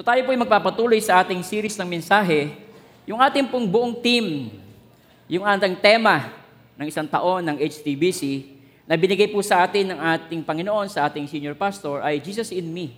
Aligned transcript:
So 0.00 0.08
tayo 0.08 0.24
po 0.24 0.32
ay 0.32 0.40
magpapatuloy 0.40 0.96
sa 1.04 1.20
ating 1.20 1.44
series 1.44 1.76
ng 1.76 1.84
mensahe. 1.84 2.56
Yung 3.04 3.20
ating 3.20 3.44
pong 3.52 3.68
buong 3.68 4.00
team, 4.00 4.48
yung 5.28 5.44
ating 5.44 5.76
tema 5.76 6.32
ng 6.80 6.88
isang 6.88 7.04
taon 7.04 7.44
ng 7.44 7.60
HTBC 7.60 8.48
na 8.88 8.96
binigay 8.96 9.28
po 9.28 9.44
sa 9.44 9.60
atin 9.60 9.92
ng 9.92 10.00
ating 10.00 10.40
Panginoon, 10.40 10.88
sa 10.88 11.04
ating 11.04 11.28
senior 11.28 11.52
pastor, 11.52 12.00
ay 12.00 12.16
Jesus 12.16 12.48
in 12.48 12.64
Me. 12.72 12.96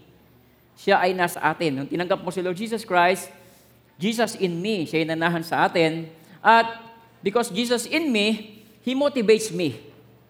Siya 0.78 1.02
ay 1.02 1.10
nasa 1.10 1.42
atin. 1.42 1.82
Nung 1.82 1.90
tinanggap 1.90 2.22
mo 2.22 2.30
si 2.30 2.38
Lord 2.38 2.54
Jesus 2.54 2.86
Christ, 2.86 3.34
Jesus 3.98 4.38
in 4.38 4.62
me, 4.62 4.86
siya 4.86 5.02
ay 5.02 5.06
nanahan 5.10 5.42
sa 5.42 5.66
atin. 5.66 6.06
At 6.38 6.86
because 7.18 7.50
Jesus 7.50 7.90
in 7.90 8.14
me, 8.14 8.62
He 8.86 8.94
motivates 8.94 9.50
me. 9.50 9.74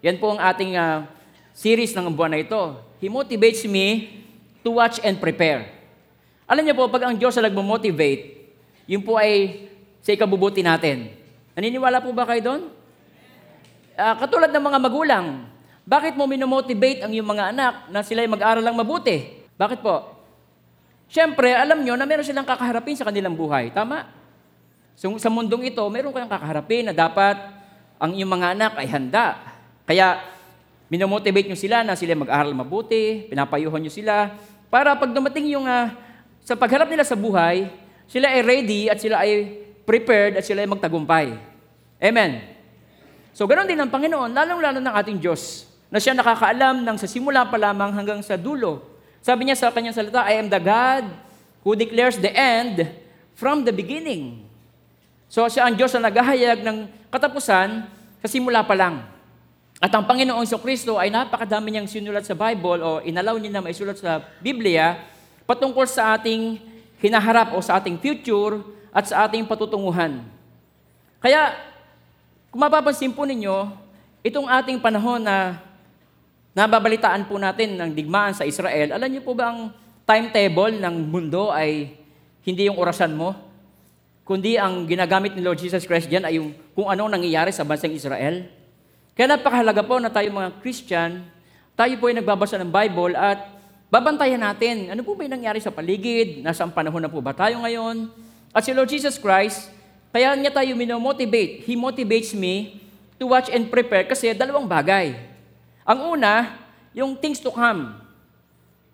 Yan 0.01 0.17
po 0.17 0.33
ang 0.33 0.41
ating 0.41 0.73
uh, 0.73 1.05
series 1.53 1.93
ng 1.93 2.09
buwan 2.09 2.33
na 2.33 2.41
ito. 2.41 2.81
He 2.97 3.13
motivates 3.13 3.61
me 3.69 4.17
to 4.65 4.73
watch 4.73 4.97
and 5.05 5.21
prepare. 5.21 5.82
Alam 6.47 6.63
niyo 6.67 6.75
po, 6.75 6.91
pag 6.91 7.07
ang 7.07 7.15
Diyos 7.15 7.35
na 7.39 7.47
nagmo-motivate, 7.47 8.23
yun 8.87 9.03
po 9.03 9.15
ay 9.15 9.67
sa 10.03 10.11
ikabubuti 10.11 10.59
natin. 10.59 11.15
Naniniwala 11.55 12.03
po 12.03 12.11
ba 12.11 12.27
kayo 12.27 12.41
doon? 12.43 12.61
Uh, 13.95 14.15
katulad 14.19 14.51
ng 14.51 14.63
mga 14.63 14.79
magulang, 14.81 15.25
bakit 15.83 16.15
mo 16.15 16.27
minomotivate 16.27 17.03
ang 17.03 17.11
iyong 17.11 17.27
mga 17.27 17.45
anak 17.55 17.73
na 17.91 17.99
sila 18.03 18.23
ay 18.23 18.29
mag-aral 18.31 18.63
lang 18.63 18.75
mabuti? 18.75 19.43
Bakit 19.55 19.79
po? 19.79 20.15
Siyempre, 21.07 21.53
alam 21.53 21.83
nyo 21.85 21.93
na 21.93 22.07
meron 22.09 22.25
silang 22.25 22.47
kakaharapin 22.47 22.97
sa 22.97 23.05
kanilang 23.05 23.37
buhay. 23.37 23.69
Tama? 23.69 24.09
So, 24.97 25.13
sa 25.21 25.29
mundong 25.29 25.69
ito, 25.69 25.83
meron 25.87 26.11
kayong 26.11 26.31
kakaharapin 26.31 26.89
na 26.89 26.93
dapat 26.95 27.37
ang 28.01 28.11
iyong 28.11 28.31
mga 28.33 28.47
anak 28.57 28.73
ay 28.81 28.87
handa. 28.89 29.39
Kaya, 29.85 30.19
minomotivate 30.89 31.47
nyo 31.47 31.57
sila 31.59 31.85
na 31.85 31.95
sila 31.95 32.17
mag-aral 32.17 32.51
mabuti, 32.51 33.29
pinapayuhan 33.29 33.79
nyo 33.79 33.93
sila, 33.93 34.35
para 34.73 34.97
pag 34.97 35.11
dumating 35.13 35.53
yung, 35.53 35.69
uh, 35.69 35.93
sa 36.43 36.53
pagharap 36.59 36.91
nila 36.91 37.07
sa 37.07 37.15
buhay, 37.15 37.71
sila 38.07 38.27
ay 38.29 38.41
ready 38.43 38.81
at 38.91 38.99
sila 38.99 39.23
ay 39.23 39.63
prepared 39.87 40.39
at 40.39 40.43
sila 40.43 40.63
ay 40.63 40.69
magtagumpay. 40.69 41.35
Amen. 42.03 42.43
So, 43.31 43.47
ganoon 43.49 43.65
din 43.65 43.79
ang 43.79 43.89
Panginoon, 43.89 44.31
lalong-lalo 44.31 44.77
ng 44.83 44.93
ating 44.93 45.17
Diyos, 45.17 45.65
na 45.89 45.97
siya 45.97 46.13
nakakaalam 46.13 46.83
ng 46.83 46.97
sa 46.99 47.07
simula 47.07 47.47
pa 47.47 47.57
lamang 47.57 47.95
hanggang 47.95 48.21
sa 48.21 48.37
dulo 48.37 48.93
sabi 49.23 49.47
niya 49.47 49.55
sa 49.55 49.71
kanyang 49.71 49.95
salita, 49.95 50.19
I 50.19 50.35
am 50.35 50.51
the 50.51 50.59
God 50.59 51.07
who 51.63 51.79
declares 51.79 52.19
the 52.19 52.27
end 52.35 52.91
from 53.39 53.63
the 53.63 53.71
beginning. 53.71 54.43
So 55.31 55.47
siya 55.47 55.71
ang 55.71 55.79
Diyos 55.79 55.95
na 55.95 56.11
naghahayag 56.11 56.59
ng 56.59 56.91
katapusan 57.07 57.87
sa 58.19 58.27
simula 58.27 58.67
pa 58.67 58.75
lang. 58.75 59.07
At 59.79 59.95
ang 59.95 60.03
Panginoong 60.03 60.43
Kristo 60.59 60.99
ay 60.99 61.07
napakadami 61.07 61.71
niyang 61.71 61.87
sinulat 61.87 62.27
sa 62.27 62.35
Bible 62.35 62.83
o 62.83 62.99
inalaw 62.99 63.39
niya 63.39 63.55
na 63.55 63.63
maisulat 63.63 63.95
sa 63.95 64.19
Biblia 64.43 64.99
patungkol 65.43 65.83
sa 65.87 66.15
ating 66.15 66.59
hinaharap 67.03 67.55
o 67.55 67.59
sa 67.59 67.79
ating 67.79 67.99
future 67.99 68.63
at 68.93 69.09
sa 69.09 69.27
ating 69.27 69.43
patutunguhan. 69.43 70.23
Kaya, 71.19 71.55
kung 72.53 72.61
mapapansin 72.63 73.11
po 73.11 73.27
ninyo, 73.27 73.71
itong 74.23 74.47
ating 74.47 74.79
panahon 74.79 75.23
na 75.23 75.59
Nababalitaan 76.53 77.25
po 77.25 77.41
natin 77.41 77.73
ng 77.81 77.89
digmaan 77.97 78.37
sa 78.37 78.45
Israel. 78.45 78.93
Alam 78.93 79.09
niyo 79.09 79.25
po 79.25 79.33
ba 79.33 79.49
ang 79.49 79.73
timetable 80.05 80.77
ng 80.77 80.95
mundo 81.09 81.49
ay 81.49 81.97
hindi 82.45 82.69
yung 82.69 82.77
orasan 82.77 83.17
mo? 83.17 83.33
Kundi 84.21 84.61
ang 84.61 84.85
ginagamit 84.85 85.33
ni 85.33 85.41
Lord 85.41 85.57
Jesus 85.57 85.89
Christ 85.89 86.05
diyan 86.05 86.29
ay 86.29 86.37
yung 86.37 86.53
kung 86.77 86.93
ano 86.93 87.09
nangyayari 87.09 87.49
sa 87.49 87.65
bansang 87.65 87.89
Israel. 87.89 88.45
Kaya 89.17 89.33
napakahalaga 89.33 89.81
po 89.81 89.97
na 89.97 90.13
tayo 90.13 90.29
mga 90.29 90.61
Christian, 90.61 91.25
tayo 91.73 91.93
po 91.97 92.13
ay 92.13 92.21
nagbabasa 92.21 92.61
ng 92.61 92.69
Bible 92.69 93.17
at 93.17 93.49
babantayan 93.93 94.41
natin, 94.41 94.89
ano 94.89 95.05
po 95.05 95.13
ba 95.13 95.21
yung 95.21 95.37
nangyari 95.37 95.61
sa 95.61 95.69
paligid? 95.69 96.41
Nasaan 96.41 96.73
panahon 96.73 96.97
na 96.97 97.13
po 97.13 97.21
ba 97.21 97.29
tayo 97.29 97.61
ngayon? 97.61 98.09
At 98.49 98.65
si 98.65 98.73
Lord 98.73 98.89
Jesus 98.89 99.21
Christ, 99.21 99.69
kaya 100.09 100.33
niya 100.33 100.49
tayo 100.49 100.73
minomotivate. 100.73 101.61
He 101.61 101.77
motivates 101.77 102.33
me 102.33 102.81
to 103.21 103.29
watch 103.29 103.53
and 103.53 103.69
prepare 103.69 104.09
kasi 104.09 104.33
dalawang 104.33 104.65
bagay. 104.65 105.13
Ang 105.85 106.17
una, 106.17 106.57
yung 106.89 107.13
things 107.13 107.37
to 107.37 107.53
come. 107.53 107.93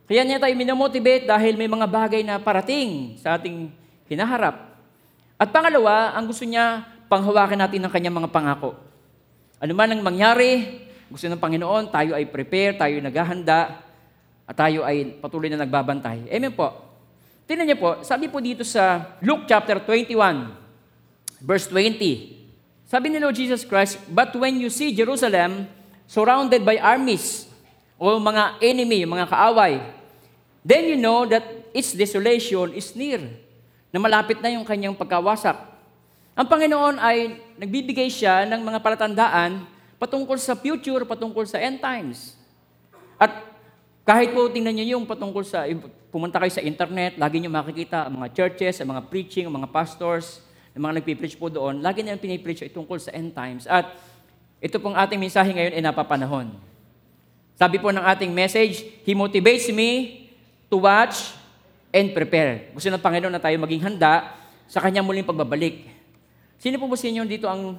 Kaya 0.03 0.27
niya 0.27 0.35
tayo 0.35 0.51
minamotivate 0.59 1.23
dahil 1.23 1.55
may 1.55 1.71
mga 1.71 1.87
bagay 1.87 2.19
na 2.19 2.35
parating 2.35 3.15
sa 3.23 3.39
ating 3.39 3.71
hinaharap. 4.11 4.75
At 5.39 5.47
pangalawa, 5.55 6.11
ang 6.11 6.27
gusto 6.27 6.43
niya, 6.43 6.83
panghawakan 7.07 7.63
natin 7.63 7.87
ng 7.87 7.91
kanyang 7.93 8.19
mga 8.19 8.31
pangako. 8.35 8.75
Ano 9.63 9.71
man 9.71 9.95
ang 9.95 10.03
mangyari, 10.03 10.83
gusto 11.07 11.31
ng 11.31 11.39
Panginoon, 11.39 11.87
tayo 11.87 12.19
ay 12.19 12.27
prepare, 12.27 12.75
tayo 12.75 12.99
ay 12.99 13.03
naghahanda, 13.05 13.88
at 14.49 14.57
tayo 14.57 14.81
ay 14.81 15.21
patuloy 15.21 15.45
na 15.45 15.61
nagbabantay. 15.61 16.25
Amen 16.25 16.49
po. 16.49 16.73
Tingnan 17.45 17.69
niyo 17.69 17.77
po, 17.77 18.01
sabi 18.01 18.25
po 18.25 18.41
dito 18.41 18.65
sa 18.65 19.13
Luke 19.21 19.45
chapter 19.45 19.77
21, 19.77 20.49
verse 21.45 21.69
20. 21.69 22.89
Sabi 22.89 23.13
ni 23.13 23.21
Lord 23.21 23.37
Jesus 23.37 23.61
Christ, 23.61 24.01
But 24.09 24.33
when 24.33 24.57
you 24.57 24.73
see 24.73 24.89
Jerusalem 24.89 25.69
surrounded 26.09 26.65
by 26.65 26.81
armies 26.81 27.45
o 28.01 28.17
mga 28.17 28.57
enemy, 28.57 29.05
mga 29.05 29.29
kaaway, 29.29 29.85
then 30.65 30.89
you 30.89 30.97
know 30.97 31.29
that 31.29 31.45
its 31.69 31.93
desolation 31.93 32.73
is 32.73 32.93
near, 32.97 33.21
na 33.93 34.01
malapit 34.01 34.41
na 34.41 34.49
yung 34.49 34.65
kanyang 34.65 34.97
pagkawasak. 34.97 35.57
Ang 36.33 36.47
Panginoon 36.49 36.97
ay 36.97 37.37
nagbibigay 37.57 38.09
siya 38.09 38.49
ng 38.49 38.65
mga 38.65 38.81
palatandaan 38.81 39.65
patungkol 40.01 40.41
sa 40.41 40.57
future, 40.57 41.05
patungkol 41.05 41.45
sa 41.45 41.61
end 41.61 41.77
times. 41.77 42.33
At 43.19 43.48
kahit 44.09 44.33
po 44.33 44.49
tingnan 44.49 44.73
niyo 44.73 44.97
yung 44.97 45.05
patungkol 45.05 45.45
sa, 45.45 45.69
pumunta 46.09 46.41
kayo 46.41 46.49
sa 46.49 46.65
internet, 46.65 47.21
lagi 47.21 47.37
niyo 47.37 47.53
makikita 47.53 48.09
ang 48.09 48.17
mga 48.17 48.33
churches, 48.33 48.81
ang 48.81 48.89
mga 48.89 49.05
preaching, 49.05 49.45
ang 49.45 49.53
mga 49.53 49.69
pastors, 49.69 50.41
ang 50.73 50.89
mga 50.89 50.97
nagpipreach 50.97 51.37
po 51.37 51.45
doon, 51.45 51.77
lagi 51.85 52.01
nilang 52.01 52.17
pinipreach 52.17 52.65
ay 52.65 52.73
tungkol 52.73 52.97
sa 52.97 53.13
end 53.13 53.37
times. 53.37 53.69
At 53.69 53.85
ito 54.57 54.81
pong 54.81 54.97
ating 54.97 55.21
mensahe 55.21 55.53
ngayon 55.53 55.77
ay 55.77 55.81
napapanahon. 55.85 56.57
Sabi 57.53 57.77
po 57.77 57.93
ng 57.93 58.01
ating 58.01 58.33
message, 58.33 58.81
He 59.05 59.13
motivates 59.13 59.69
me 59.69 60.25
to 60.73 60.81
watch 60.81 61.37
and 61.93 62.09
prepare. 62.09 62.73
Gusto 62.73 62.89
ng 62.89 62.97
Panginoon 62.97 63.37
na 63.37 63.43
tayo 63.43 63.61
maging 63.61 63.93
handa 63.93 64.33
sa 64.65 64.81
kanyang 64.81 65.05
muling 65.05 65.27
pagbabalik. 65.27 65.85
Sino 66.57 66.81
po 66.81 66.89
ba 66.89 66.97
sa 66.97 67.05
dito 67.05 67.45
ang 67.45 67.77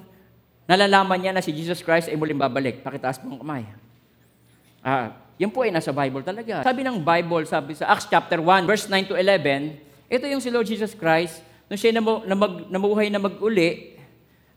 nalalaman 0.63 1.19
niya 1.19 1.35
na 1.35 1.43
si 1.43 1.51
Jesus 1.51 1.83
Christ 1.83 2.07
ay 2.07 2.15
muling 2.15 2.39
babalik? 2.39 2.79
Pakitaas 2.79 3.19
po 3.19 3.27
ang 3.27 3.43
kamay. 3.43 3.67
Ah, 4.79 5.11
yan 5.41 5.49
po 5.49 5.65
ay 5.65 5.73
nasa 5.73 5.89
Bible 5.89 6.21
talaga. 6.21 6.61
Sabi 6.61 6.85
ng 6.85 7.01
Bible, 7.01 7.49
sabi 7.49 7.73
sa 7.73 7.89
Acts 7.89 8.05
chapter 8.05 8.37
1, 8.37 8.69
verse 8.69 8.85
9 8.85 9.09
to 9.09 9.17
11, 9.17 9.73
ito 10.05 10.25
yung 10.29 10.37
si 10.37 10.53
Lord 10.53 10.69
Jesus 10.69 10.93
Christ, 10.93 11.41
nung 11.65 11.81
siya 11.81 11.97
namu, 11.97 12.21
namag, 12.29 12.69
namuhay 12.69 13.09
na 13.09 13.17
mag-uli, 13.17 13.97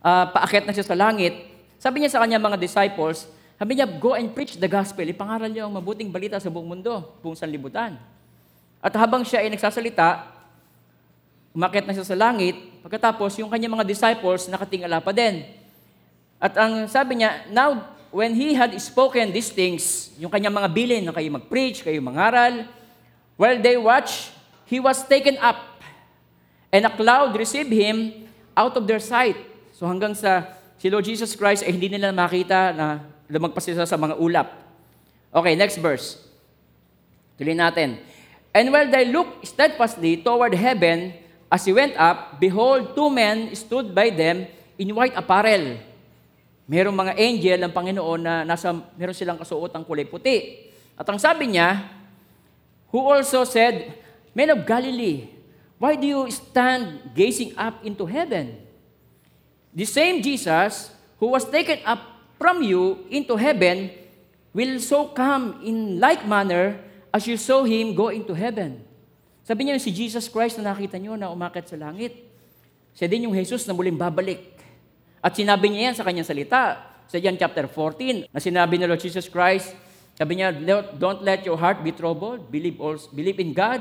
uh, 0.05 0.29
paakyat 0.29 0.69
na 0.69 0.77
siya 0.77 0.85
sa 0.85 0.93
langit, 0.93 1.33
sabi 1.81 2.05
niya 2.05 2.13
sa 2.13 2.21
kanya 2.21 2.37
mga 2.37 2.61
disciples, 2.61 3.25
sabi 3.57 3.81
niya, 3.81 3.89
go 3.89 4.13
and 4.13 4.29
preach 4.37 4.61
the 4.61 4.69
gospel. 4.69 5.09
Ipangaral 5.09 5.49
niyo 5.49 5.65
ang 5.65 5.73
mabuting 5.73 6.13
balita 6.13 6.37
sa 6.37 6.53
buong 6.53 6.77
mundo, 6.77 7.17
buong 7.25 7.39
sanlibutan. 7.39 7.97
At 8.85 8.93
habang 8.93 9.25
siya 9.25 9.41
ay 9.41 9.49
nagsasalita, 9.49 10.27
umakit 11.57 11.89
na 11.89 11.97
siya 11.97 12.05
sa 12.05 12.19
langit, 12.19 12.61
pagkatapos 12.85 13.41
yung 13.41 13.49
kanyang 13.49 13.81
mga 13.81 13.89
disciples 13.89 14.53
nakatingala 14.53 15.01
pa 15.01 15.17
din. 15.17 15.49
At 16.37 16.53
ang 16.61 16.93
sabi 16.93 17.25
niya, 17.25 17.49
now 17.49 17.94
when 18.15 18.31
he 18.31 18.55
had 18.55 18.71
spoken 18.79 19.35
these 19.35 19.51
things, 19.51 20.15
yung 20.23 20.31
kanyang 20.31 20.55
mga 20.55 20.71
bilin 20.71 21.03
na 21.03 21.11
kayo 21.11 21.27
mag-preach, 21.35 21.83
kayo 21.83 21.99
mangaral, 21.99 22.63
while 23.35 23.59
they 23.59 23.75
watch, 23.75 24.31
he 24.71 24.79
was 24.79 25.03
taken 25.03 25.35
up, 25.43 25.59
and 26.71 26.87
a 26.87 26.93
cloud 26.95 27.35
received 27.35 27.75
him 27.75 28.31
out 28.55 28.79
of 28.79 28.87
their 28.87 29.03
sight. 29.03 29.35
So 29.75 29.91
hanggang 29.91 30.15
sa 30.15 30.47
si 30.79 30.87
Lord 30.87 31.03
Jesus 31.03 31.35
Christ 31.35 31.67
ay 31.67 31.75
hindi 31.75 31.91
nila 31.91 32.15
makita 32.15 32.71
na 32.71 33.03
lumagpas 33.27 33.67
sila 33.67 33.83
sa 33.83 33.99
mga 33.99 34.15
ulap. 34.23 34.63
Okay, 35.35 35.59
next 35.59 35.83
verse. 35.83 36.23
Tuloy 37.35 37.59
natin. 37.59 37.99
And 38.55 38.71
while 38.71 38.87
they 38.87 39.11
looked 39.11 39.43
steadfastly 39.43 40.23
toward 40.23 40.55
heaven, 40.55 41.19
as 41.51 41.67
he 41.67 41.75
went 41.75 41.99
up, 41.99 42.39
behold, 42.39 42.95
two 42.95 43.11
men 43.11 43.51
stood 43.59 43.91
by 43.91 44.15
them 44.15 44.47
in 44.79 44.95
white 44.95 45.19
apparel. 45.19 45.83
Merong 46.65 46.97
mga 46.97 47.13
angel 47.21 47.59
ng 47.61 47.73
Panginoon 47.73 48.21
na 48.21 48.35
nasa, 48.43 48.73
meron 48.73 49.13
silang 49.13 49.37
kasuotang 49.37 49.85
kulay 49.85 50.09
puti. 50.09 50.69
At 50.97 51.05
ang 51.05 51.21
sabi 51.21 51.53
niya, 51.53 51.85
who 52.89 53.05
also 53.05 53.45
said, 53.45 54.01
Men 54.33 54.55
of 54.55 54.65
Galilee, 54.65 55.29
why 55.77 55.99
do 55.99 56.07
you 56.07 56.23
stand 56.33 57.13
gazing 57.13 57.53
up 57.59 57.85
into 57.85 58.09
heaven? 58.09 58.65
The 59.75 59.85
same 59.85 60.23
Jesus 60.23 60.95
who 61.19 61.35
was 61.35 61.45
taken 61.51 61.83
up 61.85 62.01
from 62.39 62.63
you 62.63 63.05
into 63.11 63.35
heaven 63.35 63.91
will 64.55 64.79
so 64.79 65.11
come 65.11 65.61
in 65.67 65.99
like 65.99 66.23
manner 66.23 66.79
as 67.11 67.27
you 67.27 67.35
saw 67.35 67.67
him 67.67 67.93
go 67.93 68.15
into 68.15 68.33
heaven. 68.33 68.81
Sabi 69.43 69.67
niya 69.67 69.83
si 69.83 69.91
Jesus 69.91 70.31
Christ 70.31 70.57
na 70.63 70.73
nakita 70.73 70.97
niyo 70.97 71.19
na 71.19 71.29
umakit 71.29 71.67
sa 71.69 71.77
langit. 71.77 72.17
Siya 72.95 73.11
din 73.11 73.27
yung 73.27 73.35
Jesus 73.35 73.67
na 73.67 73.75
muling 73.75 73.99
babalik. 73.99 74.54
At 75.25 75.33
sinabi 75.33 75.73
niya 75.73 75.89
yan 75.89 75.97
sa 75.97 76.05
kanyang 76.05 76.29
salita 76.29 76.85
sa 77.09 77.17
John 77.17 77.41
chapter 77.41 77.65
14 77.65 78.29
na 78.29 78.39
sinabi 78.45 78.77
ni 78.77 78.85
Lord 78.85 79.01
Jesus 79.01 79.25
Christ, 79.33 79.73
sabi 80.21 80.37
niya, 80.37 80.53
don't 81.01 81.25
let 81.25 81.49
your 81.49 81.57
heart 81.57 81.81
be 81.81 81.89
troubled. 81.97 82.53
Believe, 82.53 82.77
also, 82.77 83.09
believe 83.17 83.41
in 83.41 83.57
God. 83.57 83.81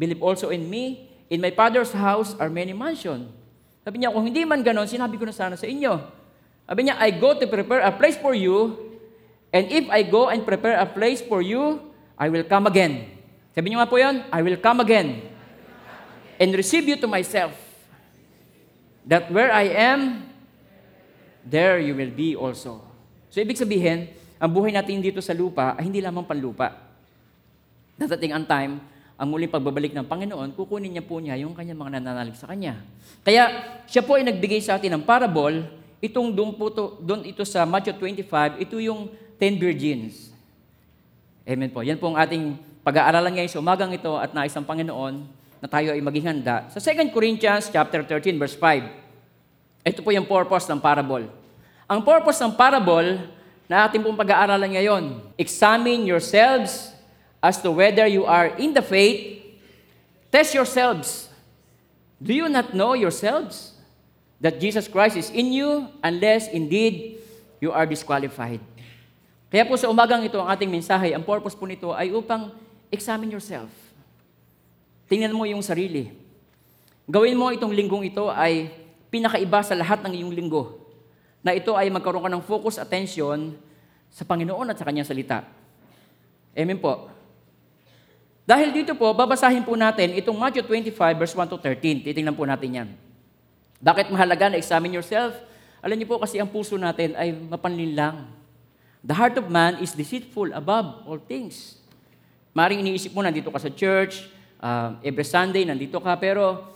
believe 0.00 0.24
also 0.24 0.48
in 0.48 0.64
me. 0.64 1.12
In 1.28 1.44
my 1.44 1.52
Father's 1.52 1.92
house 1.92 2.32
are 2.40 2.48
many 2.48 2.72
mansions. 2.72 3.28
Sabi 3.84 4.00
niya, 4.02 4.10
kung 4.10 4.24
hindi 4.24 4.42
man 4.48 4.64
ganon, 4.64 4.88
sinabi 4.88 5.20
ko 5.20 5.28
na 5.28 5.36
sana 5.36 5.54
sa 5.60 5.68
inyo. 5.68 6.00
Sabi 6.64 6.88
niya, 6.88 6.96
I 6.96 7.12
go 7.14 7.36
to 7.36 7.44
prepare 7.46 7.84
a 7.84 7.92
place 7.92 8.16
for 8.16 8.32
you, 8.32 8.76
and 9.52 9.68
if 9.68 9.86
I 9.92 10.02
go 10.02 10.32
and 10.32 10.42
prepare 10.42 10.80
a 10.80 10.88
place 10.88 11.22
for 11.22 11.44
you, 11.44 11.92
I 12.16 12.32
will 12.32 12.44
come 12.44 12.66
again. 12.66 13.12
Sabi 13.54 13.70
niyo 13.70 13.78
nga 13.78 13.90
po 13.90 14.00
yan, 14.00 14.26
I 14.32 14.40
will 14.42 14.58
come 14.58 14.80
again 14.82 15.22
and 16.40 16.50
receive 16.56 16.88
you 16.88 16.98
to 16.98 17.06
myself, 17.06 17.54
that 19.06 19.30
where 19.30 19.52
I 19.52 19.70
am, 19.70 20.29
there 21.44 21.80
you 21.80 21.96
will 21.96 22.12
be 22.12 22.36
also. 22.36 22.82
So 23.30 23.38
ibig 23.38 23.56
sabihin, 23.56 24.10
ang 24.40 24.50
buhay 24.50 24.72
natin 24.72 25.04
dito 25.04 25.20
sa 25.20 25.36
lupa 25.36 25.76
ay 25.76 25.86
hindi 25.86 26.00
lamang 26.00 26.24
panlupa. 26.24 26.72
Dadating 28.00 28.32
ang 28.32 28.44
time, 28.48 28.72
ang 29.20 29.28
muling 29.28 29.52
pagbabalik 29.52 29.92
ng 29.92 30.08
Panginoon, 30.08 30.56
kukunin 30.56 30.96
niya 30.96 31.04
po 31.04 31.20
niya 31.20 31.36
yung 31.36 31.52
kanyang 31.52 31.76
mga 31.76 32.00
nananalig 32.00 32.40
sa 32.40 32.48
Kanya. 32.48 32.80
Kaya 33.20 33.52
siya 33.84 34.00
po 34.00 34.16
ay 34.16 34.24
nagbigay 34.24 34.64
sa 34.64 34.80
atin 34.80 34.96
ng 34.96 35.04
parable, 35.04 35.68
itong 36.00 36.32
doon, 36.32 36.56
po 36.56 36.72
to, 36.72 36.96
doon 37.04 37.28
ito 37.28 37.44
sa 37.44 37.68
Matthew 37.68 38.00
25, 38.00 38.64
ito 38.64 38.80
yung 38.80 39.12
10 39.36 39.60
virgins. 39.60 40.32
Amen 41.44 41.68
po. 41.68 41.84
Yan 41.84 42.00
po 42.00 42.08
ang 42.08 42.16
ating 42.16 42.56
pag-aaralan 42.80 43.36
ngayon 43.36 43.52
sa 43.52 43.60
umagang 43.60 43.92
ito 43.92 44.08
at 44.16 44.32
nais 44.32 44.56
ng 44.56 44.64
Panginoon 44.64 45.14
na 45.60 45.68
tayo 45.68 45.92
ay 45.92 46.00
maging 46.00 46.24
handa. 46.24 46.72
Sa 46.72 46.80
2 46.80 47.12
Corinthians 47.12 47.68
chapter 47.68 48.00
13 48.00 48.40
verse 48.40 48.56
5, 48.56 48.99
ito 49.80 50.04
po 50.04 50.12
yung 50.12 50.28
purpose 50.28 50.68
ng 50.68 50.80
parable. 50.80 51.24
Ang 51.88 52.00
purpose 52.04 52.38
ng 52.38 52.52
parable 52.52 53.24
na 53.64 53.86
ating 53.88 54.02
pong 54.04 54.18
pag-aaralan 54.18 54.76
ngayon, 54.76 55.04
examine 55.40 56.04
yourselves 56.04 56.92
as 57.40 57.56
to 57.58 57.72
whether 57.72 58.04
you 58.04 58.28
are 58.28 58.52
in 58.60 58.76
the 58.76 58.84
faith. 58.84 59.40
Test 60.28 60.52
yourselves. 60.52 61.32
Do 62.20 62.36
you 62.36 62.52
not 62.52 62.76
know 62.76 62.92
yourselves 62.92 63.74
that 64.38 64.60
Jesus 64.60 64.86
Christ 64.86 65.16
is 65.16 65.32
in 65.32 65.50
you 65.50 65.88
unless 66.04 66.52
indeed 66.52 67.18
you 67.58 67.72
are 67.72 67.88
disqualified? 67.88 68.60
Kaya 69.50 69.66
po 69.66 69.74
sa 69.74 69.90
umagang 69.90 70.22
ito, 70.22 70.38
ang 70.38 70.46
ating 70.46 70.70
mensahe, 70.70 71.10
ang 71.10 71.26
purpose 71.26 71.58
po 71.58 71.66
nito 71.66 71.90
ay 71.90 72.14
upang 72.14 72.54
examine 72.92 73.32
yourself. 73.34 73.72
Tingnan 75.10 75.34
mo 75.34 75.42
yung 75.42 75.64
sarili. 75.64 76.14
Gawin 77.10 77.34
mo 77.34 77.50
itong 77.50 77.74
linggong 77.74 78.06
ito 78.06 78.30
ay 78.30 78.70
pinakaiba 79.10 79.60
sa 79.60 79.74
lahat 79.74 80.00
ng 80.06 80.22
iyong 80.22 80.32
linggo. 80.32 80.78
Na 81.42 81.52
ito 81.52 81.74
ay 81.74 81.90
magkaroon 81.90 82.24
ka 82.24 82.30
ng 82.30 82.44
focus 82.46 82.78
attention 82.78 83.58
sa 84.08 84.22
Panginoon 84.24 84.70
at 84.70 84.78
sa 84.78 84.86
Kanyang 84.86 85.06
salita. 85.06 85.44
Amen 86.54 86.78
po. 86.78 87.10
Dahil 88.46 88.74
dito 88.74 88.98
po, 88.98 89.14
babasahin 89.14 89.62
po 89.62 89.78
natin 89.78 90.18
itong 90.18 90.34
Matthew 90.34 90.66
25 90.66 90.96
verse 91.14 91.34
1 91.38 91.52
to 91.52 91.58
13. 91.58 92.02
Titingnan 92.02 92.34
po 92.34 92.42
natin 92.42 92.70
yan. 92.70 92.88
Bakit 93.78 94.10
mahalaga 94.10 94.50
na 94.50 94.58
examine 94.58 94.90
yourself? 94.90 95.38
Alam 95.80 95.96
niyo 95.96 96.10
po 96.10 96.18
kasi 96.18 96.36
ang 96.42 96.50
puso 96.50 96.74
natin 96.74 97.14
ay 97.14 97.32
mapanlinlang. 97.32 98.28
The 99.00 99.16
heart 99.16 99.40
of 99.40 99.48
man 99.48 99.80
is 99.80 99.96
deceitful 99.96 100.52
above 100.52 101.08
all 101.08 101.22
things. 101.22 101.80
Maring 102.52 102.84
iniisip 102.84 103.14
mo, 103.16 103.24
nandito 103.24 103.48
ka 103.48 103.56
sa 103.56 103.72
church, 103.72 104.28
uh, 104.60 104.98
every 105.00 105.24
Sunday, 105.24 105.64
nandito 105.64 105.96
ka, 106.02 106.18
pero 106.20 106.68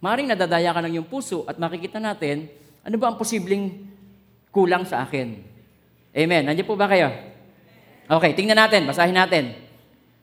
maring 0.00 0.28
nadadaya 0.28 0.72
ka 0.72 0.80
ng 0.84 0.92
iyong 0.96 1.08
puso 1.08 1.44
at 1.48 1.56
makikita 1.56 1.96
natin, 1.96 2.50
ano 2.86 2.96
ba 3.00 3.10
ang 3.10 3.16
posibleng 3.18 3.86
kulang 4.54 4.86
sa 4.86 5.02
akin? 5.02 5.42
Amen. 6.16 6.42
Nandiyan 6.48 6.68
po 6.68 6.78
ba 6.78 6.88
kayo? 6.88 7.12
Okay, 8.06 8.32
tingnan 8.38 8.56
natin, 8.56 8.86
basahin 8.86 9.16
natin. 9.18 9.52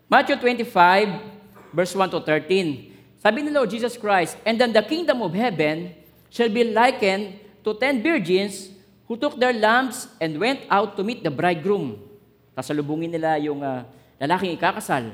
Matthew 0.08 0.40
25, 0.40 1.76
verse 1.76 1.94
1 1.94 2.14
to 2.14 2.20
13. 2.24 3.20
Sabi 3.20 3.44
ni 3.44 3.52
Lord 3.52 3.68
Jesus 3.68 4.00
Christ, 4.00 4.40
And 4.48 4.56
then 4.56 4.72
the 4.72 4.84
kingdom 4.84 5.20
of 5.20 5.36
heaven 5.36 5.92
shall 6.32 6.50
be 6.50 6.64
likened 6.64 7.40
to 7.64 7.76
ten 7.76 8.00
virgins 8.00 8.72
who 9.08 9.20
took 9.20 9.36
their 9.36 9.54
lamps 9.54 10.08
and 10.20 10.40
went 10.40 10.64
out 10.72 10.96
to 10.96 11.04
meet 11.04 11.24
the 11.24 11.32
bridegroom. 11.32 12.00
Kasalubungin 12.56 13.12
nila 13.12 13.36
yung 13.40 13.60
uh, 13.60 13.84
lalaking 14.20 14.56
ikakasal. 14.56 15.14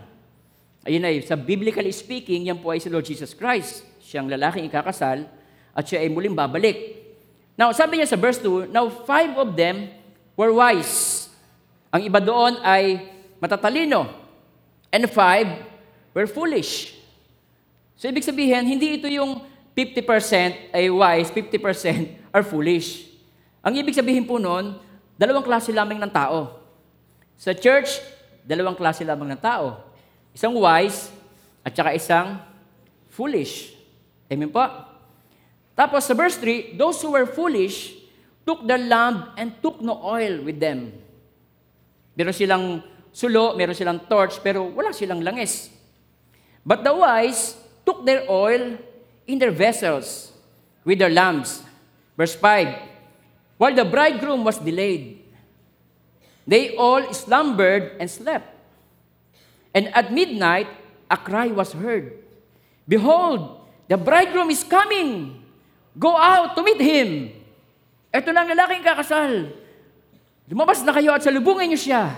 Ayun 0.85 1.03
ay, 1.03 1.21
sa 1.25 1.35
biblically 1.35 1.91
speaking, 1.91 2.47
yan 2.47 2.59
po 2.61 2.71
ay 2.71 2.79
si 2.79 2.87
Lord 2.87 3.03
Jesus 3.03 3.33
Christ. 3.33 3.88
Siyang 4.09 4.25
lalaking 4.25 4.65
ikakasal 4.65 5.29
at 5.69 5.83
siya 5.85 6.01
ay 6.01 6.09
muling 6.09 6.33
babalik. 6.33 6.97
Now, 7.53 7.69
sabi 7.69 8.01
niya 8.01 8.09
sa 8.09 8.17
verse 8.17 8.41
2, 8.41 8.73
Now 8.73 8.89
five 8.89 9.37
of 9.37 9.53
them 9.53 9.93
were 10.33 10.49
wise. 10.49 11.29
Ang 11.93 12.09
iba 12.09 12.17
doon 12.17 12.57
ay 12.65 13.05
matatalino. 13.37 14.09
And 14.89 15.05
five 15.05 15.45
were 16.17 16.25
foolish. 16.25 16.97
So, 17.93 18.09
ibig 18.09 18.25
sabihin, 18.25 18.65
hindi 18.65 18.97
ito 18.97 19.05
yung 19.05 19.45
50% 19.77 20.73
ay 20.73 20.89
wise, 20.89 21.29
50% 21.29 22.17
are 22.33 22.41
foolish. 22.41 23.05
Ang 23.61 23.77
ibig 23.77 23.93
sabihin 23.93 24.25
po 24.25 24.41
noon, 24.41 24.73
dalawang 25.21 25.45
klase 25.45 25.69
lamang 25.69 26.01
ng 26.01 26.09
tao. 26.09 26.57
Sa 27.37 27.53
church, 27.53 28.01
dalawang 28.41 28.73
klase 28.73 29.05
lamang 29.05 29.37
ng 29.37 29.41
tao. 29.43 29.85
Isang 30.33 30.57
wise 30.57 31.13
at 31.61 31.77
saka 31.77 31.93
isang 31.93 32.41
foolish. 33.13 33.78
Amen 34.29 34.53
po? 34.53 34.61
Tapos 35.73 36.05
sa 36.05 36.13
verse 36.13 36.37
3, 36.37 36.77
those 36.77 37.01
who 37.01 37.17
were 37.17 37.25
foolish 37.25 37.97
took 38.45 38.61
their 38.65 38.81
lamp 38.81 39.33
and 39.35 39.57
took 39.61 39.81
no 39.81 39.97
oil 40.05 40.45
with 40.45 40.61
them. 40.61 40.93
Meron 42.13 42.35
silang 42.35 42.65
sulo, 43.09 43.57
meron 43.57 43.73
silang 43.73 43.99
torch, 44.05 44.37
pero 44.43 44.69
wala 44.69 44.93
silang 44.93 45.25
langis. 45.25 45.73
But 46.61 46.83
the 46.83 46.93
wise 46.93 47.55
took 47.87 48.05
their 48.05 48.27
oil 48.29 48.77
in 49.25 49.39
their 49.39 49.55
vessels 49.55 50.35
with 50.85 50.99
their 50.99 51.09
lamps. 51.09 51.63
Verse 52.17 52.35
5, 52.35 53.57
While 53.57 53.75
the 53.75 53.87
bridegroom 53.87 54.43
was 54.43 54.59
delayed, 54.59 55.23
they 56.45 56.75
all 56.75 57.13
slumbered 57.13 57.95
and 57.99 58.09
slept. 58.11 58.51
And 59.73 59.87
at 59.95 60.11
midnight, 60.11 60.67
a 61.09 61.17
cry 61.17 61.47
was 61.47 61.73
heard 61.73 62.13
Behold, 62.89 63.58
the 63.89 63.97
bridegroom 63.97 64.53
is 64.53 64.61
coming! 64.61 65.41
Go 65.97 66.13
out 66.13 66.53
to 66.53 66.61
meet 66.61 66.79
him! 66.79 67.33
Ito 68.13 68.29
na 68.29 68.45
ang 68.45 68.49
lalaking 68.53 68.85
kakasal. 68.85 69.53
Lumabas 70.49 70.81
na 70.81 70.93
kayo 70.93 71.13
at 71.13 71.21
salubungin 71.21 71.73
niyo 71.73 71.81
siya. 71.81 72.17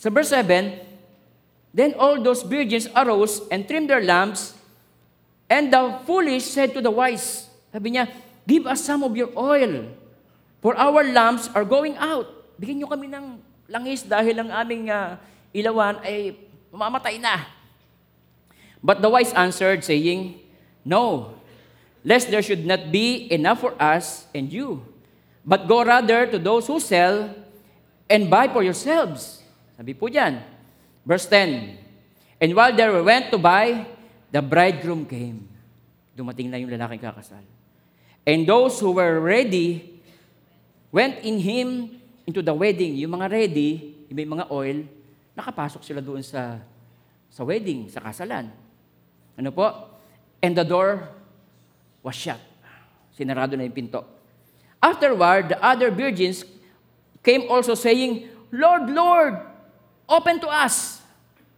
Sa 0.00 0.08
verse 0.08 0.32
7, 0.32 0.80
Then 1.74 1.92
all 2.00 2.16
those 2.24 2.40
virgins 2.46 2.88
arose 2.96 3.44
and 3.52 3.68
trimmed 3.68 3.92
their 3.92 4.00
lamps, 4.00 4.56
and 5.52 5.68
the 5.68 6.00
foolish 6.08 6.48
said 6.48 6.72
to 6.72 6.80
the 6.80 6.88
wise, 6.88 7.48
sabi 7.68 7.92
niya, 7.92 8.08
Give 8.48 8.64
us 8.64 8.80
some 8.80 9.04
of 9.04 9.12
your 9.12 9.28
oil, 9.36 9.92
for 10.64 10.72
our 10.80 11.04
lamps 11.04 11.52
are 11.52 11.68
going 11.68 11.92
out. 12.00 12.24
Bigyan 12.56 12.80
niyo 12.80 12.88
kami 12.88 13.12
ng 13.12 13.36
langis 13.68 14.08
dahil 14.08 14.40
ang 14.40 14.50
aming 14.64 14.88
uh, 14.88 15.20
ilawan 15.52 16.00
ay 16.00 16.32
mamamatay 16.72 17.20
na. 17.20 17.57
But 18.82 19.02
the 19.02 19.10
wise 19.10 19.32
answered, 19.34 19.82
saying, 19.82 20.38
No, 20.84 21.34
lest 22.04 22.30
there 22.30 22.42
should 22.42 22.64
not 22.64 22.90
be 22.90 23.30
enough 23.32 23.60
for 23.60 23.74
us 23.80 24.26
and 24.34 24.52
you, 24.52 24.86
but 25.44 25.66
go 25.66 25.84
rather 25.84 26.26
to 26.30 26.38
those 26.38 26.66
who 26.66 26.78
sell 26.78 27.34
and 28.08 28.30
buy 28.30 28.48
for 28.48 28.62
yourselves. 28.62 29.42
Sabi 29.76 29.94
po 29.94 30.06
dyan, 30.06 30.42
verse 31.04 31.26
10, 31.26 32.42
And 32.42 32.50
while 32.54 32.70
they 32.70 32.86
went 33.02 33.34
to 33.34 33.38
buy, 33.38 33.86
the 34.30 34.42
bridegroom 34.42 35.06
came. 35.06 35.46
Dumating 36.14 36.50
na 36.50 36.58
yung 36.58 36.70
lalaking 36.70 37.02
kakasal. 37.02 37.42
And 38.22 38.46
those 38.46 38.78
who 38.78 38.94
were 38.94 39.18
ready 39.18 39.98
went 40.90 41.22
in 41.26 41.38
him 41.42 41.98
into 42.26 42.42
the 42.42 42.54
wedding. 42.54 42.94
Yung 43.00 43.18
mga 43.18 43.26
ready, 43.30 43.94
may 44.10 44.26
mga 44.26 44.50
oil, 44.50 44.86
nakapasok 45.34 45.82
sila 45.82 46.02
doon 46.02 46.22
sa 46.22 46.60
sa 47.28 47.42
wedding, 47.44 47.88
sa 47.92 48.00
kasalan. 48.00 48.50
Ano 49.38 49.54
po? 49.54 49.94
And 50.42 50.58
the 50.58 50.66
door 50.66 51.06
was 52.02 52.18
shut. 52.18 52.42
Sinarado 53.14 53.54
na 53.54 53.62
yung 53.62 53.74
pinto. 53.74 54.02
Afterward, 54.82 55.54
the 55.54 55.58
other 55.62 55.90
virgins 55.94 56.42
came 57.22 57.46
also 57.46 57.74
saying, 57.74 58.26
Lord, 58.50 58.90
Lord, 58.90 59.38
open 60.10 60.42
to 60.42 60.50
us. 60.50 61.02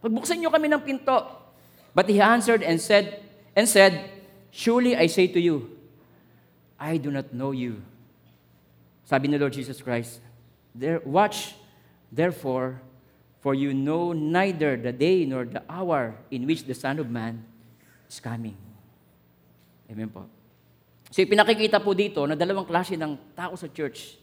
Pagbuksan 0.01 0.41
niyo 0.41 0.53
kami 0.53 0.69
ng 0.69 0.81
pinto. 0.81 1.25
But 1.93 2.09
he 2.09 2.21
answered 2.21 2.61
and 2.61 2.81
said, 2.81 3.21
and 3.57 3.69
said, 3.69 4.09
Surely 4.49 4.97
I 4.97 5.07
say 5.07 5.27
to 5.27 5.39
you, 5.39 5.69
I 6.79 6.97
do 6.97 7.11
not 7.11 7.33
know 7.33 7.51
you. 7.51 7.81
Sabi 9.05 9.27
ni 9.27 9.37
Lord 9.37 9.53
Jesus 9.53 9.81
Christ, 9.81 10.19
there, 10.73 11.01
watch, 11.05 11.53
therefore, 12.11 12.81
for 13.41 13.53
you 13.53 13.73
know 13.73 14.13
neither 14.13 14.77
the 14.77 14.91
day 14.91 15.25
nor 15.25 15.45
the 15.45 15.61
hour 15.69 16.15
in 16.31 16.47
which 16.47 16.65
the 16.65 16.73
Son 16.73 16.97
of 16.97 17.09
Man 17.09 17.45
is 18.11 18.19
coming. 18.19 18.59
Amen 19.87 20.11
po. 20.11 20.27
So, 21.07 21.23
pinakikita 21.23 21.79
po 21.79 21.95
dito 21.95 22.27
na 22.27 22.35
dalawang 22.35 22.67
klase 22.67 22.99
ng 22.99 23.15
tao 23.31 23.55
sa 23.55 23.71
church. 23.71 24.19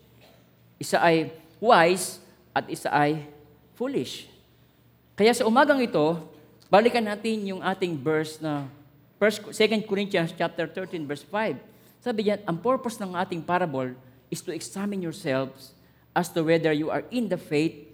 Isa 0.77 1.01
ay 1.01 1.33
wise 1.57 2.21
at 2.53 2.69
isa 2.69 2.93
ay 2.93 3.25
foolish. 3.73 4.29
Kaya 5.17 5.33
sa 5.33 5.49
umagang 5.49 5.81
ito, 5.81 6.21
Balikan 6.69 7.01
natin 7.01 7.49
yung 7.49 7.65
ating 7.65 7.97
verse 7.97 8.37
na 8.45 8.69
1, 9.17 9.57
2 9.57 9.89
Corinthians 9.89 10.37
chapter 10.37 10.69
13 10.69 11.09
verse 11.09 11.25
5. 11.25 11.57
Sabi 12.05 12.29
diyan, 12.29 12.45
ang 12.45 12.61
purpose 12.61 13.01
ng 13.01 13.17
ating 13.17 13.41
parable 13.41 13.97
is 14.29 14.45
to 14.45 14.53
examine 14.53 15.01
yourselves 15.01 15.73
as 16.13 16.29
to 16.29 16.45
whether 16.45 16.71
you 16.77 16.93
are 16.93 17.09
in 17.09 17.25
the 17.25 17.41
faith. 17.41 17.89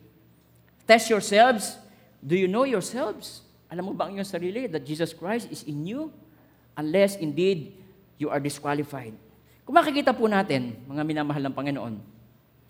Test 0.91 1.07
yourselves. 1.07 1.79
Do 2.19 2.35
you 2.35 2.51
know 2.51 2.67
yourselves? 2.67 3.44
Alam 3.73 3.91
mo 3.91 3.93
ba 3.97 4.07
ang 4.09 4.17
iyong 4.17 4.29
sarili 4.29 4.69
that 4.69 4.85
Jesus 4.85 5.17
Christ 5.17 5.49
is 5.49 5.65
in 5.65 5.85
you? 5.85 6.13
Unless 6.75 7.23
indeed 7.23 7.75
you 8.19 8.29
are 8.31 8.43
disqualified. 8.43 9.15
Kung 9.65 9.75
makikita 9.75 10.13
po 10.13 10.29
natin, 10.29 10.77
mga 10.85 11.03
minamahal 11.03 11.43
ng 11.49 11.55
Panginoon, 11.55 11.95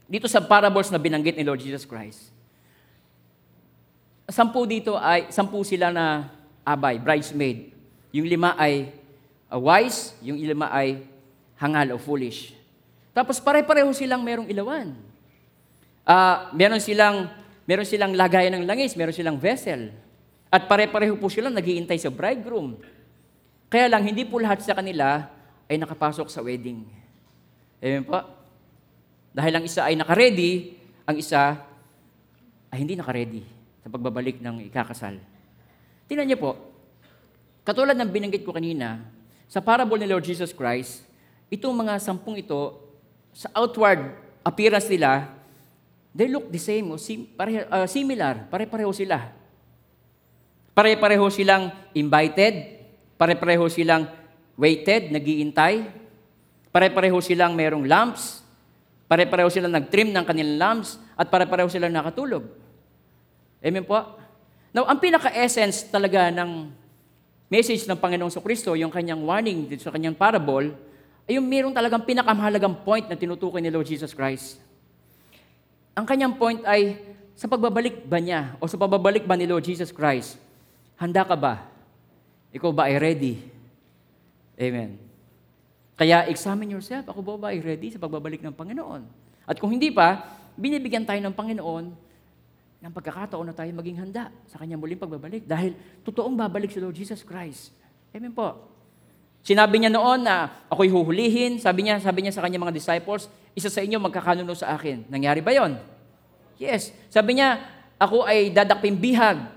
dito 0.06 0.28
sa 0.30 0.38
parables 0.38 0.92
na 0.92 1.00
binanggit 1.00 1.34
ni 1.34 1.42
Lord 1.42 1.58
Jesus 1.58 1.82
Christ, 1.88 2.30
sampu 4.30 4.64
dito 4.64 4.94
ay, 4.96 5.28
sampu 5.32 5.60
sila 5.66 5.90
na 5.90 6.30
abay, 6.64 6.96
bridesmaid. 7.02 7.74
Yung 8.14 8.30
lima 8.30 8.54
ay 8.54 8.94
uh, 9.50 9.58
wise, 9.58 10.14
yung 10.22 10.38
lima 10.38 10.70
ay 10.70 11.02
hangal 11.58 11.94
o 11.94 11.96
foolish. 11.98 12.54
Tapos 13.14 13.38
pare-pareho 13.38 13.90
silang 13.94 14.22
merong 14.22 14.50
ilawan. 14.50 14.94
Ah, 16.04 16.50
meron 16.52 16.82
silang 16.82 17.30
meron 17.64 17.88
silang 17.88 18.12
lagayan 18.12 18.60
ng 18.60 18.64
langis, 18.68 18.92
meron 18.98 19.14
silang 19.14 19.40
vessel. 19.40 19.88
At 20.54 20.70
pare-pareho 20.70 21.18
po 21.18 21.26
silang 21.26 21.50
naghihintay 21.50 21.98
sa 21.98 22.14
bridegroom. 22.14 22.78
Kaya 23.66 23.90
lang 23.90 24.06
hindi 24.06 24.22
po 24.22 24.38
lahat 24.38 24.62
sa 24.62 24.78
kanila 24.78 25.26
ay 25.66 25.82
nakapasok 25.82 26.30
sa 26.30 26.46
wedding. 26.46 26.86
Amen 27.82 28.06
po. 28.06 28.22
Dahil 29.34 29.50
ang 29.58 29.64
isa 29.66 29.82
ay 29.82 29.98
nakaredy, 29.98 30.78
ang 31.02 31.18
isa 31.18 31.58
ay 32.70 32.78
hindi 32.78 32.94
nakaredy 32.94 33.42
sa 33.82 33.90
pagbabalik 33.90 34.38
ng 34.38 34.70
ikakasal. 34.70 35.18
Tingnan 36.06 36.30
niyo 36.30 36.38
po, 36.38 36.54
katulad 37.66 37.98
ng 37.98 38.14
binanggit 38.14 38.46
ko 38.46 38.54
kanina, 38.54 39.02
sa 39.50 39.58
parable 39.58 39.98
ni 39.98 40.06
Lord 40.06 40.22
Jesus 40.22 40.54
Christ, 40.54 41.02
itong 41.50 41.74
mga 41.74 41.98
sampung 41.98 42.38
ito, 42.38 42.78
sa 43.34 43.50
outward 43.58 44.14
appearance 44.46 44.86
nila, 44.86 45.34
they 46.14 46.30
look 46.30 46.46
the 46.54 46.62
same, 46.62 46.94
o 46.94 46.96
sim, 46.96 47.26
pare, 47.26 47.66
uh, 47.66 47.90
similar, 47.90 48.46
pare-pareho 48.46 48.94
sila. 48.94 49.42
Pare-pareho 50.74 51.30
silang 51.30 51.70
invited, 51.94 52.82
pare-pareho 53.14 53.70
silang 53.70 54.10
waited, 54.58 55.14
nagiintay, 55.14 55.86
pare-pareho 56.74 57.14
silang 57.22 57.54
merong 57.54 57.86
lamps, 57.86 58.42
pare-pareho 59.06 59.46
silang 59.46 59.70
nag-trim 59.70 60.10
ng 60.10 60.26
kanilang 60.26 60.58
lamps, 60.58 60.98
at 61.14 61.30
pare-pareho 61.30 61.70
silang 61.70 61.94
nakatulog. 61.94 62.42
Amen 63.62 63.86
po? 63.86 64.18
Now, 64.74 64.90
ang 64.90 64.98
pinaka-essence 64.98 65.86
talaga 65.94 66.34
ng 66.34 66.74
message 67.46 67.86
ng 67.86 67.94
Panginoong 67.94 68.34
Kristo, 68.42 68.74
yung 68.74 68.90
kanyang 68.90 69.22
warning 69.22 69.70
dito 69.70 69.86
sa 69.86 69.94
kanyang 69.94 70.18
parable, 70.18 70.74
ay 71.30 71.38
yung 71.38 71.46
mayroong 71.46 71.70
talagang 71.70 72.02
pinakamahalagang 72.02 72.82
point 72.82 73.06
na 73.06 73.14
tinutukoy 73.14 73.62
ni 73.62 73.70
Lord 73.70 73.86
Jesus 73.86 74.10
Christ. 74.10 74.58
Ang 75.94 76.02
kanyang 76.02 76.34
point 76.34 76.58
ay, 76.66 76.98
sa 77.38 77.46
pagbabalik 77.46 78.02
ba 78.02 78.18
niya, 78.18 78.58
o 78.58 78.66
sa 78.66 78.74
pagbabalik 78.74 79.22
ba 79.22 79.38
ni 79.38 79.46
Lord 79.46 79.62
Jesus 79.62 79.94
Christ, 79.94 80.42
handa 80.98 81.22
ka 81.26 81.36
ba? 81.38 81.66
Ikaw 82.54 82.70
ba 82.70 82.86
ay 82.86 82.96
ready? 82.98 83.34
Amen. 84.54 84.98
Kaya 85.94 86.26
examine 86.26 86.74
yourself, 86.74 87.06
ako 87.06 87.22
ba 87.22 87.34
ba 87.38 87.48
ay 87.54 87.62
ready 87.62 87.90
sa 87.94 88.02
pagbabalik 88.02 88.42
ng 88.42 88.54
Panginoon? 88.54 89.02
At 89.46 89.58
kung 89.62 89.70
hindi 89.70 89.94
pa, 89.94 90.26
binibigyan 90.58 91.06
tayo 91.06 91.22
ng 91.22 91.34
Panginoon 91.34 91.84
ng 92.84 92.92
pagkakataon 92.92 93.46
na 93.48 93.56
tayo 93.56 93.70
maging 93.72 93.96
handa 93.96 94.28
sa 94.44 94.60
kanyang 94.60 94.82
muling 94.82 95.00
pagbabalik. 95.00 95.48
Dahil 95.48 95.72
totoong 96.04 96.36
babalik 96.36 96.68
si 96.68 96.82
Lord 96.82 96.92
Jesus 96.92 97.24
Christ. 97.24 97.72
Amen 98.12 98.34
po. 98.34 98.74
Sinabi 99.44 99.80
niya 99.80 99.92
noon 99.92 100.24
na 100.24 100.66
ako'y 100.68 100.92
huhulihin. 100.92 101.56
Sabi 101.60 101.88
niya, 101.88 102.00
sabi 102.00 102.24
niya 102.24 102.32
sa 102.32 102.44
kanyang 102.44 102.68
mga 102.68 102.76
disciples, 102.76 103.28
isa 103.56 103.72
sa 103.72 103.80
inyo 103.80 103.96
magkakanuno 104.00 104.52
sa 104.52 104.76
akin. 104.76 105.08
Nangyari 105.08 105.40
ba 105.40 105.52
yon? 105.54 105.80
Yes. 106.60 106.90
Sabi 107.08 107.40
niya, 107.40 107.60
ako 107.96 108.26
ay 108.26 108.50
dadakping 108.50 108.98
bihag. 108.98 109.53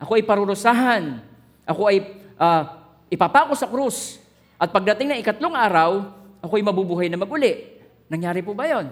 Ako 0.00 0.20
ay 0.20 0.24
parurusahan. 0.24 1.24
Ako 1.64 1.82
ay 1.88 2.16
uh, 2.36 2.62
ipapako 3.08 3.56
sa 3.56 3.68
krus. 3.68 4.20
At 4.56 4.72
pagdating 4.72 5.12
ng 5.12 5.18
ikatlong 5.20 5.52
araw, 5.52 6.12
ako'y 6.40 6.64
mabubuhay 6.64 7.08
na 7.12 7.20
maguli. 7.20 7.76
Nangyari 8.08 8.40
po 8.40 8.56
ba 8.56 8.68
yon? 8.68 8.88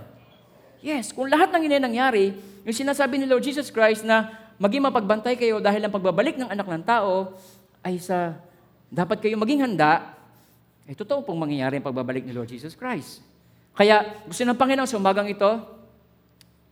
Yes, 0.85 1.17
kung 1.17 1.33
lahat 1.33 1.49
ng 1.49 1.65
nangyari, 1.81 2.37
yung 2.65 2.77
sinasabi 2.77 3.17
ni 3.17 3.25
Lord 3.25 3.41
Jesus 3.41 3.73
Christ 3.73 4.05
na 4.05 4.37
maging 4.61 4.85
mapagbantay 4.85 5.37
kayo 5.37 5.57
dahil 5.61 5.81
ang 5.81 5.93
pagbabalik 5.93 6.37
ng 6.37 6.49
anak 6.53 6.69
ng 6.69 6.85
tao 6.85 7.33
ay 7.81 7.97
sa 7.97 8.37
dapat 8.93 9.21
kayo 9.25 9.41
maging 9.41 9.65
handa, 9.65 10.15
ay 10.85 10.93
totoo 10.93 11.25
pong 11.25 11.41
mangyayari 11.41 11.81
ang 11.81 11.87
pagbabalik 11.89 12.23
ni 12.23 12.37
Lord 12.37 12.53
Jesus 12.53 12.77
Christ. 12.77 13.25
Kaya 13.75 14.23
gusto 14.29 14.45
ng 14.45 14.55
Panginoon 14.55 14.87
sa 14.87 15.01
umagang 15.01 15.27
ito, 15.27 15.51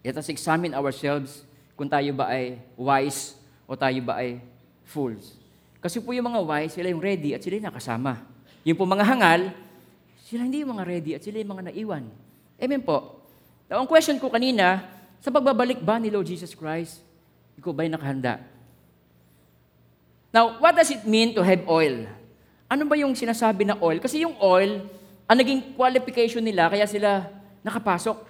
let 0.05 0.15
us 0.15 0.29
examine 0.29 0.77
ourselves 0.77 1.43
kung 1.75 1.91
tayo 1.91 2.13
ba 2.15 2.31
ay 2.31 2.61
wise 2.79 3.42
o 3.73 3.81
tayo 3.81 3.97
ba 4.05 4.21
ay 4.21 4.37
fools. 4.85 5.41
Kasi 5.81 5.97
po 6.05 6.13
yung 6.13 6.29
mga 6.29 6.45
wise, 6.45 6.77
sila 6.77 6.93
yung 6.93 7.01
ready 7.01 7.33
at 7.33 7.41
sila 7.41 7.57
yung 7.57 7.73
nakasama. 7.73 8.21
Yung 8.69 8.77
po 8.77 8.85
mga 8.85 9.09
hangal, 9.09 9.49
sila 10.29 10.45
hindi 10.45 10.61
yung 10.61 10.77
mga 10.77 10.85
ready 10.85 11.11
at 11.17 11.25
sila 11.25 11.41
yung 11.41 11.57
mga 11.57 11.73
naiwan. 11.73 12.05
Amen 12.61 12.85
po. 12.85 13.25
Now, 13.73 13.81
ang 13.81 13.89
question 13.89 14.21
ko 14.21 14.29
kanina, 14.29 14.85
sa 15.25 15.33
pagbabalik 15.33 15.81
ba 15.81 15.97
ni 15.97 16.13
Lord 16.13 16.29
Jesus 16.29 16.53
Christ, 16.53 17.01
ikaw 17.57 17.73
ba'y 17.73 17.89
nakahanda? 17.89 18.45
Now, 20.29 20.61
what 20.61 20.77
does 20.77 20.93
it 20.93 21.09
mean 21.09 21.33
to 21.33 21.41
have 21.41 21.65
oil? 21.65 22.05
Ano 22.69 22.85
ba 22.85 22.95
yung 23.01 23.17
sinasabi 23.17 23.65
na 23.65 23.81
oil? 23.81 24.05
Kasi 24.05 24.21
yung 24.21 24.37
oil, 24.37 24.85
ang 25.25 25.37
naging 25.41 25.73
qualification 25.73 26.45
nila, 26.45 26.69
kaya 26.69 26.85
sila 26.85 27.25
nakapasok. 27.65 28.21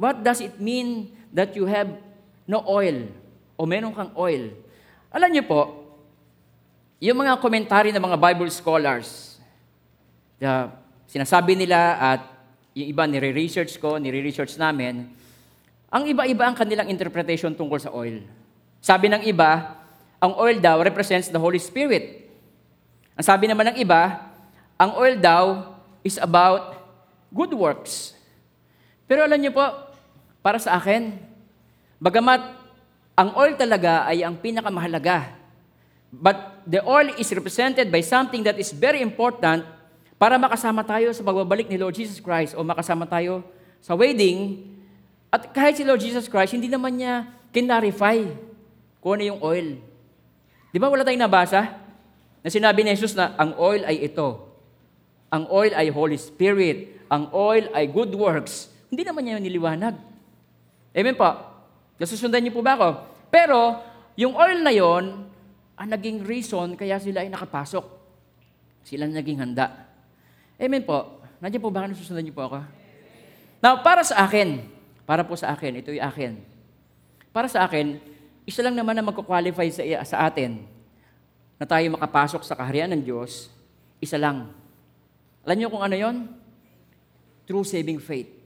What 0.00 0.24
does 0.24 0.40
it 0.40 0.56
mean 0.56 1.12
that 1.28 1.52
you 1.52 1.68
have 1.68 1.92
no 2.48 2.64
oil? 2.64 3.04
O 3.54 3.66
meron 3.66 3.94
kang 3.94 4.10
oil? 4.18 4.50
Alam 5.14 5.30
niyo 5.30 5.46
po, 5.46 5.86
yung 6.98 7.20
mga 7.20 7.38
komentary 7.38 7.94
ng 7.94 8.02
mga 8.02 8.18
Bible 8.18 8.50
scholars, 8.50 9.38
the, 10.40 10.70
sinasabi 11.06 11.54
nila 11.54 12.00
at 12.00 12.20
yung 12.74 12.90
iba 12.90 13.06
nire-research 13.06 13.78
ko, 13.78 14.00
nire-research 14.00 14.58
namin, 14.58 15.06
ang 15.94 16.02
iba-iba 16.10 16.50
ang 16.50 16.58
kanilang 16.58 16.90
interpretation 16.90 17.54
tungkol 17.54 17.78
sa 17.78 17.94
oil. 17.94 18.26
Sabi 18.82 19.06
ng 19.06 19.22
iba, 19.30 19.78
ang 20.18 20.34
oil 20.40 20.58
daw 20.58 20.82
represents 20.82 21.30
the 21.30 21.38
Holy 21.38 21.62
Spirit. 21.62 22.26
Ang 23.14 23.22
sabi 23.22 23.46
naman 23.46 23.70
ng 23.70 23.78
iba, 23.78 24.26
ang 24.74 24.98
oil 24.98 25.14
daw 25.14 25.76
is 26.02 26.18
about 26.18 26.74
good 27.30 27.54
works. 27.54 28.18
Pero 29.06 29.22
alam 29.22 29.38
niyo 29.38 29.54
po, 29.54 29.62
para 30.42 30.58
sa 30.58 30.74
akin, 30.80 31.14
bagamat 32.02 32.63
ang 33.14 33.30
oil 33.38 33.54
talaga 33.54 34.10
ay 34.10 34.26
ang 34.26 34.34
pinakamahalaga, 34.34 35.38
but 36.10 36.58
the 36.66 36.82
oil 36.82 37.14
is 37.14 37.30
represented 37.30 37.86
by 37.94 38.02
something 38.02 38.42
that 38.42 38.58
is 38.58 38.74
very 38.74 38.98
important 38.98 39.62
para 40.18 40.34
makasama 40.34 40.82
tayo 40.82 41.14
sa 41.14 41.22
pagbabalik 41.22 41.70
ni 41.70 41.78
Lord 41.78 41.94
Jesus 41.94 42.18
Christ 42.18 42.58
o 42.58 42.66
makasama 42.66 43.06
tayo 43.06 43.46
sa 43.78 43.94
wedding. 43.94 44.66
At 45.30 45.50
kahit 45.54 45.78
si 45.78 45.86
Lord 45.86 46.02
Jesus 46.02 46.26
Christ, 46.26 46.58
hindi 46.58 46.66
naman 46.66 46.98
niya 46.98 47.30
kinarify 47.54 48.22
kung 48.98 49.18
ano 49.18 49.24
yung 49.30 49.40
oil. 49.42 49.78
Di 50.74 50.78
ba 50.82 50.90
wala 50.90 51.06
tayong 51.06 51.22
nabasa? 51.22 51.70
Na 52.42 52.50
sinabi 52.50 52.82
ni 52.82 52.98
Jesus 52.98 53.14
na 53.14 53.30
ang 53.38 53.54
oil 53.54 53.86
ay 53.86 54.10
ito. 54.10 54.42
Ang 55.30 55.46
oil 55.50 55.70
ay 55.74 55.86
Holy 55.90 56.18
Spirit. 56.18 56.98
Ang 57.06 57.30
oil 57.30 57.70
ay 57.70 57.86
good 57.86 58.10
works. 58.10 58.70
Hindi 58.90 59.06
naman 59.06 59.22
niya 59.22 59.38
niliwanag. 59.38 59.94
Amen 60.94 61.14
po. 61.14 61.53
Nasusundan 61.98 62.42
niyo 62.42 62.52
po 62.54 62.62
ba 62.62 62.74
ako? 62.74 62.88
Pero, 63.30 63.78
yung 64.18 64.34
oil 64.34 64.58
na 64.62 64.74
yon, 64.74 65.26
ang 65.74 65.88
naging 65.90 66.22
reason 66.22 66.74
kaya 66.78 66.98
sila 66.98 67.22
ay 67.22 67.30
nakapasok. 67.30 67.84
Sila 68.86 69.06
naging 69.10 69.42
handa. 69.42 69.90
Amen 70.58 70.82
po. 70.86 71.22
Nandiyan 71.42 71.62
po 71.62 71.70
ba? 71.70 71.86
Nasusundan 71.86 72.22
niyo 72.22 72.34
po 72.34 72.46
ako? 72.46 72.58
Now, 73.64 73.80
para 73.80 74.04
sa 74.04 74.22
akin, 74.22 74.66
para 75.08 75.24
po 75.24 75.34
sa 75.34 75.56
akin, 75.56 75.80
ito 75.80 75.90
yung 75.90 76.04
akin. 76.04 76.32
Para 77.34 77.48
sa 77.48 77.64
akin, 77.66 77.98
isa 78.44 78.60
lang 78.60 78.76
naman 78.76 78.94
na 78.94 79.02
magkukwalify 79.02 79.66
sa, 79.72 79.82
sa 80.04 80.28
atin 80.28 80.62
na 81.56 81.64
tayo 81.64 81.86
makapasok 81.96 82.44
sa 82.44 82.54
kaharian 82.54 82.92
ng 82.92 83.02
Diyos, 83.02 83.48
isa 84.02 84.20
lang. 84.20 84.52
Alam 85.48 85.56
niyo 85.56 85.68
kung 85.72 85.80
ano 85.80 85.96
yon? 85.96 86.28
True 87.48 87.64
saving 87.64 88.00
faith. 88.00 88.43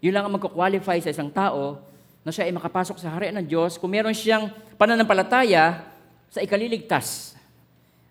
Yun 0.00 0.12
lang 0.12 0.24
ang 0.28 0.34
magkukwalify 0.36 1.00
sa 1.00 1.12
isang 1.12 1.32
tao 1.32 1.80
na 2.26 2.30
siya 2.34 2.48
ay 2.48 2.52
makapasok 2.52 2.96
sa 2.98 3.12
harian 3.14 3.38
ng 3.40 3.46
Diyos 3.46 3.78
kung 3.78 3.92
meron 3.92 4.12
siyang 4.12 4.50
pananampalataya 4.76 5.86
sa 6.28 6.42
ikaliligtas. 6.42 7.38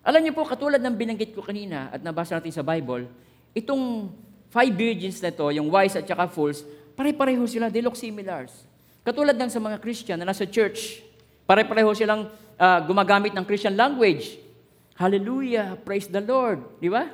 Alam 0.05 0.21
niyo 0.25 0.33
po, 0.37 0.45
katulad 0.45 0.79
ng 0.79 0.95
binanggit 0.95 1.33
ko 1.33 1.41
kanina 1.41 1.89
at 1.91 1.99
nabasa 2.01 2.37
natin 2.37 2.53
sa 2.53 2.63
Bible, 2.63 3.09
itong 3.57 4.13
five 4.53 4.71
virgins 4.71 5.19
na 5.19 5.33
to, 5.33 5.49
yung 5.51 5.67
wise 5.67 5.97
at 5.97 6.05
saka 6.05 6.29
fools, 6.29 6.61
pare-pareho 6.93 7.43
sila, 7.49 7.67
they 7.67 7.81
look 7.81 7.97
similars. 7.97 8.53
Katulad 9.01 9.35
ng 9.35 9.51
sa 9.51 9.59
mga 9.59 9.77
Christian 9.81 10.17
na 10.21 10.29
nasa 10.29 10.45
church, 10.45 11.05
Pare-pareho 11.45 11.93
silang 11.93 12.33
ah, 12.57 12.81
gumagamit 12.81 13.29
ng 13.37 13.45
Christian 13.45 13.77
language. 13.77 14.41
Hallelujah, 14.97 15.77
praise 15.77 16.09
the 16.09 16.21
Lord. 16.21 16.65
Di 16.81 16.89
ba? 16.89 17.05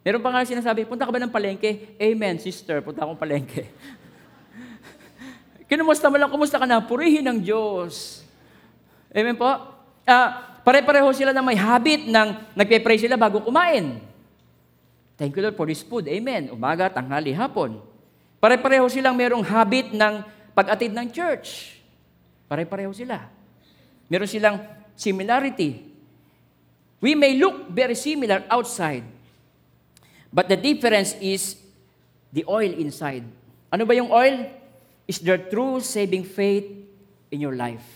Meron 0.00 0.24
pa 0.24 0.32
nga 0.32 0.48
sinasabi, 0.48 0.88
punta 0.88 1.04
ka 1.04 1.12
ba 1.12 1.20
ng 1.20 1.32
palengke? 1.32 1.92
Amen, 2.00 2.40
sister, 2.40 2.80
punta 2.80 3.04
akong 3.04 3.20
palengke. 3.20 3.68
Kinumusta 5.68 6.08
mo 6.08 6.16
lang, 6.16 6.32
kumusta 6.32 6.56
ka 6.56 6.64
na? 6.64 6.80
Purihin 6.80 7.28
ng 7.28 7.38
Diyos. 7.44 8.24
Amen 9.12 9.36
po? 9.36 9.50
Ah, 10.08 10.56
pare-pareho 10.64 11.12
sila 11.12 11.36
na 11.36 11.44
may 11.44 11.58
habit 11.58 12.08
ng 12.08 12.28
nagpe-pray 12.56 12.96
sila 12.96 13.20
bago 13.20 13.44
kumain. 13.44 14.00
Thank 15.20 15.36
you 15.36 15.44
Lord 15.44 15.60
for 15.60 15.68
this 15.68 15.84
food. 15.84 16.08
Amen. 16.08 16.48
Umaga, 16.48 16.88
tanghali, 16.88 17.36
hapon. 17.36 17.76
Pare-pareho 18.40 18.88
silang 18.88 19.12
merong 19.12 19.44
habit 19.44 19.92
ng 19.92 20.24
pag-atid 20.56 20.96
ng 20.96 21.12
church. 21.12 21.76
Pare-pareho 22.48 22.88
sila. 22.96 23.28
Meron 24.08 24.24
silang 24.24 24.64
similarity. 24.96 25.92
We 27.04 27.12
may 27.12 27.36
look 27.36 27.68
very 27.68 27.92
similar 27.92 28.48
outside, 28.48 29.04
but 30.30 30.46
the 30.46 30.58
difference 30.58 31.14
is 31.18 31.58
the 32.30 32.46
oil 32.46 32.70
inside. 32.70 33.26
Ano 33.70 33.86
ba 33.86 33.94
yung 33.94 34.10
oil? 34.10 34.50
Is 35.10 35.18
there 35.18 35.38
true 35.38 35.82
saving 35.82 36.22
faith 36.22 36.66
in 37.34 37.38
your 37.42 37.54
life? 37.58 37.86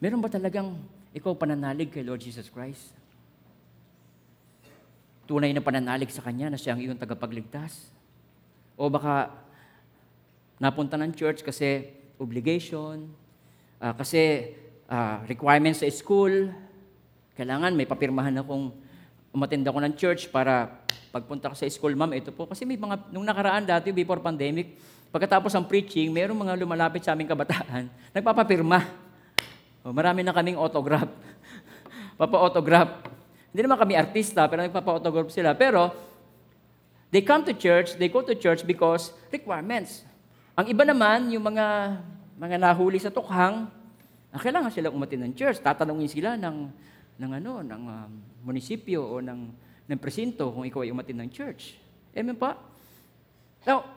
Meron 0.00 0.20
ba 0.20 0.28
talagang 0.28 0.76
ikaw 1.16 1.32
pananalig 1.32 1.90
kay 1.90 2.04
Lord 2.04 2.20
Jesus 2.20 2.52
Christ? 2.52 2.92
Tunay 5.28 5.52
na 5.52 5.64
pananalig 5.64 6.12
sa 6.12 6.24
Kanya 6.24 6.52
na 6.52 6.60
siya 6.60 6.76
ang 6.76 6.80
iyong 6.80 7.00
tagapagligtas? 7.00 7.92
O 8.76 8.88
baka 8.92 9.32
napunta 10.60 10.96
ng 11.00 11.12
church 11.12 11.42
kasi 11.42 11.90
obligation, 12.20 13.08
ah, 13.80 13.96
kasi 13.96 14.54
ah, 14.88 15.24
requirements 15.26 15.80
sa 15.80 15.88
school, 15.88 16.52
kailangan 17.38 17.72
may 17.72 17.86
papirmahan 17.86 18.36
akong 18.40 18.74
umattend 19.32 19.64
ako 19.66 19.78
ng 19.84 19.94
church 19.94 20.28
para 20.28 20.72
pagpunta 21.08 21.50
ko 21.50 21.56
sa 21.56 21.64
school, 21.68 21.96
ma'am, 21.96 22.12
ito 22.16 22.30
po. 22.30 22.44
Kasi 22.46 22.68
may 22.68 22.76
mga, 22.76 23.08
nung 23.12 23.24
nakaraan 23.24 23.64
dati, 23.64 23.90
before 23.90 24.20
pandemic, 24.20 24.76
pagkatapos 25.08 25.52
ng 25.56 25.66
preaching, 25.66 26.12
mayroong 26.12 26.36
mga 26.36 26.54
lumalapit 26.60 27.04
sa 27.04 27.16
aming 27.16 27.28
kabataan, 27.28 27.88
nagpapapirma. 28.16 28.84
O, 29.82 29.92
marami 29.94 30.20
na 30.22 30.32
kaming 30.36 30.60
autograph. 30.60 31.08
Papa-autograph. 32.20 33.08
Hindi 33.50 33.60
naman 33.64 33.78
kami 33.80 33.96
artista, 33.96 34.44
pero 34.46 34.62
nagpapa-autograph 34.68 35.32
sila. 35.32 35.56
Pero, 35.56 35.90
they 37.08 37.24
come 37.24 37.42
to 37.48 37.56
church, 37.56 37.96
they 37.96 38.12
go 38.12 38.20
to 38.20 38.36
church 38.36 38.62
because 38.68 39.10
requirements. 39.32 40.04
Ang 40.58 40.74
iba 40.74 40.84
naman, 40.84 41.32
yung 41.32 41.46
mga 41.46 41.96
mga 42.38 42.56
nahuli 42.62 43.02
sa 43.02 43.10
tukhang, 43.10 43.66
ah, 44.30 44.38
kailangan 44.38 44.70
silang 44.70 44.94
umatin 44.94 45.26
ng 45.26 45.34
church. 45.34 45.58
Tatanungin 45.58 46.06
sila 46.06 46.38
ng, 46.38 46.70
ng, 47.18 47.30
ano, 47.42 47.66
ng 47.66 47.82
um, 47.82 48.10
munisipyo 48.46 49.02
o 49.02 49.18
ng, 49.18 49.50
ng 49.88 49.98
presinto 49.98 50.52
kung 50.52 50.68
ikaw 50.68 50.84
ay 50.84 50.92
umatin 50.92 51.16
ng 51.24 51.30
church. 51.32 51.74
Amen 52.12 52.36
pa? 52.36 52.60
Now, 53.64 53.88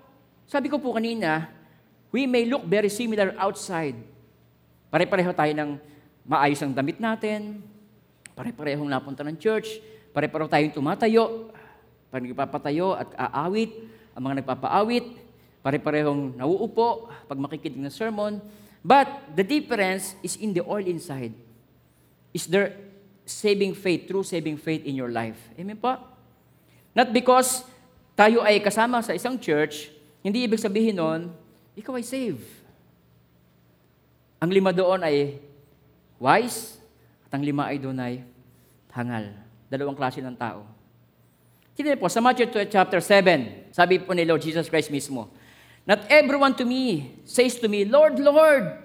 sabi 0.48 0.72
ko 0.72 0.80
po 0.80 0.96
kanina, 0.96 1.52
we 2.16 2.24
may 2.24 2.48
look 2.48 2.64
very 2.64 2.88
similar 2.88 3.36
outside. 3.36 3.96
Pare-pareho 4.88 5.32
tayo 5.36 5.52
ng 5.52 5.72
maayos 6.24 6.60
ang 6.64 6.72
damit 6.72 7.00
natin, 7.00 7.60
pare-parehong 8.36 8.88
napunta 8.88 9.24
ng 9.28 9.36
church, 9.36 9.84
pare-pareho 10.16 10.48
tayong 10.48 10.76
tumatayo, 10.76 11.52
pag 12.12 12.24
nagpapatayo 12.24 13.00
at 13.00 13.10
aawit, 13.16 13.72
ang 14.12 14.22
mga 14.28 14.44
nagpapaawit, 14.44 15.06
pare-parehong 15.64 16.36
nauupo 16.36 17.08
pag 17.28 17.40
makikinig 17.40 17.88
ng 17.88 17.94
sermon. 17.94 18.44
But 18.84 19.08
the 19.32 19.48
difference 19.48 20.20
is 20.20 20.36
in 20.36 20.52
the 20.52 20.66
oil 20.68 20.84
inside. 20.84 21.32
Is 22.36 22.52
there 22.52 22.76
saving 23.26 23.78
faith, 23.78 24.10
true 24.10 24.26
saving 24.26 24.58
faith 24.58 24.84
in 24.86 24.98
your 24.98 25.10
life? 25.10 25.38
Amen 25.58 25.78
po? 25.78 25.98
Not 26.92 27.16
because 27.16 27.64
tayo 28.18 28.44
ay 28.44 28.60
kasama 28.60 29.00
sa 29.02 29.16
isang 29.16 29.40
church, 29.40 29.90
hindi 30.22 30.46
ibig 30.46 30.60
sabihin 30.62 31.00
nun, 31.00 31.32
ikaw 31.74 31.96
ay 31.98 32.06
saved. 32.06 32.46
Ang 34.42 34.52
lima 34.52 34.74
doon 34.74 35.02
ay 35.06 35.38
wise, 36.18 36.82
at 37.26 37.32
ang 37.38 37.44
lima 37.46 37.70
ay 37.70 37.78
doon 37.78 37.98
ay 37.98 38.26
hangal. 38.94 39.32
Dalawang 39.72 39.96
klase 39.96 40.20
ng 40.20 40.36
tao. 40.36 40.68
Tignan 41.78 41.96
po, 41.96 42.12
sa 42.12 42.20
Matthew 42.20 42.52
chapter 42.68 43.00
7, 43.00 43.72
sabi 43.72 44.04
po 44.04 44.12
ni 44.12 44.28
Lord 44.28 44.44
Jesus 44.44 44.68
Christ 44.68 44.92
mismo, 44.92 45.32
Not 45.88 46.06
everyone 46.12 46.54
to 46.60 46.66
me 46.68 47.16
says 47.26 47.58
to 47.64 47.72
me, 47.72 47.88
Lord, 47.88 48.20
Lord, 48.22 48.78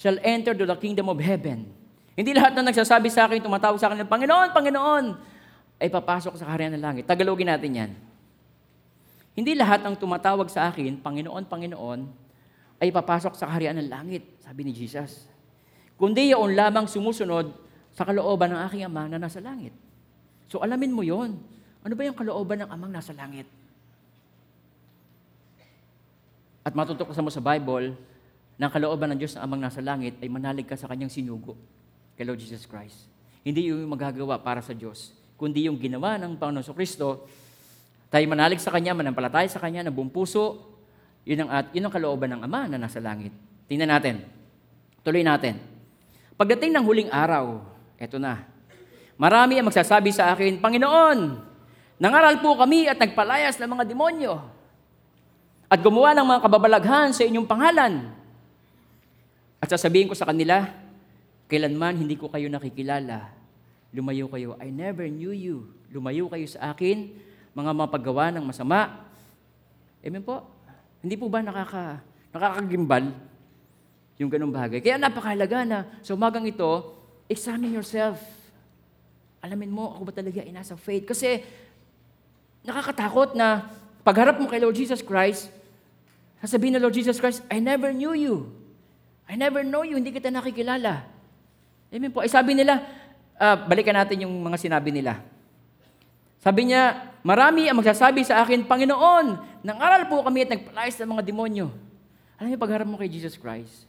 shall 0.00 0.16
enter 0.24 0.56
to 0.56 0.64
the 0.64 0.78
kingdom 0.78 1.12
of 1.12 1.20
heaven. 1.20 1.79
Hindi 2.20 2.36
lahat 2.36 2.52
na 2.52 2.68
nagsasabi 2.68 3.08
sa 3.08 3.24
akin, 3.24 3.40
tumatawag 3.40 3.80
sa 3.80 3.88
akin, 3.88 4.04
Panginoon, 4.04 4.52
Panginoon, 4.52 5.04
ay 5.80 5.88
papasok 5.88 6.36
sa 6.36 6.44
kaharian 6.44 6.76
ng 6.76 6.84
langit. 6.84 7.08
Tagalogin 7.08 7.48
natin 7.48 7.72
yan. 7.72 7.90
Hindi 9.32 9.56
lahat 9.56 9.80
ng 9.80 9.96
tumatawag 9.96 10.52
sa 10.52 10.68
akin, 10.68 11.00
Panginoon, 11.00 11.48
Panginoon, 11.48 12.00
ay 12.76 12.92
papasok 12.92 13.40
sa 13.40 13.48
kaharian 13.48 13.72
ng 13.80 13.88
langit, 13.88 14.36
sabi 14.44 14.68
ni 14.68 14.76
Jesus. 14.76 15.24
Kundi 15.96 16.36
yaon 16.36 16.52
lamang 16.52 16.84
sumusunod 16.84 17.56
sa 17.96 18.04
kalooban 18.04 18.52
ng 18.52 18.60
aking 18.68 18.84
Ama 18.84 19.08
na 19.08 19.16
nasa 19.16 19.40
langit. 19.40 19.72
So 20.44 20.60
alamin 20.60 20.92
mo 20.92 21.00
yon. 21.00 21.40
Ano 21.80 21.96
ba 21.96 22.04
yung 22.04 22.16
kalooban 22.20 22.60
ng 22.60 22.68
Amang 22.68 22.92
nasa 22.92 23.16
langit? 23.16 23.48
At 26.60 26.76
matutuklasan 26.76 27.24
mo 27.24 27.32
sa 27.32 27.40
Bible 27.40 27.96
na 28.60 28.68
kalooban 28.68 29.08
ng 29.16 29.18
Diyos 29.24 29.32
na 29.40 29.48
Amang 29.48 29.64
nasa 29.64 29.80
langit 29.80 30.20
ay 30.20 30.28
manalig 30.28 30.68
ka 30.68 30.76
sa 30.76 30.84
kanyang 30.84 31.08
sinugo 31.08 31.56
kay 32.20 32.28
Lord 32.28 32.36
Jesus 32.36 32.68
Christ. 32.68 33.08
Hindi 33.40 33.72
yung 33.72 33.88
magagawa 33.88 34.36
para 34.36 34.60
sa 34.60 34.76
Diyos, 34.76 35.16
kundi 35.40 35.64
yung 35.64 35.80
ginawa 35.80 36.20
ng 36.20 36.36
Panginoon 36.36 36.60
sa 36.60 36.76
Kristo, 36.76 37.24
tayo 38.12 38.20
manalig 38.28 38.60
sa 38.60 38.68
Kanya, 38.68 38.92
manampalataya 38.92 39.48
sa 39.48 39.56
Kanya, 39.56 39.88
ng 39.88 39.94
buong 39.96 40.12
puso, 40.12 40.68
yun 41.24 41.48
ang, 41.48 41.48
at, 41.48 41.72
yun 41.72 41.88
ang 41.88 41.94
kalooban 41.96 42.28
ng 42.36 42.44
Ama 42.44 42.68
na 42.68 42.76
nasa 42.76 43.00
langit. 43.00 43.32
Tingnan 43.72 43.88
natin. 43.88 44.20
Tuloy 45.00 45.24
natin. 45.24 45.56
Pagdating 46.36 46.76
ng 46.76 46.84
huling 46.84 47.08
araw, 47.08 47.64
eto 47.96 48.20
na. 48.20 48.44
Marami 49.16 49.56
ang 49.56 49.72
magsasabi 49.72 50.12
sa 50.12 50.36
akin, 50.36 50.60
Panginoon, 50.60 51.40
nangaral 51.96 52.36
po 52.44 52.52
kami 52.60 52.84
at 52.84 53.00
nagpalayas 53.00 53.56
ng 53.56 53.70
mga 53.72 53.84
demonyo 53.88 54.34
at 55.70 55.78
gumawa 55.80 56.12
ng 56.18 56.26
mga 56.26 56.40
kababalaghan 56.44 57.08
sa 57.16 57.24
inyong 57.24 57.48
pangalan. 57.48 58.12
At 59.62 59.72
sasabihin 59.72 60.10
ko 60.10 60.18
sa 60.18 60.28
kanila, 60.28 60.79
kailanman 61.50 61.98
hindi 61.98 62.14
ko 62.14 62.30
kayo 62.30 62.46
nakikilala. 62.46 63.34
Lumayo 63.90 64.30
kayo. 64.30 64.54
I 64.62 64.70
never 64.70 65.02
knew 65.10 65.34
you. 65.34 65.74
Lumayo 65.90 66.30
kayo 66.30 66.46
sa 66.46 66.70
akin, 66.70 67.10
mga 67.50 67.74
mapagawa 67.74 68.30
ng 68.30 68.46
masama. 68.46 69.02
Amen 69.98 70.22
po? 70.22 70.46
Hindi 71.02 71.18
po 71.18 71.26
ba 71.26 71.42
nakaka, 71.42 71.98
nakakagimbal 72.30 73.10
yung 74.22 74.30
ganung 74.30 74.54
bagay? 74.54 74.78
Kaya 74.78 74.94
napakahalaga 75.00 75.66
na 75.66 75.78
sa 76.06 76.14
umagang 76.14 76.46
ito, 76.46 76.94
examine 77.26 77.74
yourself. 77.74 78.22
Alamin 79.42 79.74
mo, 79.74 79.90
ako 79.96 80.02
ba 80.06 80.14
talaga 80.14 80.38
ay 80.44 80.54
nasa 80.54 80.78
faith? 80.78 81.10
Kasi 81.10 81.42
nakakatakot 82.62 83.34
na 83.34 83.66
pagharap 84.06 84.38
mo 84.38 84.46
kay 84.46 84.60
Lord 84.62 84.76
Jesus 84.76 85.02
Christ, 85.02 85.50
sasabihin 86.38 86.78
ng 86.78 86.84
Lord 86.84 86.94
Jesus 86.94 87.18
Christ, 87.18 87.42
I 87.50 87.58
never 87.58 87.90
knew 87.90 88.14
you. 88.14 88.52
I 89.26 89.34
never 89.34 89.66
know 89.66 89.82
you, 89.82 89.98
hindi 89.98 90.14
kita 90.14 90.30
nakikilala. 90.30 91.19
Amen 91.90 92.14
po. 92.14 92.22
Ay 92.22 92.30
sabi 92.30 92.54
nila, 92.54 92.86
ah, 93.34 93.58
balikan 93.58 93.94
natin 93.98 94.22
yung 94.22 94.34
mga 94.46 94.56
sinabi 94.62 94.94
nila. 94.94 95.18
Sabi 96.40 96.72
niya, 96.72 97.12
marami 97.20 97.68
ang 97.68 97.76
magsasabi 97.76 98.24
sa 98.24 98.40
akin, 98.40 98.64
Panginoon, 98.64 99.60
nangaral 99.60 100.08
po 100.08 100.24
kami 100.24 100.48
at 100.48 100.56
nagpalayas 100.56 100.96
ng 100.96 101.10
mga 101.12 101.22
demonyo. 101.26 101.68
Alam 102.40 102.48
niyo, 102.48 102.58
pagharap 102.62 102.88
mo 102.88 102.96
kay 102.96 103.12
Jesus 103.12 103.36
Christ, 103.36 103.84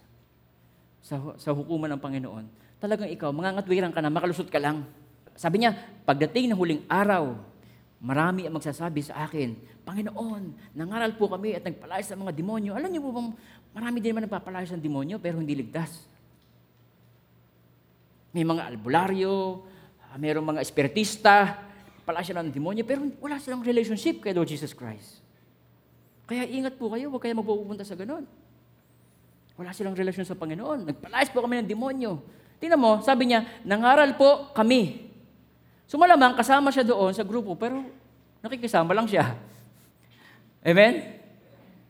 sa, 1.00 1.16
sa 1.40 1.56
hukuman 1.56 1.88
ng 1.96 2.02
Panginoon, 2.04 2.46
talagang 2.84 3.08
ikaw, 3.08 3.32
mangangatwiran 3.32 3.96
ka 3.96 4.04
na, 4.04 4.12
makalusot 4.12 4.52
ka 4.52 4.60
lang. 4.60 4.84
Sabi 5.40 5.64
niya, 5.64 5.72
pagdating 6.04 6.52
ng 6.52 6.60
huling 6.60 6.84
araw, 6.92 7.40
marami 8.04 8.52
ang 8.52 8.60
magsasabi 8.60 9.00
sa 9.00 9.24
akin, 9.24 9.56
Panginoon, 9.88 10.76
nangaral 10.76 11.16
po 11.16 11.32
kami 11.32 11.56
at 11.56 11.64
nagpalayas 11.64 12.12
ng 12.12 12.20
mga 12.28 12.34
demonyo. 12.36 12.72
Alam 12.76 12.92
niyo 12.92 13.02
po 13.08 13.16
bang 13.16 13.30
marami 13.72 13.98
din 14.04 14.12
naman 14.12 14.28
nagpapalayas 14.28 14.76
ng 14.76 14.84
demonyo 14.84 15.24
pero 15.24 15.40
hindi 15.40 15.56
ligtas. 15.56 16.11
May 18.32 18.48
mga 18.48 18.68
albularyo, 18.72 19.64
ah, 20.08 20.16
mayroong 20.16 20.56
mga 20.56 20.64
espiritista, 20.64 21.68
pala 22.08 22.26
sila 22.26 22.42
ng 22.44 22.52
demonyo, 22.52 22.84
pero 22.84 23.04
wala 23.22 23.38
silang 23.38 23.64
relationship 23.64 24.24
kay 24.24 24.34
Lord 24.34 24.50
Jesus 24.50 24.76
Christ. 24.76 25.22
Kaya 26.26 26.48
ingat 26.48 26.80
po 26.80 26.88
kayo, 26.92 27.12
huwag 27.12 27.22
kayo 27.24 27.36
magpupunta 27.36 27.84
sa 27.84 27.96
ganun. 27.96 28.24
Wala 29.60 29.76
silang 29.76 29.94
relasyon 29.94 30.24
sa 30.24 30.40
Panginoon. 30.40 30.88
Nagpalayas 30.88 31.30
po 31.30 31.44
kami 31.44 31.62
ng 31.62 31.70
demonyo. 31.70 32.24
Tingnan 32.58 32.80
mo, 32.80 33.04
sabi 33.04 33.30
niya, 33.30 33.44
nangaral 33.68 34.16
po 34.16 34.50
kami. 34.56 35.12
So 35.92 36.00
malamang 36.00 36.40
kasama 36.40 36.72
siya 36.72 36.88
doon 36.88 37.12
sa 37.12 37.28
grupo, 37.28 37.60
pero 37.60 37.84
nakikisama 38.40 38.96
lang 38.96 39.12
siya. 39.12 39.36
Amen? 40.64 41.20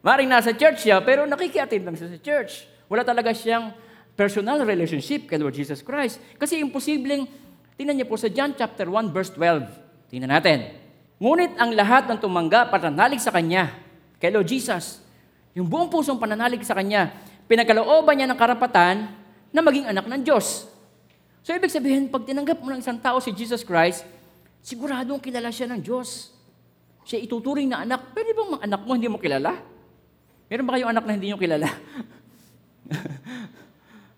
Maring 0.02 0.32
nasa 0.32 0.58
church 0.58 0.90
siya, 0.90 0.98
pero 1.06 1.30
nakikiatid 1.30 1.86
lang 1.86 1.94
siya 1.94 2.10
sa 2.10 2.18
church. 2.18 2.66
Wala 2.90 3.06
talaga 3.06 3.30
siyang 3.30 3.70
personal 4.16 4.62
relationship 4.64 5.28
kay 5.28 5.38
Lord 5.40 5.56
Jesus 5.56 5.82
Christ. 5.82 6.22
Kasi 6.38 6.60
imposibleng, 6.60 7.26
tingnan 7.76 8.00
niyo 8.02 8.08
po 8.08 8.16
sa 8.20 8.28
John 8.28 8.54
chapter 8.54 8.88
1 8.88 9.12
verse 9.16 9.32
12. 9.34 10.12
Tingnan 10.12 10.32
natin. 10.32 10.78
Ngunit 11.22 11.54
ang 11.56 11.72
lahat 11.72 12.10
ng 12.10 12.18
tumangga 12.18 12.66
pananalig 12.68 13.22
sa 13.22 13.30
Kanya, 13.30 13.70
kay 14.18 14.34
Lord 14.34 14.50
Jesus, 14.50 15.06
yung 15.54 15.70
buong 15.70 15.92
pusong 15.92 16.18
pananalig 16.18 16.66
sa 16.66 16.74
Kanya, 16.74 17.14
pinagkalooban 17.46 18.18
niya 18.18 18.28
ng 18.32 18.40
karapatan 18.40 19.06
na 19.54 19.62
maging 19.62 19.86
anak 19.86 20.10
ng 20.10 20.22
Diyos. 20.26 20.66
So 21.46 21.54
ibig 21.54 21.70
sabihin, 21.70 22.10
pag 22.10 22.26
tinanggap 22.26 22.58
mo 22.62 22.74
ng 22.74 22.82
isang 22.82 22.98
tao 22.98 23.22
si 23.22 23.30
Jesus 23.34 23.62
Christ, 23.62 24.02
siguradong 24.66 25.22
kilala 25.22 25.54
siya 25.54 25.70
ng 25.70 25.82
Diyos. 25.82 26.34
Siya 27.06 27.18
ituturing 27.22 27.70
na 27.70 27.82
anak. 27.82 28.14
Pwede 28.14 28.34
bang 28.34 28.50
mga 28.58 28.64
anak 28.66 28.82
mo 28.86 28.92
hindi 28.94 29.10
mo 29.10 29.18
kilala? 29.18 29.58
Meron 30.50 30.66
ba 30.70 30.74
kayong 30.78 30.92
anak 30.94 31.04
na 31.06 31.14
hindi 31.18 31.28
nyo 31.34 31.38
kilala? 31.42 31.70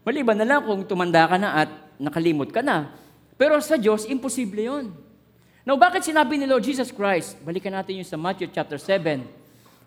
Maliban 0.04 0.36
na 0.36 0.44
lang 0.44 0.62
kung 0.68 0.84
tumanda 0.84 1.24
ka 1.28 1.40
na 1.40 1.64
at 1.64 1.70
nakalimot 1.96 2.52
ka 2.52 2.60
na. 2.60 2.92
Pero 3.40 3.56
sa 3.64 3.80
Diyos, 3.80 4.04
imposible 4.08 4.68
yon. 4.68 4.92
Now, 5.64 5.80
bakit 5.80 6.04
sinabi 6.04 6.36
ni 6.36 6.44
Lord 6.44 6.68
Jesus 6.68 6.92
Christ? 6.92 7.40
Balikan 7.40 7.72
natin 7.72 8.04
yung 8.04 8.08
sa 8.08 8.20
Matthew 8.20 8.52
chapter 8.52 8.76
7. 8.76 9.24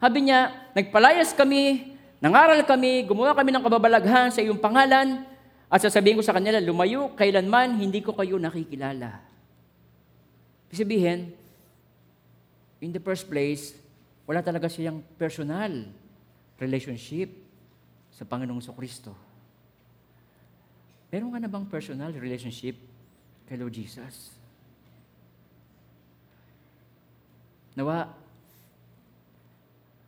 Sabi 0.01 0.19
niya, 0.25 0.57
nagpalayas 0.73 1.37
kami, 1.37 1.93
nangaral 2.17 2.65
kami, 2.65 3.05
gumawa 3.05 3.37
kami 3.37 3.53
ng 3.53 3.61
kababalaghan 3.61 4.33
sa 4.33 4.41
iyong 4.41 4.57
pangalan, 4.57 5.25
at 5.69 5.81
sasabihin 5.85 6.17
ko 6.17 6.25
sa 6.25 6.33
kanila, 6.33 6.57
lumayo, 6.63 7.13
kailanman 7.13 7.77
hindi 7.77 8.01
ko 8.01 8.17
kayo 8.17 8.41
nakikilala. 8.41 9.21
Ibig 10.73 10.79
sabihin, 10.81 11.19
in 12.81 12.91
the 12.95 13.03
first 13.03 13.29
place, 13.29 13.77
wala 14.25 14.41
talaga 14.41 14.73
siyang 14.73 15.05
personal 15.21 15.93
relationship 16.57 17.29
sa 18.17 18.25
Panginoong 18.25 18.65
Kristo. 18.73 19.26
Meron 21.11 21.31
ka 21.31 21.39
na 21.39 21.51
bang 21.51 21.67
personal 21.71 22.11
relationship 22.15 22.75
kay 23.47 23.57
Lord 23.57 23.75
Jesus? 23.75 24.35
Nawa, 27.77 28.11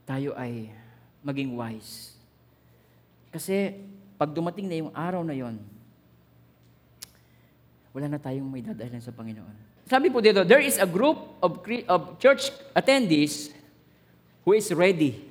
tayo 0.08 0.32
ay 0.34 0.72
maging 1.20 1.52
wise. 1.54 2.16
Kasi 3.28 3.76
pag 4.16 4.32
dumating 4.32 4.66
na 4.66 4.80
yung 4.80 4.92
araw 4.96 5.20
na 5.20 5.36
yon, 5.36 5.60
wala 7.92 8.08
na 8.08 8.18
tayong 8.18 8.48
may 8.48 8.64
dadahilan 8.64 9.04
sa 9.04 9.12
Panginoon. 9.12 9.68
Sabi 9.88 10.08
po 10.08 10.20
dito, 10.20 10.44
there 10.44 10.64
is 10.64 10.76
a 10.80 10.88
group 10.88 11.16
of, 11.40 11.60
of 11.88 12.00
church 12.20 12.52
attendees 12.72 13.52
who 14.44 14.56
is 14.56 14.68
ready. 14.72 15.24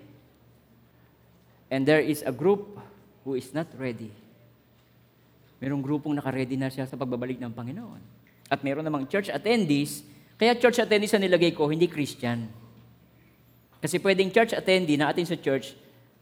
And 1.70 1.86
there 1.86 2.02
is 2.02 2.24
a 2.26 2.32
group 2.32 2.80
who 3.26 3.36
is 3.36 3.52
not 3.54 3.68
ready. 3.76 4.14
Merong 5.58 5.82
grupong 5.82 6.14
nakaredy 6.14 6.54
na 6.54 6.70
siya 6.70 6.86
sa 6.86 6.94
pagbabalik 6.94 7.42
ng 7.42 7.50
Panginoon. 7.50 8.02
At 8.48 8.62
meron 8.62 8.86
namang 8.86 9.10
church 9.10 9.34
attendees, 9.34 10.06
kaya 10.38 10.54
church 10.54 10.78
attendees 10.78 11.12
ang 11.18 11.26
nilagay 11.26 11.52
ko, 11.52 11.66
hindi 11.68 11.90
Christian. 11.90 12.46
Kasi 13.82 13.98
pwedeng 14.02 14.30
church 14.30 14.54
attendee 14.54 14.98
na 14.98 15.10
atin 15.10 15.26
sa 15.26 15.38
church, 15.38 15.74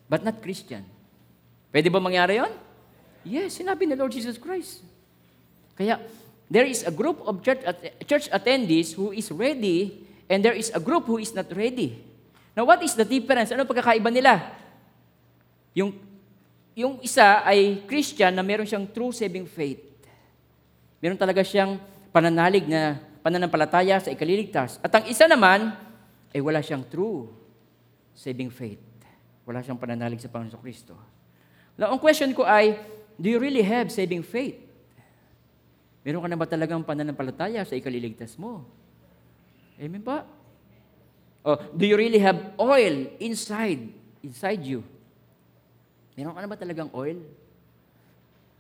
but 0.08 0.24
not 0.24 0.40
Christian. 0.40 0.84
Pwede 1.72 1.92
ba 1.92 2.00
mangyari 2.00 2.40
yon? 2.40 2.52
Yes, 3.28 3.60
sinabi 3.60 3.84
ni 3.84 3.96
Lord 3.98 4.16
Jesus 4.16 4.40
Christ. 4.40 4.86
Kaya, 5.76 6.00
there 6.48 6.64
is 6.64 6.88
a 6.88 6.94
group 6.94 7.20
of 7.28 7.44
church, 7.44 7.60
at- 7.68 8.00
church 8.08 8.32
attendees 8.32 8.96
who 8.96 9.12
is 9.12 9.28
ready, 9.34 10.08
and 10.32 10.40
there 10.46 10.56
is 10.56 10.72
a 10.72 10.80
group 10.80 11.04
who 11.10 11.20
is 11.20 11.36
not 11.36 11.52
ready. 11.52 12.00
Now, 12.56 12.64
what 12.64 12.80
is 12.80 12.96
the 12.96 13.04
difference? 13.04 13.52
Ano 13.52 13.68
pagkakaiba 13.68 14.08
nila? 14.08 14.40
Yung, 15.76 15.92
yung 16.76 17.00
isa 17.00 17.40
ay 17.48 17.88
Christian 17.88 18.36
na 18.36 18.44
meron 18.44 18.68
siyang 18.68 18.84
true 18.92 19.16
saving 19.16 19.48
faith. 19.48 19.80
Meron 21.00 21.16
talaga 21.16 21.40
siyang 21.40 21.80
pananalig 22.12 22.68
na 22.68 23.00
pananampalataya 23.24 23.98
sa 24.04 24.12
ikaliligtas. 24.12 24.78
At 24.84 24.92
ang 24.92 25.08
isa 25.08 25.26
naman, 25.26 25.72
ay 26.36 26.44
wala 26.44 26.60
siyang 26.60 26.84
true 26.84 27.32
saving 28.12 28.52
faith. 28.52 28.84
Wala 29.48 29.64
siyang 29.64 29.80
pananalig 29.80 30.20
sa 30.20 30.28
Panginoon 30.28 30.60
Kristo. 30.60 31.00
Now, 31.80 31.96
ang 31.96 32.00
question 32.00 32.36
ko 32.36 32.44
ay, 32.44 32.76
do 33.16 33.32
you 33.32 33.40
really 33.40 33.64
have 33.64 33.88
saving 33.88 34.20
faith? 34.20 34.60
Meron 36.04 36.22
ka 36.22 36.28
na 36.28 36.38
ba 36.38 36.46
talagang 36.46 36.84
pananampalataya 36.84 37.64
sa 37.64 37.74
ikaliligtas 37.80 38.36
mo? 38.36 38.68
Amen 39.80 40.04
pa? 40.04 40.28
Oh, 41.46 41.56
do 41.72 41.88
you 41.88 41.96
really 41.96 42.20
have 42.20 42.52
oil 42.60 43.08
inside, 43.24 43.96
inside 44.20 44.60
you? 44.66 44.84
Meron 46.16 46.32
ka 46.32 46.40
na 46.40 46.50
ba 46.50 46.58
talagang 46.58 46.90
oil? 46.96 47.20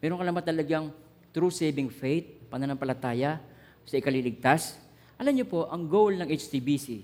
Meron 0.03 0.19
ka 0.19 0.25
na 0.27 0.35
ba 0.35 0.43
talagang 0.43 0.91
true 1.31 1.51
saving 1.51 1.87
faith, 1.87 2.27
pananampalataya 2.51 3.39
sa 3.87 3.95
ikaliligtas? 3.95 4.75
Alam 5.15 5.39
niyo 5.39 5.47
po, 5.47 5.71
ang 5.71 5.87
goal 5.87 6.19
ng 6.19 6.27
HTBC, 6.27 6.99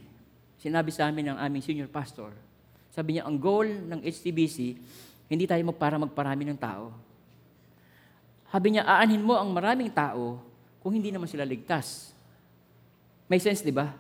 sinabi 0.60 0.92
sa 0.92 1.08
amin 1.08 1.32
ng 1.32 1.38
aming 1.40 1.64
senior 1.64 1.88
pastor, 1.88 2.36
sabi 2.92 3.16
niya, 3.16 3.24
ang 3.24 3.40
goal 3.40 3.64
ng 3.64 4.04
HTBC, 4.04 4.76
hindi 5.32 5.48
tayo 5.48 5.64
magpara 5.64 5.96
magparami 5.96 6.44
ng 6.52 6.60
tao. 6.60 6.92
Sabi 8.52 8.76
niya, 8.76 8.84
aanhin 8.84 9.24
mo 9.24 9.40
ang 9.40 9.48
maraming 9.48 9.88
tao 9.88 10.44
kung 10.84 10.92
hindi 10.92 11.08
naman 11.08 11.32
sila 11.32 11.48
ligtas. 11.48 12.12
May 13.32 13.40
sense, 13.40 13.64
di 13.64 13.72
ba? 13.72 13.96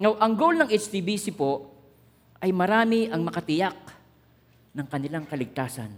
Now, 0.00 0.16
ang 0.16 0.32
goal 0.32 0.56
ng 0.56 0.72
HTBC 0.72 1.36
po 1.36 1.68
ay 2.40 2.48
marami 2.48 3.12
ang 3.12 3.20
makatiyak 3.20 3.76
ng 4.72 4.86
kanilang 4.88 5.28
kaligtasan. 5.28 5.92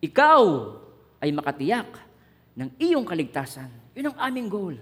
Ikaw 0.00 0.42
ay 1.20 1.30
makatiyak 1.34 1.90
ng 2.56 2.70
iyong 2.80 3.04
kaligtasan. 3.04 3.68
Yun 3.92 4.14
ang 4.14 4.18
aming 4.30 4.48
goal. 4.48 4.76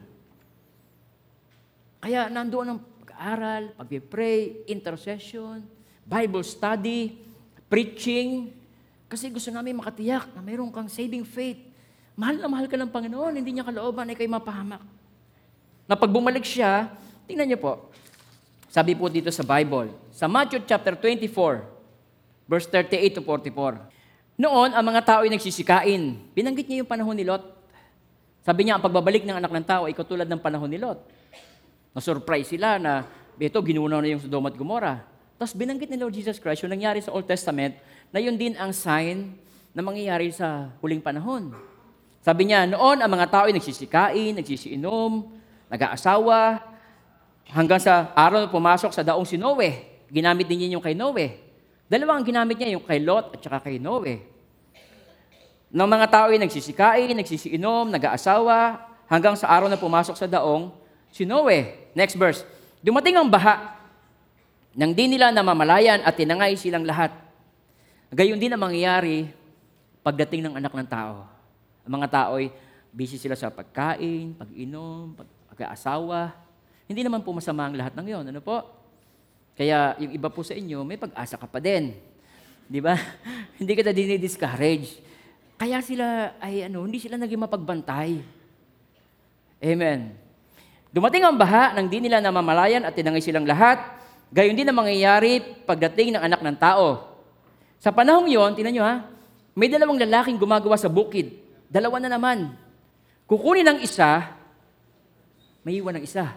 Kaya 1.98 2.31
nandoon 2.31 2.68
ang 2.70 2.81
pag-aaral, 3.02 3.74
pag-pray, 3.74 4.62
intercession, 4.70 5.66
Bible 6.07 6.46
study, 6.46 7.18
preaching. 7.66 8.54
Kasi 9.11 9.33
gusto 9.33 9.50
namin 9.50 9.74
makatiyak 9.74 10.31
na 10.37 10.40
mayroon 10.44 10.70
kang 10.70 10.87
saving 10.87 11.26
faith. 11.26 11.59
Mahal 12.14 12.38
na 12.38 12.50
mahal 12.50 12.66
ka 12.66 12.78
ng 12.78 12.90
Panginoon, 12.90 13.35
hindi 13.38 13.54
niya 13.54 13.66
kalooban 13.66 14.11
ay 14.11 14.16
kayo 14.18 14.31
mapahamak. 14.31 14.83
Na 15.87 15.94
pag 15.94 16.11
bumalik 16.11 16.44
siya, 16.44 16.90
tingnan 17.31 17.48
niyo 17.48 17.59
po, 17.62 17.72
sabi 18.68 18.92
po 18.92 19.09
dito 19.09 19.31
sa 19.33 19.46
Bible, 19.46 19.94
sa 20.12 20.28
Matthew 20.28 20.66
chapter 20.66 20.98
24, 20.98 21.78
verse 22.48 22.66
38 22.72 23.20
to 23.20 23.22
44. 23.22 24.40
Noon, 24.40 24.72
ang 24.72 24.84
mga 24.87 25.02
tao 25.04 25.20
ay 25.22 25.30
nagsisikain. 25.30 26.32
Binanggit 26.32 26.64
niya 26.64 26.80
yung 26.82 26.90
panahon 26.90 27.12
ni 27.12 27.28
Lot. 27.28 27.44
Sabi 28.40 28.64
niya, 28.64 28.80
ang 28.80 28.82
pagbabalik 28.82 29.28
ng 29.28 29.37
anak 29.37 29.52
ng 29.52 29.66
tao 29.68 29.84
ay 29.84 29.92
katulad 29.92 30.24
ng 30.24 30.40
panahon 30.40 30.72
ni 30.72 30.80
Lot. 30.80 31.04
Na-surprise 31.92 32.56
sila 32.56 32.80
na, 32.80 33.04
ito, 33.37 33.58
ginunaw 33.61 34.00
na 34.00 34.08
yung 34.08 34.22
Sodom 34.24 34.48
at 34.48 34.56
Gomorrah. 34.56 35.04
Tapos 35.37 35.54
binanggit 35.54 35.92
ni 35.92 36.00
Lord 36.00 36.14
Jesus 36.16 36.40
Christ 36.42 36.66
yung 36.66 36.72
nangyari 36.74 36.98
sa 36.98 37.14
Old 37.14 37.28
Testament 37.28 37.78
na 38.11 38.18
yun 38.18 38.34
din 38.34 38.58
ang 38.58 38.74
sign 38.74 39.38
na 39.70 39.84
mangyayari 39.84 40.34
sa 40.34 40.72
huling 40.82 40.98
panahon. 40.98 41.54
Sabi 42.24 42.50
niya, 42.50 42.66
noon 42.66 42.98
ang 42.98 43.11
mga 43.11 43.26
tao 43.30 43.44
ay 43.46 43.54
nagsisikain, 43.54 44.34
nagsisiinom, 44.34 45.30
nag-aasawa, 45.70 46.58
hanggang 47.54 47.80
sa 47.80 48.11
araw 48.12 48.44
na 48.44 48.50
pumasok 48.50 48.90
sa 48.92 49.06
daong 49.06 49.24
si 49.24 49.38
Noe. 49.38 49.87
Ginamit 50.11 50.48
din 50.48 50.64
niya 50.64 50.76
yung 50.76 50.84
kay 50.84 50.98
Noe. 50.98 51.47
Dalawa 51.88 52.20
ang 52.20 52.24
ginamit 52.24 52.61
niya, 52.61 52.77
yung 52.77 52.85
kay 52.85 53.01
Lot 53.01 53.33
at 53.33 53.40
saka 53.40 53.64
kay 53.64 53.81
Noe. 53.81 54.20
Nang 55.72 55.88
mga 55.88 56.07
tao 56.12 56.27
ay 56.29 56.37
nagsisikain, 56.37 57.16
nagsisiinom, 57.16 57.88
nag-aasawa, 57.88 58.85
hanggang 59.09 59.33
sa 59.37 59.48
araw 59.48 59.72
na 59.72 59.81
pumasok 59.81 60.16
sa 60.16 60.29
daong 60.29 60.68
si 61.09 61.24
Noe. 61.24 61.88
Next 61.96 62.14
verse. 62.20 62.44
Dumating 62.85 63.16
ang 63.16 63.29
baha, 63.33 63.81
nang 64.77 64.92
di 64.94 65.09
nila 65.11 65.33
namamalayan 65.33 66.05
at 66.05 66.14
tinangay 66.14 66.55
silang 66.55 66.85
lahat. 66.85 67.11
Gayon 68.12 68.38
din 68.38 68.53
ang 68.53 68.62
mangyayari 68.62 69.27
pagdating 70.05 70.44
ng 70.44 70.55
anak 70.61 70.72
ng 70.77 70.88
tao. 70.88 71.27
Ang 71.88 71.92
mga 71.98 72.09
tao 72.12 72.37
ay 72.37 72.53
busy 72.92 73.16
sila 73.16 73.35
sa 73.35 73.48
pagkain, 73.48 74.37
pag-inom, 74.37 75.16
pag- 75.16 75.35
pag-aasawa. 75.57 76.37
Hindi 76.87 77.03
naman 77.03 77.24
po 77.24 77.35
masama 77.35 77.66
ang 77.66 77.74
lahat 77.74 77.96
ng 77.96 78.07
yon. 78.07 78.24
Ano 78.29 78.40
po? 78.40 78.78
Kaya 79.59 79.99
yung 79.99 80.14
iba 80.14 80.31
po 80.31 80.47
sa 80.47 80.55
inyo, 80.55 80.87
may 80.87 80.94
pag-asa 80.94 81.35
ka 81.35 81.51
pa 81.51 81.59
din. 81.59 81.99
Di 82.71 82.79
ba? 82.79 82.94
hindi 83.59 83.75
ka 83.75 83.83
na 83.83 83.90
dinidiscourage. 83.90 85.03
Kaya 85.59 85.83
sila 85.83 86.38
ay 86.38 86.71
ano, 86.71 86.87
hindi 86.87 87.03
sila 87.03 87.18
naging 87.18 87.42
mapagbantay. 87.42 88.23
Amen. 89.59 90.14
Dumating 90.94 91.27
ang 91.27 91.35
baha 91.35 91.75
nang 91.75 91.90
di 91.90 91.99
nila 91.99 92.23
namamalayan 92.23 92.87
at 92.87 92.94
tinangay 92.94 93.18
silang 93.18 93.42
lahat. 93.42 93.83
Gayon 94.31 94.55
din 94.55 94.71
ang 94.71 94.79
mangyayari 94.79 95.42
pagdating 95.66 96.14
ng 96.14 96.23
anak 96.23 96.38
ng 96.38 96.55
tao. 96.55 97.18
Sa 97.83 97.90
panahong 97.90 98.31
yon, 98.31 98.55
tinan 98.55 98.71
nyo 98.71 98.85
ha, 98.87 99.11
may 99.59 99.66
dalawang 99.66 99.99
lalaking 99.99 100.38
gumagawa 100.38 100.79
sa 100.79 100.87
bukid. 100.87 101.35
Dalawa 101.66 101.99
na 101.99 102.14
naman. 102.14 102.55
Kukunin 103.27 103.66
ng 103.66 103.79
isa, 103.83 104.31
may 105.66 105.83
iwan 105.83 105.99
ng 105.99 106.07
isa. 106.07 106.33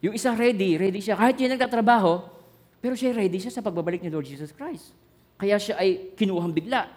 Yung 0.00 0.16
isa 0.16 0.32
ready, 0.32 0.80
ready 0.80 1.00
siya. 1.04 1.16
Kahit 1.16 1.36
siya 1.36 1.52
nagtatrabaho, 1.52 2.24
pero 2.80 2.96
siya 2.96 3.12
ready 3.12 3.36
siya 3.36 3.52
sa 3.52 3.60
pagbabalik 3.60 4.00
ni 4.00 4.08
Lord 4.08 4.24
Jesus 4.24 4.52
Christ. 4.56 4.96
Kaya 5.36 5.60
siya 5.60 5.76
ay 5.76 6.16
kinuhang 6.16 6.52
bigla. 6.52 6.88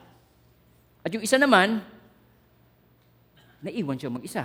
At 1.04 1.12
yung 1.12 1.24
isa 1.24 1.36
naman, 1.36 1.84
naiwan 3.60 4.00
siya 4.00 4.12
mag-isa. 4.12 4.44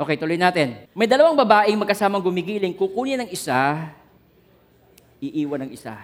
Okay, 0.00 0.16
tuloy 0.16 0.40
natin. 0.40 0.88
May 0.96 1.04
dalawang 1.04 1.36
babaeng 1.36 1.76
magkasamang 1.76 2.24
gumigiling, 2.24 2.72
kukunin 2.72 3.20
ng 3.24 3.30
isa, 3.32 3.92
iiwan 5.20 5.68
ng 5.68 5.72
isa. 5.76 6.00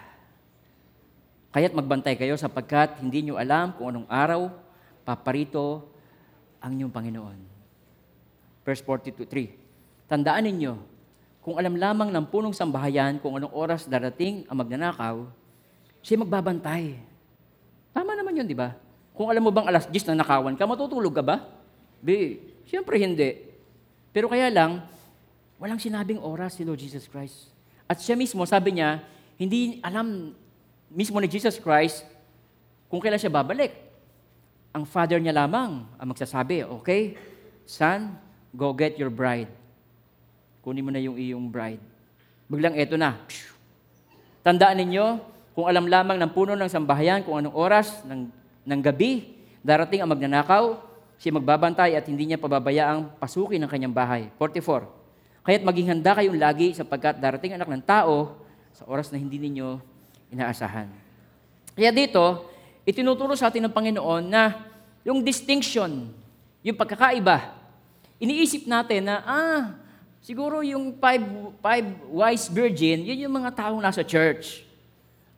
Kaya't 1.57 1.73
magbantay 1.73 2.21
kayo 2.21 2.37
sapagkat 2.37 3.01
hindi 3.01 3.25
nyo 3.25 3.41
alam 3.41 3.73
kung 3.73 3.89
anong 3.89 4.09
araw 4.13 4.53
paparito 5.09 5.89
ang 6.61 6.77
inyong 6.77 6.93
Panginoon. 6.93 7.39
Verse 8.61 8.85
42.3 8.85 10.05
Tandaan 10.05 10.45
ninyo, 10.45 10.96
kung 11.47 11.63
alam 11.63 11.79
lamang 11.79 12.11
ng 12.11 12.27
punong 12.27 12.51
sambahayan 12.51 13.23
kung 13.23 13.39
anong 13.39 13.55
oras 13.55 13.87
darating 13.87 14.43
ang 14.51 14.59
magnanakaw, 14.59 15.31
siya 16.03 16.19
magbabantay. 16.19 16.99
Tama 17.95 18.19
naman 18.19 18.35
yun, 18.35 18.51
di 18.51 18.59
ba? 18.59 18.75
Kung 19.15 19.31
alam 19.31 19.47
mo 19.47 19.55
bang 19.55 19.71
alas 19.71 19.87
10 19.87 20.11
na 20.11 20.27
nakawan 20.27 20.59
ka, 20.59 20.67
matutulog 20.67 21.15
ka 21.15 21.23
ba? 21.23 21.47
Di, 22.03 22.43
siyempre 22.67 22.99
hindi. 22.99 23.47
Pero 24.11 24.27
kaya 24.27 24.51
lang, 24.51 24.91
walang 25.63 25.79
sinabing 25.79 26.19
oras 26.19 26.59
si 26.59 26.67
Lord 26.67 26.83
Jesus 26.83 27.07
Christ. 27.07 27.55
At 27.87 28.03
siya 28.03 28.19
mismo, 28.19 28.43
sabi 28.43 28.83
niya, 28.83 29.07
hindi 29.39 29.79
alam 29.87 30.35
mismo 30.91 31.23
ni 31.23 31.31
Jesus 31.31 31.63
Christ 31.63 32.03
kung 32.91 32.99
kailan 32.99 33.23
siya 33.23 33.31
babalik. 33.31 33.71
Ang 34.75 34.83
father 34.83 35.23
niya 35.23 35.47
lamang 35.47 35.87
ang 35.95 36.07
magsasabi, 36.11 36.67
okay, 36.67 37.15
son, 37.63 38.19
go 38.51 38.75
get 38.75 38.99
your 38.99 39.15
bride. 39.15 39.47
Kunin 40.67 40.83
mo 40.83 40.91
na 40.91 40.99
yung 40.99 41.15
iyong 41.15 41.47
bride. 41.47 41.79
Biglang 42.51 42.75
eto 42.75 42.99
na. 42.99 43.15
Tandaan 44.43 44.83
ninyo, 44.83 45.23
kung 45.55 45.71
alam 45.71 45.87
lamang 45.87 46.19
ng 46.19 46.31
puno 46.35 46.59
ng 46.59 46.67
sambahayan 46.67 47.23
kung 47.23 47.39
anong 47.39 47.55
oras 47.55 48.03
ng, 48.03 48.27
ng 48.67 48.81
gabi, 48.83 49.31
darating 49.63 50.03
ang 50.03 50.11
magnanakaw, 50.11 50.75
siya 51.23 51.39
magbabantay 51.39 51.95
at 51.95 52.03
hindi 52.11 52.27
niya 52.27 52.43
pababayaang 52.43 53.15
pasukin 53.23 53.63
ang 53.63 53.71
kanyang 53.71 53.95
bahay. 53.95 54.27
44. 54.43 54.91
Kaya't 55.47 55.63
maging 55.63 55.87
handa 55.87 56.19
kayong 56.19 56.35
lagi 56.35 56.75
sapagkat 56.75 57.23
darating 57.23 57.55
anak 57.55 57.71
ng 57.71 57.87
tao 57.87 58.35
sa 58.75 58.83
oras 58.91 59.15
na 59.15 59.23
hindi 59.23 59.39
ninyo 59.39 59.79
inaasahan. 60.35 60.91
Kaya 61.79 61.95
dito, 61.95 62.51
itinuturo 62.83 63.39
sa 63.39 63.55
atin 63.55 63.71
ng 63.71 63.73
Panginoon 63.73 64.25
na 64.27 64.67
yung 65.07 65.23
distinction, 65.23 66.11
yung 66.67 66.75
pagkakaiba, 66.75 67.55
iniisip 68.19 68.67
natin 68.67 69.07
na, 69.07 69.23
ah, 69.23 69.86
siguro 70.27 70.59
yung 70.67 70.99
five, 70.99 71.23
five 71.63 71.87
wise 72.11 72.51
virgin, 72.51 73.07
yun 73.07 73.31
yung 73.31 73.35
mga 73.39 73.55
taong 73.55 73.79
nasa 73.79 74.03
church. 74.03 74.67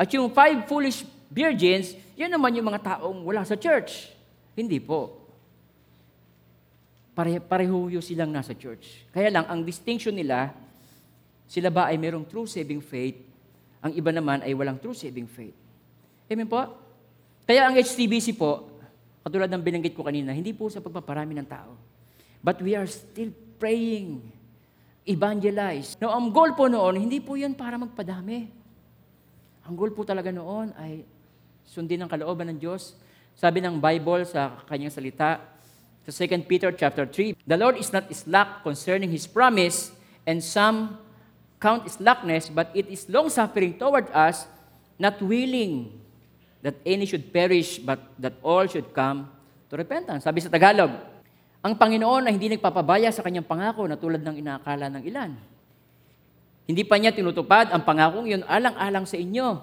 At 0.00 0.08
yung 0.16 0.32
five 0.32 0.64
foolish 0.64 1.04
virgins, 1.28 1.92
yun 2.16 2.32
naman 2.32 2.56
yung 2.56 2.72
mga 2.72 2.96
taong 2.96 3.20
wala 3.20 3.44
sa 3.44 3.52
church. 3.52 4.08
Hindi 4.56 4.80
po. 4.80 5.20
Pare, 7.12 7.36
pareho 7.36 7.92
yung 7.92 8.00
silang 8.00 8.32
nasa 8.32 8.56
church. 8.56 9.04
Kaya 9.12 9.28
lang, 9.28 9.44
ang 9.44 9.60
distinction 9.60 10.16
nila, 10.16 10.56
sila 11.44 11.68
ba 11.68 11.92
ay 11.92 12.00
merong 12.00 12.24
true 12.24 12.48
saving 12.48 12.80
faith, 12.80 13.20
ang 13.84 13.92
iba 13.92 14.08
naman 14.08 14.40
ay 14.40 14.56
walang 14.56 14.80
true 14.80 14.96
saving 14.96 15.28
faith. 15.28 15.54
Amen 16.32 16.48
po? 16.48 16.64
Kaya 17.44 17.68
ang 17.68 17.76
HTBC 17.76 18.38
po, 18.40 18.72
katulad 19.20 19.50
ng 19.52 19.60
binanggit 19.60 19.92
ko 19.92 20.00
kanina, 20.00 20.32
hindi 20.32 20.56
po 20.56 20.72
sa 20.72 20.80
pagpaparami 20.80 21.36
ng 21.36 21.48
tao. 21.48 21.76
But 22.40 22.62
we 22.62 22.78
are 22.78 22.86
still 22.86 23.34
praying, 23.58 24.37
evangelize. 25.08 25.96
Now, 25.96 26.12
ang 26.12 26.28
goal 26.28 26.52
po 26.52 26.68
noon, 26.68 27.08
hindi 27.08 27.18
po 27.18 27.34
yan 27.34 27.56
para 27.56 27.80
magpadami. 27.80 28.52
Ang 29.64 29.74
goal 29.74 29.96
po 29.96 30.04
talaga 30.04 30.28
noon 30.28 30.76
ay 30.76 31.08
sundin 31.64 32.04
ang 32.04 32.10
kalooban 32.12 32.52
ng 32.52 32.58
Diyos. 32.60 32.92
Sabi 33.32 33.64
ng 33.64 33.80
Bible 33.80 34.28
sa 34.28 34.60
kanyang 34.68 34.92
salita, 34.92 35.40
sa 36.04 36.24
2 36.24 36.48
Peter 36.48 36.72
chapter 36.72 37.04
3, 37.04 37.36
The 37.44 37.56
Lord 37.56 37.76
is 37.76 37.92
not 37.92 38.08
slack 38.12 38.64
concerning 38.64 39.12
His 39.12 39.28
promise, 39.28 39.92
and 40.28 40.44
some 40.44 41.00
count 41.60 41.88
slackness, 41.88 42.48
but 42.48 42.68
it 42.72 42.88
is 42.88 43.08
long-suffering 43.08 43.76
toward 43.76 44.08
us, 44.12 44.48
not 44.96 45.20
willing 45.20 45.92
that 46.60 46.76
any 46.84 47.04
should 47.04 47.32
perish, 47.32 47.80
but 47.80 48.00
that 48.20 48.36
all 48.44 48.68
should 48.68 48.92
come 48.92 49.28
to 49.68 49.76
repentance. 49.76 50.24
Sabi 50.24 50.40
sa 50.40 50.48
Tagalog, 50.48 51.17
ang 51.58 51.74
Panginoon 51.74 52.30
ay 52.30 52.32
hindi 52.38 52.54
nagpapabaya 52.54 53.10
sa 53.10 53.26
kanyang 53.26 53.46
pangako 53.46 53.82
na 53.90 53.98
tulad 53.98 54.22
ng 54.22 54.38
inaakala 54.38 54.86
ng 54.94 55.02
ilan. 55.10 55.30
Hindi 56.68 56.82
pa 56.84 57.00
niya 57.00 57.16
tinutupad 57.16 57.72
ang 57.72 57.82
pangakong 57.82 58.28
yun 58.28 58.42
alang-alang 58.44 59.08
sa 59.08 59.16
inyo. 59.18 59.58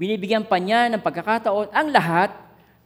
Binibigyan 0.00 0.48
pa 0.48 0.56
niya 0.56 0.88
ng 0.88 1.04
pagkakataon 1.04 1.70
ang 1.70 1.88
lahat 1.92 2.32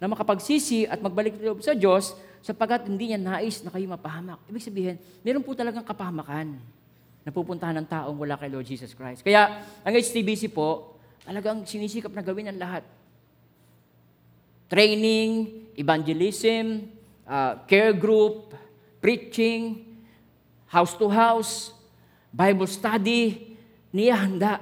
na 0.02 0.10
makapagsisi 0.10 0.90
at 0.90 0.98
magbalik 0.98 1.38
loob 1.38 1.62
sa 1.62 1.72
Diyos 1.72 2.18
sapagkat 2.44 2.84
hindi 2.90 3.14
niya 3.14 3.20
nais 3.22 3.64
na 3.64 3.72
kayo 3.72 3.88
mapahamak. 3.88 4.42
Ibig 4.50 4.66
sabihin, 4.66 4.96
meron 5.24 5.40
po 5.40 5.56
talagang 5.56 5.86
kapahamakan 5.86 6.58
na 7.24 7.30
pupuntahan 7.32 7.72
ng 7.80 7.88
taong 7.88 8.18
wala 8.20 8.36
kay 8.36 8.52
Lord 8.52 8.68
Jesus 8.68 8.92
Christ. 8.92 9.24
Kaya, 9.24 9.64
ang 9.80 9.94
HTBC 9.96 10.52
po, 10.52 11.00
talagang 11.24 11.64
sinisikap 11.64 12.12
na 12.12 12.20
gawin 12.20 12.52
ang 12.52 12.60
lahat. 12.60 12.84
Training, 14.68 15.64
evangelism, 15.80 16.84
uh, 17.28 17.60
care 17.68 17.92
group, 17.92 18.52
preaching, 19.00 19.84
house 20.68 20.96
to 20.96 21.08
house, 21.08 21.72
Bible 22.34 22.66
study, 22.66 23.54
niyahanda 23.94 24.58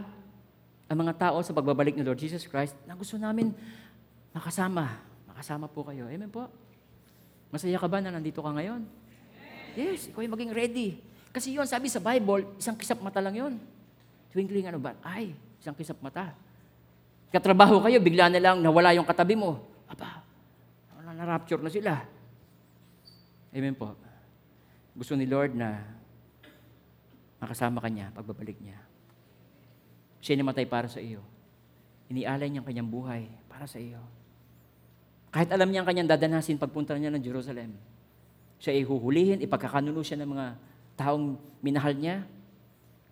ang 0.91 0.99
mga 0.99 1.15
tao 1.17 1.41
sa 1.41 1.57
pagbabalik 1.57 1.97
ni 1.97 2.05
Lord 2.05 2.21
Jesus 2.21 2.45
Christ 2.45 2.77
na 2.85 2.93
gusto 2.93 3.17
namin 3.17 3.55
makasama. 4.37 5.01
Makasama 5.25 5.67
po 5.71 5.89
kayo. 5.89 6.05
Amen 6.05 6.29
po. 6.29 6.49
Masaya 7.49 7.81
ka 7.81 7.89
ba 7.89 8.01
na 8.05 8.13
nandito 8.13 8.45
ka 8.45 8.53
ngayon? 8.53 8.85
Yes, 9.73 10.13
ikaw 10.13 10.21
yung 10.21 10.37
maging 10.37 10.53
ready. 10.53 10.89
Kasi 11.33 11.57
yun, 11.57 11.65
sabi 11.65 11.89
sa 11.89 11.97
Bible, 11.97 12.45
isang 12.61 12.77
kisap 12.77 13.01
mata 13.01 13.25
lang 13.25 13.33
yun. 13.33 13.57
Twinkling 14.37 14.69
ano 14.69 14.77
ba? 14.77 14.93
Ay, 15.01 15.33
isang 15.57 15.73
kisap 15.73 15.97
mata. 16.05 16.37
Katrabaho 17.33 17.81
kayo, 17.81 17.97
bigla 18.05 18.29
na 18.29 18.37
lang 18.37 18.61
nawala 18.61 18.93
yung 18.93 19.09
katabi 19.09 19.33
mo. 19.33 19.65
Aba, 19.89 20.21
na-rapture 21.17 21.65
na 21.65 21.73
sila. 21.73 22.05
Amen 23.53 23.77
po. 23.77 23.93
Gusto 24.97 25.13
ni 25.13 25.29
Lord 25.29 25.53
na 25.53 25.85
makasama 27.37 27.85
ka 27.85 27.93
niya 27.93 28.09
pagbabalik 28.17 28.57
niya. 28.65 28.81
Siya 30.25 30.41
namatay 30.41 30.65
para 30.65 30.89
sa 30.89 31.05
iyo. 31.05 31.21
Inialay 32.09 32.49
niya 32.49 32.65
ang 32.65 32.69
kanyang 32.69 32.89
buhay 32.89 33.29
para 33.53 33.69
sa 33.69 33.77
iyo. 33.77 34.01
Kahit 35.33 35.53
alam 35.53 35.69
niya 35.69 35.85
ang 35.85 35.89
kanyang 35.89 36.09
dadanasin 36.09 36.61
pagpunta 36.61 36.97
niya 36.97 37.13
ng 37.13 37.25
Jerusalem, 37.25 37.77
siya 38.61 38.73
ay 38.77 38.85
huhulihin, 38.85 39.41
ipagkakanuno 39.43 40.01
siya 40.05 40.21
ng 40.23 40.31
mga 40.33 40.47
taong 40.97 41.41
minahal 41.65 41.97
niya. 41.97 42.25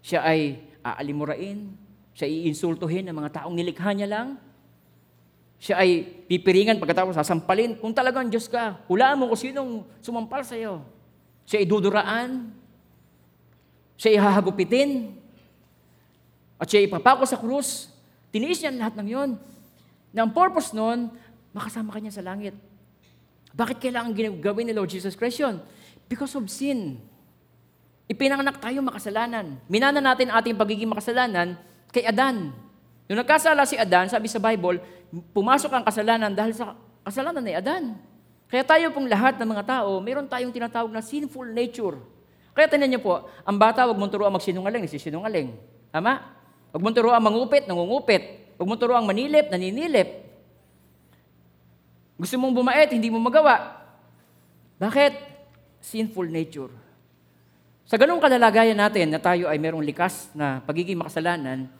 Siya 0.00 0.24
ay 0.24 0.62
aalimurain, 0.85 1.74
siya 2.16 2.29
ay 2.29 2.48
iinsultuhin 2.48 3.09
ng 3.09 3.16
mga 3.16 3.40
taong 3.40 3.57
nilikha 3.57 3.92
niya 3.92 4.09
lang. 4.09 4.29
Siya 5.61 5.77
ay 5.77 6.09
pipiringan 6.25 6.81
pagkatapos 6.81 7.20
sasampalin. 7.20 7.77
Kung 7.77 7.92
talagang 7.92 8.33
Diyos 8.33 8.49
ka, 8.49 8.81
hulaan 8.88 9.20
mo 9.20 9.29
kung 9.29 9.37
sinong 9.37 9.85
sumampal 10.01 10.40
sa 10.40 10.57
iyo. 10.57 10.81
Siya 11.44 11.61
ay 11.61 11.68
duduraan. 11.68 12.49
Siya 14.01 14.16
ay 14.16 14.18
hahagupitin. 14.25 15.12
At 16.57 16.64
siya 16.64 16.81
ay 16.81 16.88
papako 16.88 17.29
sa 17.29 17.37
krus. 17.37 17.92
Tiniis 18.33 18.64
niya 18.64 18.73
lahat 18.73 18.96
ng 18.96 19.09
yon. 19.12 19.31
Na 20.16 20.25
ang 20.25 20.33
purpose 20.33 20.73
nun, 20.73 21.12
makasama 21.53 21.92
kanya 21.92 22.09
sa 22.09 22.25
langit. 22.25 22.57
Bakit 23.53 23.85
kailangan 23.85 24.16
gawin 24.40 24.64
ni 24.64 24.73
Lord 24.73 24.88
Jesus 24.88 25.12
Christ 25.12 25.44
yun? 25.44 25.61
Because 26.09 26.33
of 26.40 26.49
sin. 26.49 26.96
Ipinanganak 28.09 28.64
tayo 28.64 28.81
makasalanan. 28.81 29.61
Minana 29.68 30.01
natin 30.01 30.33
ating 30.33 30.57
pagiging 30.57 30.88
makasalanan 30.88 31.61
kay 31.92 32.09
Adan. 32.09 32.51
Nung 33.11 33.27
nagkasala 33.27 33.66
si 33.66 33.75
Adan, 33.75 34.07
sabi 34.07 34.31
sa 34.31 34.38
Bible, 34.38 34.79
pumasok 35.35 35.75
ang 35.75 35.83
kasalanan 35.83 36.31
dahil 36.31 36.55
sa 36.55 36.79
kasalanan 37.03 37.42
ni 37.42 37.59
Adan. 37.59 37.99
Kaya 38.46 38.62
tayo 38.62 38.87
pong 38.94 39.11
lahat 39.11 39.35
ng 39.35 39.51
mga 39.51 39.66
tao, 39.66 39.99
meron 39.99 40.31
tayong 40.31 40.55
tinatawag 40.55 40.94
na 40.94 41.03
sinful 41.03 41.51
nature. 41.51 41.99
Kaya 42.55 42.70
tinan 42.70 42.87
niyo 42.87 43.03
po, 43.03 43.27
ang 43.42 43.59
bata, 43.59 43.83
wag 43.83 43.99
mong 43.99 44.14
turuan 44.14 44.31
magsinungaling, 44.31 44.87
nagsisinungaling. 44.87 45.59
Tama? 45.90 46.23
Wag 46.70 46.79
mong 46.87 46.94
turuan 46.94 47.18
mangupit, 47.18 47.66
nangungupit. 47.66 48.55
Wag 48.55 48.66
mong 48.70 48.79
turuan 48.79 49.03
maninilip, 49.03 49.51
naninilip. 49.51 50.09
Gusto 52.14 52.38
mong 52.38 52.55
bumait, 52.62 52.94
hindi 52.94 53.11
mo 53.11 53.18
magawa. 53.18 53.75
Bakit? 54.79 55.18
Sinful 55.83 56.31
nature. 56.31 56.70
Sa 57.90 57.99
ganung 57.99 58.23
kalalagayan 58.23 58.79
natin 58.79 59.11
na 59.11 59.18
tayo 59.18 59.51
ay 59.51 59.59
merong 59.59 59.83
likas 59.83 60.31
na 60.31 60.62
pagiging 60.62 60.94
makasalanan, 60.94 61.80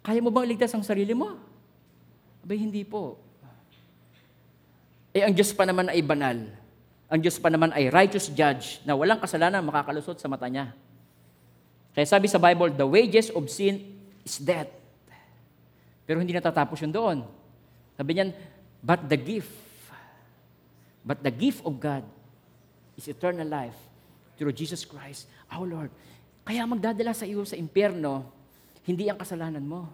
kaya 0.00 0.20
mo 0.24 0.32
bang 0.32 0.48
ligtas 0.48 0.72
ang 0.72 0.84
sarili 0.84 1.12
mo? 1.12 1.36
Abay, 2.40 2.56
hindi 2.56 2.82
po. 2.82 3.20
Eh, 5.12 5.26
ang 5.26 5.34
Diyos 5.34 5.52
pa 5.52 5.68
naman 5.68 5.90
ay 5.92 6.00
banal. 6.00 6.38
Ang 7.10 7.20
Diyos 7.20 7.36
pa 7.42 7.50
naman 7.50 7.74
ay 7.74 7.90
righteous 7.90 8.30
judge 8.30 8.80
na 8.86 8.94
walang 8.94 9.18
kasalanan 9.18 9.66
makakalusot 9.66 10.16
sa 10.22 10.30
mata 10.30 10.46
niya. 10.46 10.72
Kaya 11.90 12.06
sabi 12.06 12.30
sa 12.30 12.38
Bible, 12.38 12.70
the 12.72 12.86
wages 12.86 13.34
of 13.34 13.50
sin 13.50 13.98
is 14.22 14.38
death. 14.38 14.70
Pero 16.06 16.22
hindi 16.22 16.30
natatapos 16.30 16.78
yun 16.80 16.94
doon. 16.94 17.18
Sabi 17.98 18.10
niyan, 18.14 18.30
but 18.80 19.02
the 19.10 19.18
gift 19.18 19.70
But 21.00 21.24
the 21.24 21.32
gift 21.32 21.64
of 21.64 21.80
God 21.80 22.04
is 22.96 23.08
eternal 23.08 23.48
life 23.48 23.76
through 24.36 24.52
Jesus 24.52 24.84
Christ, 24.84 25.28
our 25.48 25.64
Lord. 25.64 25.90
Kaya 26.44 26.64
magdadala 26.68 27.16
sa 27.16 27.24
iyo 27.24 27.44
sa 27.48 27.56
impyerno, 27.56 28.28
hindi 28.90 29.06
ang 29.06 29.18
kasalanan 29.18 29.62
mo. 29.62 29.86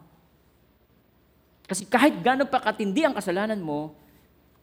Kasi 1.69 1.85
kahit 1.85 2.17
gano'n 2.23 2.49
pa 2.49 2.63
katindi 2.63 3.05
ang 3.05 3.13
kasalanan 3.13 3.61
mo, 3.61 3.93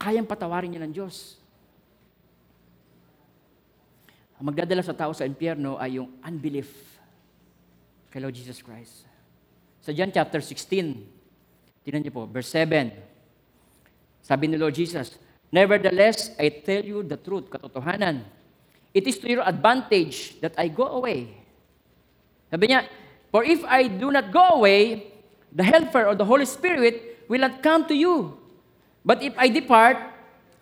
kayang 0.01 0.25
patawarin 0.25 0.73
niya 0.73 0.83
ng 0.83 0.93
Diyos. 0.93 1.37
Ang 4.41 4.49
magdadala 4.49 4.81
sa 4.81 4.97
tao 4.97 5.13
sa 5.13 5.27
impyerno 5.27 5.77
ay 5.77 6.01
yung 6.01 6.09
unbelief 6.25 6.71
kay 8.09 8.19
Lord 8.19 8.33
Jesus 8.35 8.59
Christ. 8.59 9.05
Sa 9.83 9.91
John 9.91 10.09
chapter 10.09 10.39
16, 10.39 11.85
tinan 11.85 12.01
niyo 12.01 12.11
po, 12.15 12.23
verse 12.25 12.49
7. 12.55 12.91
Sabi 14.23 14.47
ni 14.47 14.55
Lord 14.55 14.73
Jesus, 14.73 15.19
Nevertheless, 15.53 16.33
I 16.41 16.49
tell 16.65 16.81
you 16.81 17.05
the 17.05 17.19
truth, 17.19 17.51
katotohanan. 17.51 18.25
It 18.89 19.05
is 19.05 19.21
to 19.21 19.29
your 19.29 19.45
advantage 19.45 20.41
that 20.41 20.57
I 20.57 20.71
go 20.71 20.87
away. 20.97 21.29
Sabi 22.49 22.73
niya, 22.73 22.89
For 23.33 23.41
if 23.41 23.65
I 23.65 23.89
do 23.89 24.13
not 24.13 24.29
go 24.29 24.61
away, 24.61 25.09
the 25.49 25.65
helper 25.65 26.05
or 26.05 26.13
the 26.13 26.21
Holy 26.21 26.45
Spirit 26.45 27.25
will 27.25 27.41
not 27.41 27.65
come 27.65 27.89
to 27.89 27.97
you. 27.97 28.37
But 29.01 29.25
if 29.25 29.33
I 29.41 29.49
depart, 29.49 29.97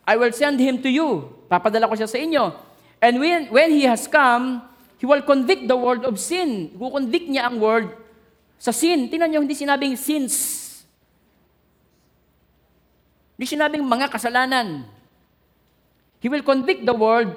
I 0.08 0.16
will 0.16 0.32
send 0.32 0.56
him 0.56 0.80
to 0.80 0.88
you. 0.88 1.36
Papadala 1.52 1.92
ko 1.92 2.00
siya 2.00 2.08
sa 2.08 2.16
inyo. 2.16 2.56
And 3.04 3.20
when, 3.20 3.52
when 3.52 3.76
he 3.76 3.84
has 3.84 4.08
come, 4.08 4.64
he 4.96 5.04
will 5.04 5.20
convict 5.20 5.68
the 5.68 5.76
world 5.76 6.08
of 6.08 6.16
sin. 6.16 6.72
Kukonvict 6.80 7.28
niya 7.28 7.52
ang 7.52 7.60
world 7.60 7.92
sa 8.56 8.72
sin. 8.72 9.12
Tingnan 9.12 9.36
niyo, 9.36 9.44
hindi 9.44 9.52
sinabing 9.52 10.00
sins. 10.00 10.32
Hindi 13.36 13.52
sinabing 13.52 13.84
mga 13.84 14.08
kasalanan. 14.08 14.88
He 16.24 16.32
will 16.32 16.46
convict 16.46 16.88
the 16.88 16.96
world 16.96 17.36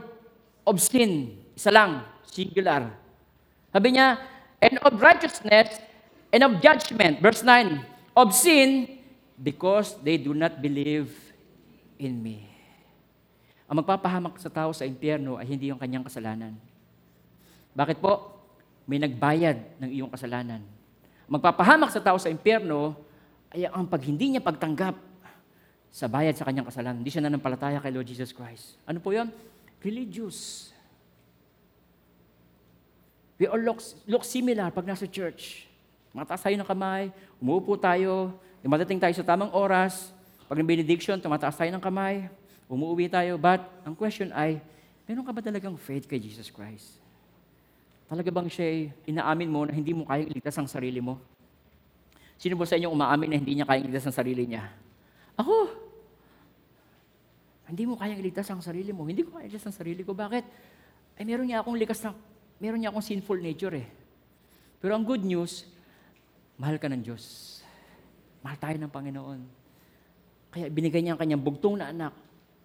of 0.63 0.79
sin. 0.79 1.35
Isa 1.59 1.75
lang, 1.75 2.07
singular. 2.23 2.93
Sabi 3.75 3.99
niya, 3.99 4.21
and 4.65 4.81
of 4.81 4.97
righteousness 4.97 5.77
and 6.33 6.41
of 6.41 6.65
judgment. 6.65 7.21
Verse 7.21 7.45
9, 7.45 7.85
of 8.17 8.33
sin, 8.33 8.97
because 9.37 10.01
they 10.01 10.17
do 10.17 10.33
not 10.33 10.65
believe 10.65 11.13
in 12.01 12.17
me. 12.25 12.49
Ang 13.69 13.85
magpapahamak 13.85 14.41
sa 14.41 14.49
tao 14.49 14.73
sa 14.73 14.89
impyerno 14.89 15.37
ay 15.37 15.47
hindi 15.49 15.69
yung 15.69 15.81
kanyang 15.81 16.05
kasalanan. 16.09 16.57
Bakit 17.77 18.01
po? 18.01 18.33
May 18.85 19.01
nagbayad 19.01 19.81
ng 19.81 19.91
iyong 19.91 20.13
kasalanan. 20.13 20.61
Magpapahamak 21.25 21.89
sa 21.89 22.05
tao 22.05 22.21
sa 22.21 22.29
impyerno 22.29 22.93
ay 23.49 23.65
ang 23.65 23.89
pag 23.89 24.05
hindi 24.05 24.37
niya 24.37 24.43
pagtanggap 24.45 24.97
sa 25.89 26.11
bayad 26.11 26.37
sa 26.37 26.45
kanyang 26.45 26.69
kasalanan. 26.69 27.01
Hindi 27.01 27.13
siya 27.15 27.25
nanampalataya 27.25 27.81
kay 27.81 27.95
Lord 27.95 28.11
Jesus 28.11 28.35
Christ. 28.35 28.77
Ano 28.85 29.01
po 29.01 29.15
yun? 29.15 29.31
Religious. 29.81 30.74
We 33.39 33.51
all 33.51 33.59
look, 33.59 33.83
look 34.07 34.23
similar 34.23 34.71
pag 34.71 34.87
nasa 34.87 35.11
church. 35.11 35.67
Mataas 36.15 36.47
tayo 36.47 36.55
ng 36.55 36.69
kamay, 36.69 37.11
umuupo 37.43 37.75
tayo, 37.75 38.31
dumadating 38.63 39.03
tayo 39.03 39.11
sa 39.11 39.27
tamang 39.27 39.51
oras, 39.51 40.15
pag 40.47 40.61
ng 40.61 40.69
benediction, 40.69 41.19
tumataas 41.19 41.59
tayo 41.59 41.75
ng 41.75 41.83
kamay, 41.83 42.31
umuwi 42.71 43.11
tayo. 43.11 43.35
But 43.35 43.67
ang 43.83 43.99
question 43.99 44.31
ay, 44.31 44.63
meron 45.09 45.27
ka 45.27 45.35
ba 45.35 45.43
talagang 45.43 45.75
faith 45.75 46.07
kay 46.07 46.23
Jesus 46.23 46.53
Christ? 46.53 47.03
Talaga 48.07 48.31
bang 48.31 48.47
siya 48.47 48.93
inaamin 49.09 49.49
mo 49.51 49.67
na 49.67 49.75
hindi 49.75 49.91
mo 49.91 50.07
kayang 50.07 50.31
iligtas 50.31 50.55
ang 50.61 50.71
sarili 50.71 51.03
mo? 51.03 51.19
Sino 52.39 52.55
ba 52.55 52.69
sa 52.69 52.79
inyo 52.79 52.93
umaamin 52.93 53.35
na 53.35 53.37
hindi 53.41 53.59
niya 53.59 53.67
kayang 53.67 53.91
iligtas 53.91 54.07
ang 54.07 54.17
sarili 54.17 54.45
niya? 54.47 54.69
Ako. 55.35 55.83
Hindi 57.67 57.83
mo 57.89 57.99
kayang 57.99 58.21
iligtas 58.21 58.47
ang 58.53 58.63
sarili 58.63 58.93
mo. 58.95 59.09
Hindi 59.09 59.25
ko 59.27 59.35
kayang 59.35 59.49
iligtas 59.49 59.67
ang 59.67 59.75
sarili 59.75 60.07
ko. 60.07 60.13
Bakit? 60.13 60.45
Ay 61.19 61.25
meron 61.27 61.49
niya 61.49 61.65
akong 61.65 61.75
likas 61.75 62.05
na, 62.05 62.13
meron 62.59 62.79
niya 62.83 62.91
akong 62.91 63.05
sinful 63.05 63.39
nature 63.39 63.75
eh. 63.79 63.89
Pero 64.79 64.95
ang 64.95 65.05
good 65.07 65.25
news, 65.25 65.65
mahal 66.61 66.77
ka 66.77 66.91
ng 66.93 67.03
Diyos. 67.03 67.57
Mahal 68.45 68.59
tayo 68.61 68.77
ng 68.77 68.93
Panginoon. 68.93 69.41
Kaya 70.53 70.69
binigay 70.69 71.01
niya 71.01 71.17
ang 71.17 71.21
kanyang 71.21 71.43
bugtong 71.43 71.81
na 71.81 71.91
anak, 71.91 72.15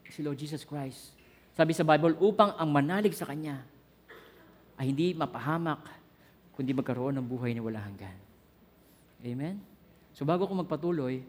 si 0.09 0.19
Lord 0.25 0.37
Jesus 0.37 0.65
Christ. 0.65 1.13
Sabi 1.53 1.73
sa 1.73 1.85
Bible, 1.85 2.17
upang 2.19 2.53
ang 2.57 2.69
manalig 2.69 3.13
sa 3.13 3.29
Kanya 3.29 3.61
ay 4.79 4.91
hindi 4.91 5.13
mapahamak, 5.13 5.85
kundi 6.55 6.73
magkaroon 6.73 7.15
ng 7.19 7.25
buhay 7.25 7.53
na 7.53 7.61
wala 7.61 7.79
hanggan. 7.83 8.15
Amen? 9.23 9.59
So 10.15 10.23
bago 10.23 10.47
ko 10.47 10.53
magpatuloy, 10.55 11.23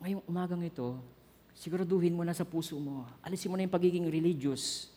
ngayong 0.00 0.24
umagang 0.28 0.62
ito, 0.64 1.00
siguraduhin 1.56 2.12
mo 2.12 2.22
na 2.24 2.36
sa 2.36 2.44
puso 2.44 2.76
mo. 2.76 3.08
Alisin 3.24 3.48
mo 3.48 3.56
na 3.56 3.64
yung 3.64 3.72
pagiging 3.72 4.08
religious. 4.08 4.93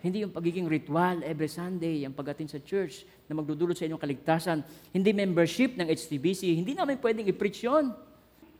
Hindi 0.00 0.24
yung 0.24 0.32
pagiging 0.32 0.64
ritual 0.64 1.20
every 1.20 1.48
Sunday, 1.48 2.08
ang 2.08 2.16
pagatin 2.16 2.48
sa 2.48 2.56
church 2.56 3.04
na 3.28 3.36
magdudulot 3.36 3.76
sa 3.76 3.84
inyong 3.84 4.00
kaligtasan. 4.00 4.64
Hindi 4.96 5.12
membership 5.12 5.76
ng 5.76 5.84
HTBC. 5.84 6.56
Hindi 6.56 6.72
namin 6.72 6.96
pwedeng 6.96 7.28
i-preach 7.28 7.60
yun. 7.68 7.92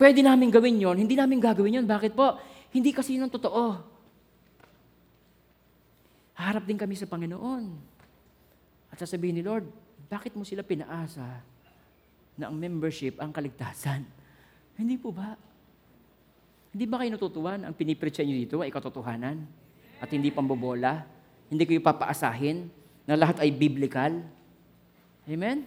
Pwede 0.00 0.20
namin 0.24 0.48
gawin 0.48 0.80
yon, 0.80 0.96
hindi 0.96 1.12
namin 1.12 1.40
gagawin 1.40 1.80
yon. 1.80 1.86
Bakit 1.88 2.16
po? 2.16 2.40
Hindi 2.72 2.92
kasi 2.92 3.16
yun 3.16 3.28
ang 3.28 3.32
totoo. 3.32 3.76
Harap 6.40 6.64
din 6.64 6.80
kami 6.80 6.96
sa 6.96 7.04
Panginoon. 7.04 7.64
At 8.88 8.96
sasabihin 8.96 9.36
ni 9.36 9.44
Lord, 9.44 9.68
bakit 10.08 10.32
mo 10.32 10.44
sila 10.44 10.64
pinaasa 10.64 11.44
na 12.40 12.48
ang 12.48 12.56
membership 12.56 13.20
ang 13.20 13.28
kaligtasan? 13.28 14.08
Hindi 14.80 14.96
po 14.96 15.12
ba? 15.12 15.36
Hindi 16.72 16.84
ba 16.88 17.04
kayo 17.04 17.12
natutuwan 17.12 17.68
ang 17.68 17.74
pinipreach 17.76 18.24
niyo 18.24 18.36
dito 18.40 18.56
ay 18.64 18.72
katotohanan? 18.72 19.42
At 20.00 20.08
hindi 20.08 20.32
pambobola? 20.32 21.19
Hindi 21.50 21.66
kayo 21.66 21.82
papaasahin 21.82 22.70
na 23.04 23.18
lahat 23.18 23.42
ay 23.42 23.50
biblical? 23.50 24.22
Amen? 25.26 25.66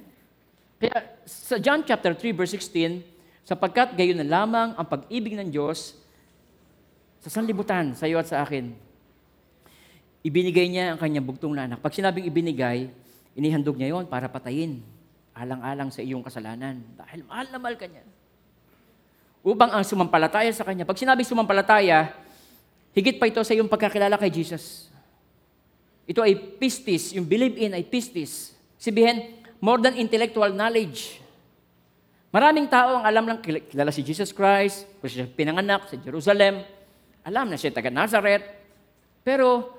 Kaya 0.80 0.96
sa 1.28 1.60
John 1.60 1.84
chapter 1.84 2.16
3 2.16 2.32
verse 2.32 2.56
16, 2.56 3.04
sapagkat 3.44 3.92
gayon 4.00 4.24
na 4.24 4.28
lamang 4.28 4.72
ang 4.80 4.88
pag-ibig 4.88 5.36
ng 5.36 5.52
Diyos 5.52 6.00
sa 7.20 7.28
sanlibutan, 7.28 7.96
sa 7.96 8.08
iyo 8.08 8.20
at 8.20 8.28
sa 8.28 8.44
akin. 8.44 8.72
Ibinigay 10.24 10.72
niya 10.72 10.96
ang 10.96 11.00
kanyang 11.00 11.28
bugtong 11.28 11.52
na 11.52 11.68
anak. 11.68 11.84
Pag 11.84 11.92
sinabing 11.92 12.28
ibinigay, 12.28 12.88
inihandog 13.36 13.76
niya 13.76 13.92
yon 13.92 14.08
para 14.08 14.32
patayin, 14.32 14.80
alang-alang 15.36 15.92
sa 15.92 16.00
iyong 16.00 16.24
kasalanan. 16.24 16.80
Dahil 16.96 17.28
mahal 17.28 17.48
na 17.52 17.60
mahal 17.60 17.76
ka. 17.76 17.88
Upang 19.44 19.76
ang 19.76 19.84
sumampalataya 19.84 20.52
sa 20.56 20.64
kanya. 20.64 20.88
Pag 20.88 20.96
sinabing 20.96 21.28
sumampalataya, 21.28 22.16
higit 22.96 23.20
pa 23.20 23.28
ito 23.28 23.44
sa 23.44 23.52
iyong 23.52 23.68
pagkakilala 23.68 24.16
kay 24.16 24.32
Jesus. 24.32 24.93
Ito 26.04 26.20
ay 26.20 26.36
pistis, 26.60 27.16
yung 27.16 27.24
believe 27.24 27.56
in 27.56 27.72
ay 27.72 27.88
pistis. 27.88 28.52
Sabihin, 28.76 29.40
more 29.64 29.80
than 29.80 29.96
intellectual 29.96 30.52
knowledge. 30.52 31.24
Maraming 32.34 32.68
tao 32.68 33.00
ang 33.00 33.06
alam 33.08 33.24
lang 33.30 33.40
kilala 33.40 33.94
si 33.94 34.04
Jesus 34.04 34.36
Christ, 34.36 34.90
kung 35.00 35.08
siya 35.08 35.30
pinanganak 35.30 35.88
sa 35.88 35.96
Jerusalem, 35.96 36.66
alam 37.24 37.48
na 37.48 37.56
siya 37.56 37.72
taga 37.72 37.88
Nazareth. 37.88 38.44
Pero 39.24 39.72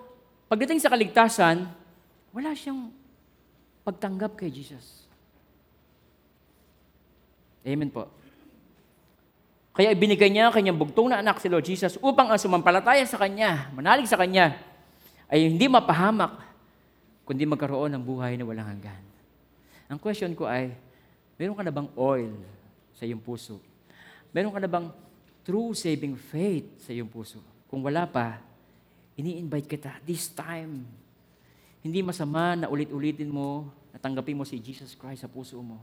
pagdating 0.48 0.80
sa 0.80 0.88
kaligtasan, 0.88 1.68
wala 2.32 2.56
siyang 2.56 2.88
pagtanggap 3.84 4.40
kay 4.40 4.48
Jesus. 4.48 5.04
Amen 7.64 7.92
po. 7.92 8.08
Kaya 9.74 9.90
ibinigay 9.90 10.30
niya 10.30 10.48
ang 10.48 10.54
kanyang 10.54 10.78
bugtong 10.78 11.10
na 11.10 11.18
anak 11.18 11.42
si 11.42 11.50
Lord 11.50 11.66
Jesus 11.66 11.98
upang 11.98 12.30
ang 12.30 12.38
sumampalataya 12.38 13.02
sa 13.04 13.18
Kanya, 13.18 13.74
manalig 13.74 14.06
sa 14.06 14.14
Kanya, 14.14 14.54
ay 15.34 15.50
hindi 15.50 15.66
mapahamak, 15.66 16.38
kundi 17.26 17.42
magkaroon 17.42 17.90
ng 17.98 18.04
buhay 18.06 18.38
na 18.38 18.46
walang 18.46 18.70
hanggan. 18.70 19.02
Ang 19.90 19.98
question 19.98 20.30
ko 20.38 20.46
ay, 20.46 20.70
meron 21.34 21.58
ka 21.58 21.66
na 21.66 21.74
bang 21.74 21.90
oil 21.98 22.30
sa 22.94 23.02
iyong 23.02 23.18
puso? 23.18 23.58
Meron 24.30 24.54
ka 24.54 24.62
na 24.62 24.70
bang 24.70 24.86
true 25.42 25.74
saving 25.74 26.14
faith 26.14 26.86
sa 26.86 26.94
iyong 26.94 27.10
puso? 27.10 27.42
Kung 27.66 27.82
wala 27.82 28.06
pa, 28.06 28.38
ini-invite 29.18 29.66
kita 29.66 29.98
this 30.06 30.30
time. 30.30 30.86
Hindi 31.82 31.98
masama 32.06 32.54
na 32.54 32.70
ulit-ulitin 32.70 33.26
mo, 33.26 33.66
na 33.90 33.98
tanggapin 33.98 34.38
mo 34.38 34.46
si 34.46 34.62
Jesus 34.62 34.94
Christ 34.94 35.26
sa 35.26 35.30
puso 35.30 35.58
mo. 35.58 35.82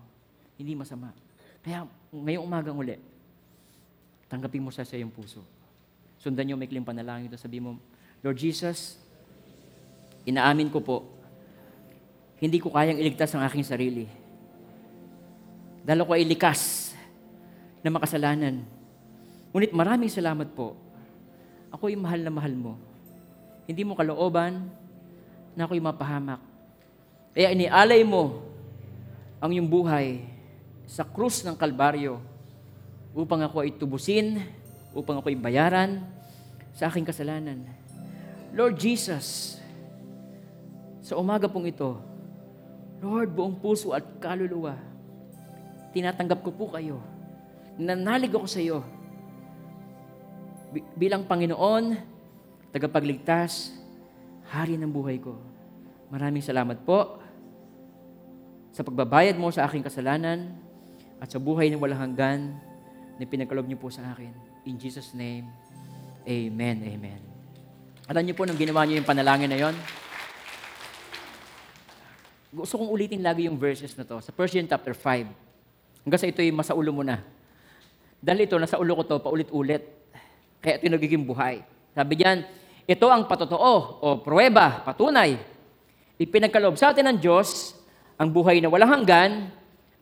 Hindi 0.56 0.80
masama. 0.80 1.12
Kaya 1.60 1.84
ngayong 2.16 2.48
umagang 2.48 2.80
uli, 2.80 2.96
tanggapin 4.32 4.64
mo 4.64 4.72
siya 4.72 4.88
sa 4.88 4.96
iyong 4.96 5.12
puso. 5.12 5.44
Sundan 6.24 6.48
niyo 6.48 6.56
may 6.56 6.72
kling 6.72 6.88
panalangin 6.88 7.28
ito. 7.28 7.36
Sabi 7.36 7.60
mo, 7.60 7.76
Lord 8.24 8.40
Jesus, 8.40 8.96
inaamin 10.26 10.70
ko 10.70 10.80
po, 10.82 10.98
hindi 12.42 12.58
ko 12.58 12.74
kayang 12.74 12.98
iligtas 12.98 13.34
ang 13.38 13.46
aking 13.46 13.66
sarili. 13.66 14.06
Dahil 15.86 16.02
ako 16.02 16.18
ay 16.18 16.26
likas 16.26 16.94
na 17.86 17.94
makasalanan. 17.94 18.66
Ngunit 19.54 19.74
maraming 19.74 20.10
salamat 20.10 20.50
po. 20.54 20.78
Ako 21.70 21.90
ay 21.90 21.98
mahal 21.98 22.22
na 22.26 22.34
mahal 22.34 22.54
mo. 22.54 22.74
Hindi 23.70 23.86
mo 23.86 23.94
kalooban 23.94 24.70
na 25.54 25.70
ako'y 25.70 25.82
mapahamak. 25.82 26.42
Kaya 27.32 27.54
inialay 27.54 28.02
mo 28.04 28.42
ang 29.38 29.54
iyong 29.54 29.70
buhay 29.70 30.26
sa 30.90 31.06
krus 31.06 31.46
ng 31.46 31.56
Kalbaryo 31.56 32.20
upang 33.14 33.46
ako 33.46 33.64
ay 33.64 33.72
tubusin, 33.78 34.42
upang 34.92 35.22
ako 35.22 35.32
ay 35.32 35.38
bayaran, 35.40 36.04
sa 36.76 36.88
aking 36.88 37.06
kasalanan. 37.06 37.68
Lord 38.52 38.80
Jesus, 38.80 39.60
sa 41.12 41.20
umaga 41.20 41.52
pong 41.52 41.68
ito, 41.68 42.00
Lord, 43.04 43.36
buong 43.36 43.60
puso 43.60 43.92
at 43.92 44.00
kaluluwa, 44.24 44.80
tinatanggap 45.92 46.40
ko 46.40 46.56
po 46.56 46.72
kayo. 46.72 47.04
Nanalig 47.76 48.32
ako 48.32 48.48
sa 48.48 48.64
iyo 48.64 48.80
Bi- 50.72 50.88
bilang 50.96 51.28
Panginoon, 51.28 52.00
tagapagligtas, 52.72 53.76
hari 54.48 54.80
ng 54.80 54.88
buhay 54.88 55.20
ko. 55.20 55.36
Maraming 56.08 56.40
salamat 56.40 56.80
po 56.88 57.20
sa 58.72 58.80
pagbabayad 58.88 59.36
mo 59.36 59.52
sa 59.52 59.68
aking 59.68 59.84
kasalanan 59.84 60.56
at 61.20 61.28
sa 61.28 61.44
buhay 61.44 61.68
ng 61.68 61.82
walang 61.84 62.00
hanggan 62.08 62.56
na 63.20 63.28
pinagkalob 63.28 63.68
niyo 63.68 63.84
po 63.84 63.92
sa 63.92 64.16
akin. 64.16 64.32
In 64.64 64.80
Jesus' 64.80 65.12
name, 65.12 65.52
Amen, 66.24 66.88
Amen. 66.88 67.20
Alam 68.08 68.24
niyo 68.24 68.36
po, 68.40 68.48
nung 68.48 68.56
ginawa 68.56 68.88
niyo 68.88 69.04
yung 69.04 69.10
panalangin 69.12 69.52
na 69.52 69.60
yon, 69.60 69.76
gusto 72.52 72.76
kong 72.76 72.92
ulitin 72.92 73.24
lagi 73.24 73.48
yung 73.48 73.56
verses 73.56 73.96
na 73.96 74.04
to 74.04 74.20
sa 74.20 74.36
1 74.36 74.60
John 74.60 74.68
chapter 74.68 74.92
5. 74.92 76.04
Hanggang 76.04 76.20
sa 76.20 76.28
ito 76.28 76.44
yung 76.44 76.60
masaulo 76.60 76.92
mo 76.92 77.00
na. 77.00 77.24
Dahil 78.20 78.46
ito, 78.46 78.60
nasa 78.60 78.76
ulo 78.76 78.94
ko 79.00 79.04
to, 79.08 79.18
paulit-ulit. 79.24 79.82
Kaya 80.60 80.78
ito 80.78 80.92
nagiging 80.92 81.24
buhay. 81.24 81.64
Sabi 81.96 82.20
diyan, 82.20 82.44
ito 82.86 83.08
ang 83.08 83.26
patotoo 83.26 84.04
o 84.04 84.08
pruweba, 84.20 84.84
patunay. 84.84 85.40
Ipinagkaloob 86.20 86.76
sa 86.76 86.92
atin 86.92 87.08
ng 87.08 87.18
Diyos 87.18 87.74
ang 88.20 88.30
buhay 88.30 88.62
na 88.62 88.70
walang 88.70 89.02
hanggan 89.02 89.50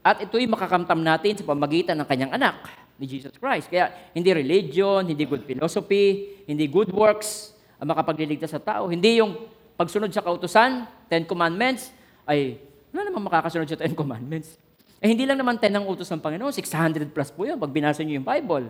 at 0.04 0.20
ito'y 0.26 0.50
makakamtam 0.50 1.00
natin 1.00 1.38
sa 1.38 1.48
pamagitan 1.48 1.96
ng 2.02 2.08
kanyang 2.10 2.34
anak, 2.34 2.66
ni 3.00 3.08
Jesus 3.08 3.32
Christ. 3.38 3.72
Kaya 3.72 3.94
hindi 4.12 4.34
religion, 4.34 5.06
hindi 5.06 5.24
good 5.24 5.46
philosophy, 5.48 6.42
hindi 6.50 6.68
good 6.68 6.92
works 6.92 7.56
ang 7.80 7.94
makapagliligtas 7.94 8.52
sa 8.52 8.60
tao. 8.60 8.92
Hindi 8.92 9.24
yung 9.24 9.38
pagsunod 9.80 10.12
sa 10.12 10.20
kautusan, 10.20 10.88
Ten 11.08 11.24
Commandments, 11.24 11.96
ay 12.30 12.62
wala 12.94 13.10
namang 13.10 13.26
makakasunod 13.26 13.66
sa 13.66 13.78
Ten 13.78 13.98
Commandments. 13.98 14.62
Eh 15.02 15.10
hindi 15.10 15.26
lang 15.26 15.42
naman 15.42 15.58
10 15.58 15.74
ang 15.74 15.86
utos 15.90 16.06
ng 16.14 16.22
Panginoon, 16.22 16.54
600 16.54 17.10
plus 17.10 17.30
po 17.34 17.50
yun 17.50 17.58
pag 17.58 17.74
binasa 17.74 18.06
niyo 18.06 18.22
yung 18.22 18.28
Bible. 18.28 18.70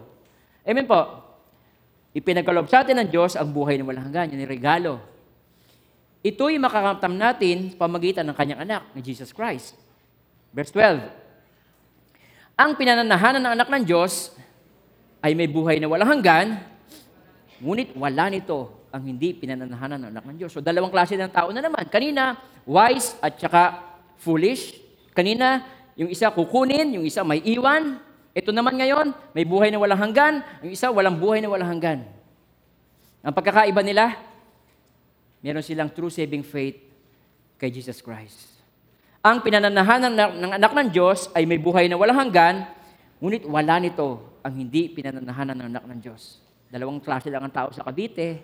Amen 0.63 0.87
po. 0.87 1.27
Ipinagkaloob 2.15 2.71
sa 2.71 2.85
atin 2.85 3.03
ng 3.03 3.09
Diyos 3.09 3.35
ang 3.35 3.51
buhay 3.51 3.75
ng 3.81 3.85
walang 3.85 4.07
hanggan, 4.07 4.31
yan 4.31 4.45
yung 4.45 4.53
regalo. 4.53 4.93
Ito'y 6.19 6.59
makakamtam 6.59 7.15
natin 7.15 7.73
pamagitan 7.79 8.27
ng 8.27 8.35
kanyang 8.35 8.61
anak, 8.67 8.81
ni 8.93 9.01
Jesus 9.01 9.31
Christ. 9.31 9.75
Verse 10.51 10.71
12. 10.73 12.59
Ang 12.59 12.71
pinananahanan 12.75 13.39
ng 13.39 13.53
anak 13.55 13.69
ng 13.71 13.83
Diyos 13.87 14.35
ay 15.23 15.31
may 15.31 15.47
buhay 15.47 15.79
na 15.79 15.87
walang 15.87 16.19
hanggan, 16.19 16.59
ngunit 17.63 17.95
wala 17.95 18.27
nito 18.27 18.79
ang 18.89 19.05
hindi 19.05 19.31
pinananahanan 19.37 19.97
ng 20.01 20.09
anak 20.11 20.25
ng 20.27 20.37
Diyos. 20.43 20.51
So 20.51 20.59
dalawang 20.59 20.91
klase 20.91 21.15
ng 21.15 21.31
tao 21.31 21.53
na 21.53 21.61
naman. 21.61 21.87
Kanina, 21.87 22.35
wise 22.69 23.17
at 23.17 23.33
saka 23.41 23.81
foolish. 24.21 24.77
Kanina, 25.17 25.65
yung 25.97 26.13
isa 26.13 26.29
kukunin, 26.29 26.93
yung 26.93 27.05
isa 27.09 27.25
may 27.25 27.41
iwan. 27.41 27.97
Ito 28.37 28.53
naman 28.53 28.77
ngayon, 28.77 29.09
may 29.33 29.41
buhay 29.41 29.73
na 29.73 29.81
walang 29.81 29.97
hanggan, 29.97 30.45
yung 30.61 30.71
isa 30.71 30.93
walang 30.93 31.17
buhay 31.17 31.41
na 31.41 31.49
walang 31.49 31.75
hanggan. 31.75 32.05
Ang 33.25 33.33
pagkakaiba 33.33 33.81
nila, 33.81 34.15
meron 35.41 35.65
silang 35.65 35.89
true 35.89 36.13
saving 36.13 36.45
faith 36.45 36.77
kay 37.57 37.73
Jesus 37.73 37.99
Christ. 37.99 38.61
Ang 39.19 39.43
pinananahanan 39.43 40.15
ng, 40.15 40.51
anak 40.55 40.71
ng 40.71 40.87
Diyos 40.93 41.27
ay 41.35 41.43
may 41.43 41.59
buhay 41.59 41.91
na 41.91 41.99
walang 41.99 42.15
hanggan, 42.15 42.63
ngunit 43.19 43.43
wala 43.43 43.75
nito 43.83 44.39
ang 44.39 44.55
hindi 44.55 44.87
pinananahanan 44.87 45.57
ng 45.59 45.67
anak 45.75 45.83
ng 45.89 45.99
Diyos. 45.99 46.39
Dalawang 46.71 47.03
klase 47.03 47.27
lang 47.27 47.43
ang 47.43 47.51
tao 47.51 47.73
sa 47.75 47.83
Cavite. 47.83 48.39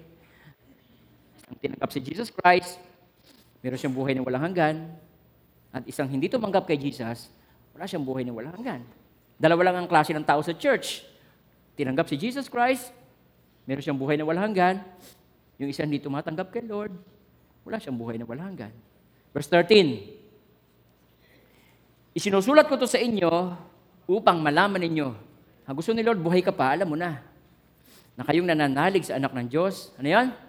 Ang 1.48 1.56
tinanggap 1.62 1.94
si 1.94 2.04
Jesus 2.04 2.34
Christ, 2.34 2.82
meron 3.66 3.82
siyang 3.82 3.98
buhay 3.98 4.14
na 4.14 4.22
walang 4.22 4.46
hanggan, 4.46 4.94
at 5.74 5.82
isang 5.90 6.06
hindi 6.06 6.30
tumanggap 6.30 6.70
kay 6.70 6.78
Jesus, 6.78 7.34
wala 7.74 7.90
siyang 7.90 8.06
buhay 8.06 8.22
na 8.22 8.30
walang 8.30 8.54
hanggan. 8.54 8.86
Dalawa 9.42 9.74
lang 9.74 9.76
ang 9.82 9.90
klase 9.90 10.14
ng 10.14 10.22
tao 10.22 10.38
sa 10.46 10.54
church. 10.54 11.02
Tinanggap 11.74 12.06
si 12.06 12.14
Jesus 12.14 12.46
Christ, 12.46 12.94
meron 13.66 13.82
siyang 13.82 13.98
buhay 13.98 14.22
na 14.22 14.24
walang 14.24 14.54
hanggan. 14.54 14.86
Yung 15.58 15.74
isa 15.74 15.82
hindi 15.82 15.98
tumatanggap 15.98 16.54
kay 16.54 16.62
Lord, 16.62 16.94
wala 17.66 17.82
siyang 17.82 17.98
buhay 17.98 18.22
na 18.22 18.30
walang 18.30 18.54
hanggan. 18.54 18.70
Verse 19.34 19.50
13, 19.50 20.14
Isinusulat 22.16 22.70
ko 22.70 22.78
to 22.78 22.86
sa 22.86 23.02
inyo 23.02 23.34
upang 24.06 24.46
malaman 24.46 24.78
ninyo. 24.78 25.10
Ang 25.66 25.76
gusto 25.76 25.90
ni 25.90 26.06
Lord, 26.06 26.22
buhay 26.22 26.46
ka 26.46 26.54
pa, 26.54 26.78
alam 26.78 26.86
mo 26.86 26.94
na. 26.94 27.18
Na 28.14 28.22
kayong 28.30 28.46
nananalig 28.46 29.10
sa 29.10 29.18
anak 29.18 29.34
ng 29.34 29.50
Diyos. 29.50 29.90
Ano 29.98 30.06
yan? 30.06 30.45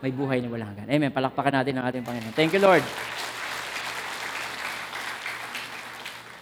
May 0.00 0.10
buhay 0.10 0.42
na 0.42 0.48
walang 0.50 0.74
hanggan. 0.74 0.88
Amen. 0.90 1.10
Palakpakan 1.12 1.62
natin 1.62 1.78
ang 1.78 1.84
ating 1.90 2.02
Panginoon. 2.02 2.34
Thank 2.34 2.56
you, 2.56 2.62
Lord. 2.62 2.82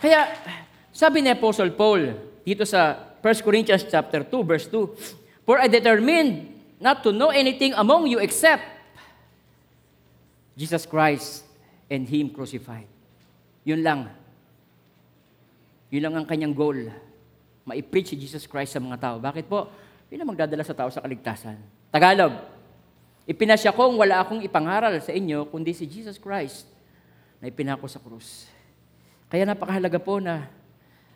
Kaya, 0.02 0.34
sabi 0.90 1.22
ni 1.22 1.30
Apostle 1.30 1.70
Paul 1.70 2.14
dito 2.42 2.66
sa 2.66 3.14
1 3.22 3.46
Corinthians 3.46 3.86
chapter 3.86 4.26
2, 4.26 4.42
verse 4.42 4.66
2, 4.66 5.46
For 5.46 5.62
I 5.62 5.70
determined 5.70 6.50
not 6.82 7.06
to 7.06 7.14
know 7.14 7.30
anything 7.30 7.70
among 7.78 8.10
you 8.10 8.18
except 8.18 8.66
Jesus 10.58 10.84
Christ 10.90 11.46
and 11.86 12.04
Him 12.10 12.34
crucified. 12.34 12.90
Yun 13.62 13.80
lang. 13.86 14.10
Yun 15.94 16.02
lang 16.02 16.14
ang 16.18 16.26
kanyang 16.26 16.50
goal. 16.50 16.90
Ma-preach 17.62 18.10
si 18.10 18.16
Jesus 18.18 18.50
Christ 18.50 18.74
sa 18.74 18.82
mga 18.82 18.98
tao. 18.98 19.16
Bakit 19.22 19.46
po? 19.46 19.70
Yun 20.10 20.26
ang 20.26 20.30
magdadala 20.34 20.66
sa 20.66 20.74
tao 20.74 20.90
sa 20.90 20.98
kaligtasan. 20.98 21.56
Tagalog, 21.94 22.51
ipinasya 23.26 23.70
kong 23.70 23.94
wala 23.94 24.22
akong 24.22 24.42
ipangaral 24.42 24.94
sa 24.98 25.14
inyo, 25.14 25.46
kundi 25.48 25.70
si 25.70 25.86
Jesus 25.86 26.18
Christ 26.18 26.66
na 27.38 27.50
ipinako 27.50 27.86
sa 27.86 28.02
krus. 28.02 28.46
Kaya 29.30 29.46
napakahalaga 29.48 29.98
po 30.02 30.18
na 30.18 30.50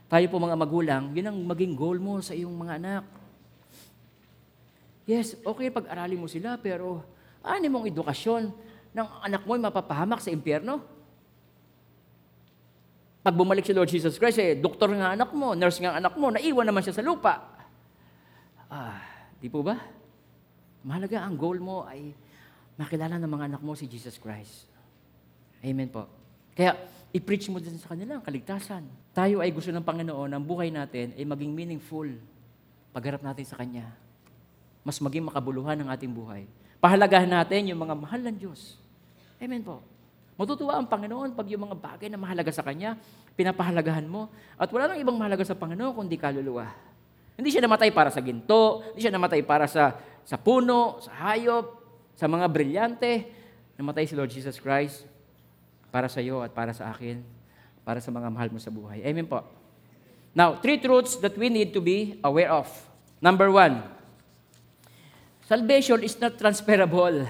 tayo 0.06 0.26
po 0.30 0.38
mga 0.38 0.58
magulang, 0.58 1.10
yun 1.12 1.26
ang 1.26 1.38
maging 1.42 1.74
goal 1.74 1.98
mo 1.98 2.22
sa 2.22 2.30
iyong 2.30 2.54
mga 2.54 2.78
anak. 2.78 3.04
Yes, 5.06 5.38
okay 5.42 5.70
pag-aralin 5.70 6.18
mo 6.18 6.30
sila, 6.30 6.58
pero 6.58 7.02
ano 7.42 7.66
mong 7.70 7.90
edukasyon 7.90 8.42
ng 8.94 9.08
anak 9.22 9.42
mo 9.46 9.54
ay 9.54 9.62
mapapahamak 9.62 10.22
sa 10.22 10.34
impyerno? 10.34 10.82
Pag 13.26 13.34
bumalik 13.34 13.66
si 13.66 13.74
Lord 13.74 13.90
Jesus 13.90 14.18
Christ, 14.18 14.38
eh, 14.38 14.54
doktor 14.54 14.94
nga 14.94 15.14
anak 15.14 15.34
mo, 15.34 15.58
nurse 15.58 15.82
nga 15.82 15.98
anak 15.98 16.14
mo, 16.14 16.30
naiwan 16.30 16.66
naman 16.66 16.82
siya 16.86 16.94
sa 16.94 17.02
lupa. 17.02 17.42
Ah, 18.70 19.02
di 19.42 19.50
po 19.50 19.66
ba? 19.66 19.74
Mahalaga 20.86 21.26
ang 21.26 21.34
goal 21.34 21.58
mo 21.58 21.82
ay 21.82 22.14
makilala 22.78 23.18
ng 23.18 23.26
mga 23.26 23.44
anak 23.50 23.62
mo 23.66 23.74
si 23.74 23.90
Jesus 23.90 24.22
Christ. 24.22 24.70
Amen 25.58 25.90
po. 25.90 26.06
Kaya, 26.54 26.78
i-preach 27.10 27.50
mo 27.50 27.58
din 27.58 27.74
sa 27.74 27.90
kanila 27.90 28.22
ang 28.22 28.24
kaligtasan. 28.24 28.86
Tayo 29.10 29.42
ay 29.42 29.50
gusto 29.50 29.74
ng 29.74 29.82
Panginoon, 29.82 30.30
ang 30.30 30.44
buhay 30.46 30.70
natin 30.70 31.10
ay 31.18 31.26
maging 31.26 31.50
meaningful 31.50 32.06
pagharap 32.94 33.20
natin 33.26 33.42
sa 33.42 33.58
Kanya. 33.58 33.90
Mas 34.86 35.02
maging 35.02 35.26
makabuluhan 35.26 35.74
ang 35.74 35.90
ating 35.90 36.14
buhay. 36.14 36.46
Pahalagahan 36.78 37.28
natin 37.28 37.74
yung 37.74 37.82
mga 37.82 37.98
mahal 37.98 38.22
ng 38.22 38.36
Diyos. 38.38 38.78
Amen 39.42 39.66
po. 39.66 39.82
Matutuwa 40.38 40.78
ang 40.78 40.86
Panginoon 40.86 41.34
pag 41.34 41.48
yung 41.50 41.66
mga 41.66 41.76
bagay 41.76 42.08
na 42.12 42.20
mahalaga 42.20 42.54
sa 42.54 42.62
Kanya, 42.62 42.94
pinapahalagahan 43.34 44.06
mo. 44.06 44.30
At 44.54 44.70
wala 44.70 44.86
nang 44.92 45.00
ibang 45.02 45.18
mahalaga 45.18 45.42
sa 45.42 45.58
Panginoon 45.58 45.98
kundi 45.98 46.14
kaluluwa. 46.14 46.70
Hindi 47.36 47.52
siya 47.52 47.62
namatay 47.68 47.92
para 47.92 48.08
sa 48.08 48.24
ginto, 48.24 48.80
hindi 48.92 49.04
siya 49.04 49.12
namatay 49.12 49.44
para 49.44 49.68
sa, 49.68 49.92
sa 50.24 50.40
puno, 50.40 51.04
sa 51.04 51.12
hayop, 51.28 51.84
sa 52.16 52.24
mga 52.24 52.48
brilyante. 52.48 53.28
Namatay 53.76 54.08
si 54.08 54.16
Lord 54.16 54.32
Jesus 54.32 54.56
Christ 54.56 55.04
para 55.92 56.08
sa 56.08 56.24
iyo 56.24 56.40
at 56.40 56.56
para 56.56 56.72
sa 56.72 56.88
akin, 56.92 57.20
para 57.84 58.00
sa 58.00 58.08
mga 58.08 58.28
mahal 58.32 58.48
mo 58.48 58.56
sa 58.56 58.72
buhay. 58.72 59.04
Amen 59.04 59.28
po. 59.28 59.44
Now, 60.36 60.56
three 60.60 60.76
truths 60.76 61.16
that 61.24 61.36
we 61.36 61.48
need 61.48 61.72
to 61.72 61.80
be 61.80 62.20
aware 62.20 62.52
of. 62.52 62.68
Number 63.24 63.48
one, 63.48 63.80
salvation 65.48 66.04
is 66.04 66.16
not 66.20 66.36
transferable. 66.36 67.24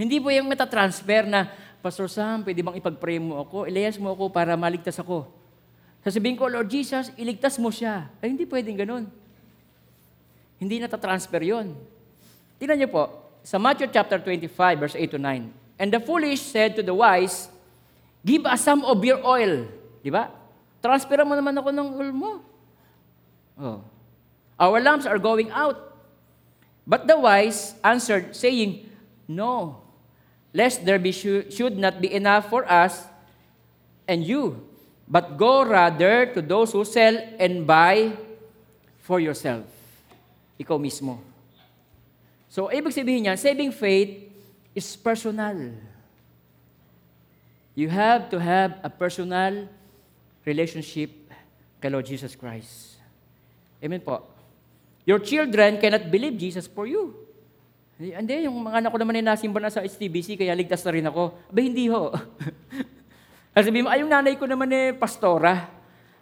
Hindi 0.00 0.16
po 0.20 0.32
yung 0.32 0.48
metatransfer 0.48 1.28
na, 1.28 1.52
Pastor 1.84 2.08
Sam, 2.08 2.40
pwede 2.44 2.64
bang 2.64 2.80
ipag-pray 2.80 3.20
mo 3.20 3.44
ako? 3.44 3.68
Ilayas 3.68 4.00
mo 4.00 4.12
ako 4.16 4.32
para 4.32 4.56
maligtas 4.56 4.96
ako. 4.96 5.28
Sasabihin 6.06 6.38
ko, 6.38 6.46
Lord 6.46 6.70
Jesus, 6.70 7.10
iligtas 7.18 7.58
mo 7.58 7.74
siya. 7.74 8.06
Ay, 8.22 8.30
hindi 8.30 8.46
pwedeng 8.46 8.78
ganun. 8.78 9.10
Hindi 10.62 10.78
natatransfer 10.78 11.42
yon. 11.42 11.74
Tingnan 12.62 12.78
niyo 12.78 12.94
po, 12.94 13.10
sa 13.42 13.58
Matthew 13.58 13.90
chapter 13.90 14.22
25, 14.22 14.54
verse 14.78 14.94
8 14.94 15.10
to 15.10 15.18
9. 15.18 15.82
And 15.82 15.90
the 15.90 15.98
foolish 15.98 16.46
said 16.46 16.78
to 16.78 16.82
the 16.86 16.94
wise, 16.94 17.50
Give 18.22 18.46
us 18.46 18.62
some 18.62 18.86
of 18.86 19.02
your 19.02 19.18
oil. 19.26 19.66
Di 19.98 20.14
ba? 20.14 20.30
Transfer 20.78 21.26
mo 21.26 21.34
naman 21.34 21.58
ako 21.58 21.74
ng 21.74 21.88
oil 21.98 22.12
mo. 22.14 22.32
Oh. 23.58 23.82
Our 24.62 24.78
lamps 24.78 25.10
are 25.10 25.18
going 25.18 25.50
out. 25.50 25.98
But 26.86 27.10
the 27.10 27.18
wise 27.18 27.74
answered, 27.82 28.38
saying, 28.38 28.86
No, 29.26 29.82
lest 30.54 30.86
there 30.86 31.02
be 31.02 31.10
should 31.10 31.74
not 31.74 31.98
be 31.98 32.14
enough 32.14 32.46
for 32.46 32.62
us 32.62 33.10
and 34.06 34.22
you, 34.22 34.62
but 35.06 35.38
go 35.38 35.62
rather 35.62 36.26
to 36.34 36.42
those 36.42 36.74
who 36.74 36.82
sell 36.82 37.14
and 37.38 37.62
buy 37.62 38.10
for 39.06 39.22
yourself. 39.22 39.64
Ikaw 40.58 40.76
mismo. 40.82 41.22
So, 42.50 42.66
ibig 42.68 42.90
sabihin 42.90 43.30
niyan, 43.30 43.38
saving 43.38 43.70
faith 43.70 44.26
is 44.74 44.86
personal. 44.98 45.76
You 47.76 47.92
have 47.92 48.32
to 48.32 48.40
have 48.40 48.80
a 48.82 48.90
personal 48.90 49.68
relationship 50.42 51.12
kay 51.78 51.92
Lord 51.92 52.08
Jesus 52.08 52.32
Christ. 52.34 52.96
Amen 53.84 54.00
po. 54.00 54.24
Your 55.04 55.20
children 55.22 55.78
cannot 55.78 56.08
believe 56.08 56.34
Jesus 56.40 56.66
for 56.66 56.88
you. 56.88 57.14
Hindi, 57.96 58.48
yung 58.48 58.64
mga 58.64 58.80
anak 58.82 58.90
ko 58.92 58.98
naman 59.00 59.20
ay 59.20 59.24
nasimba 59.24 59.60
na 59.60 59.72
sa 59.72 59.84
STBC, 59.84 60.36
kaya 60.36 60.52
ligtas 60.52 60.84
na 60.84 60.92
rin 60.92 61.06
ako. 61.06 61.32
Aba, 61.52 61.60
hindi 61.60 61.86
ho. 61.88 62.10
Kasi 63.56 63.72
sabi 63.72 63.80
mo, 63.80 63.88
ay, 63.88 64.04
yung 64.04 64.12
nanay 64.12 64.36
ko 64.36 64.44
naman 64.44 64.68
eh, 64.68 64.92
pastora. 64.92 65.72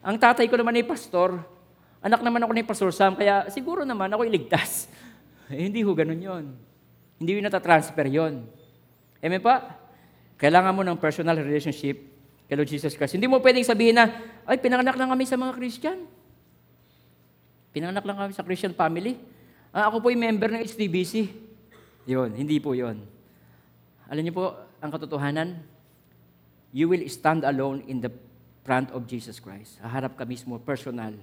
Ang 0.07 0.23
tatay 0.23 0.47
ko 0.47 0.55
naman 0.55 0.79
ay 0.79 0.87
pastor. 0.87 1.43
Anak 2.05 2.21
naman 2.21 2.45
ako 2.45 2.53
ni 2.53 2.61
Pastor 2.61 2.93
Sam, 2.93 3.17
kaya 3.17 3.49
siguro 3.49 3.89
naman 3.89 4.13
ako 4.13 4.29
iligtas. 4.29 4.87
Eh, 5.45 5.69
hindi 5.69 5.85
ho, 5.85 5.93
ganun 5.93 6.17
yon. 6.17 6.45
Hindi 7.21 7.37
yun 7.37 7.45
natatransfer 7.45 8.09
yon. 8.09 8.49
Amen 9.21 9.45
pa? 9.45 9.77
Kailangan 10.41 10.73
mo 10.73 10.81
ng 10.81 10.97
personal 10.97 11.37
relationship 11.37 12.01
kay 12.49 12.57
Lord 12.57 12.65
Jesus 12.65 12.97
Christ. 12.97 13.21
Hindi 13.21 13.29
mo 13.29 13.45
pwedeng 13.45 13.61
sabihin 13.61 13.93
na, 13.93 14.09
ay, 14.49 14.57
pinanganak 14.57 14.97
lang 14.97 15.13
kami 15.13 15.29
sa 15.29 15.37
mga 15.37 15.53
Christian. 15.61 16.01
Pinanganak 17.77 18.09
lang 18.09 18.17
kami 18.17 18.33
sa 18.33 18.41
Christian 18.41 18.73
family. 18.73 19.21
Ah, 19.69 19.93
ako 19.93 20.01
po 20.01 20.09
yung 20.09 20.25
member 20.25 20.49
ng 20.57 20.65
HTBC. 20.65 21.29
Yun, 22.09 22.33
hindi 22.33 22.57
po 22.57 22.73
yon. 22.73 23.05
Alam 24.09 24.23
niyo 24.25 24.33
po, 24.33 24.47
ang 24.81 24.89
katotohanan, 24.89 25.61
you 26.75 26.91
will 26.91 27.07
stand 27.07 27.47
alone 27.47 27.87
in 27.87 28.03
the 28.03 28.11
front 28.67 28.91
of 28.91 29.07
Jesus 29.07 29.39
Christ. 29.39 29.79
Haharap 29.79 30.19
ka 30.19 30.27
mismo, 30.27 30.59
personal. 30.59 31.15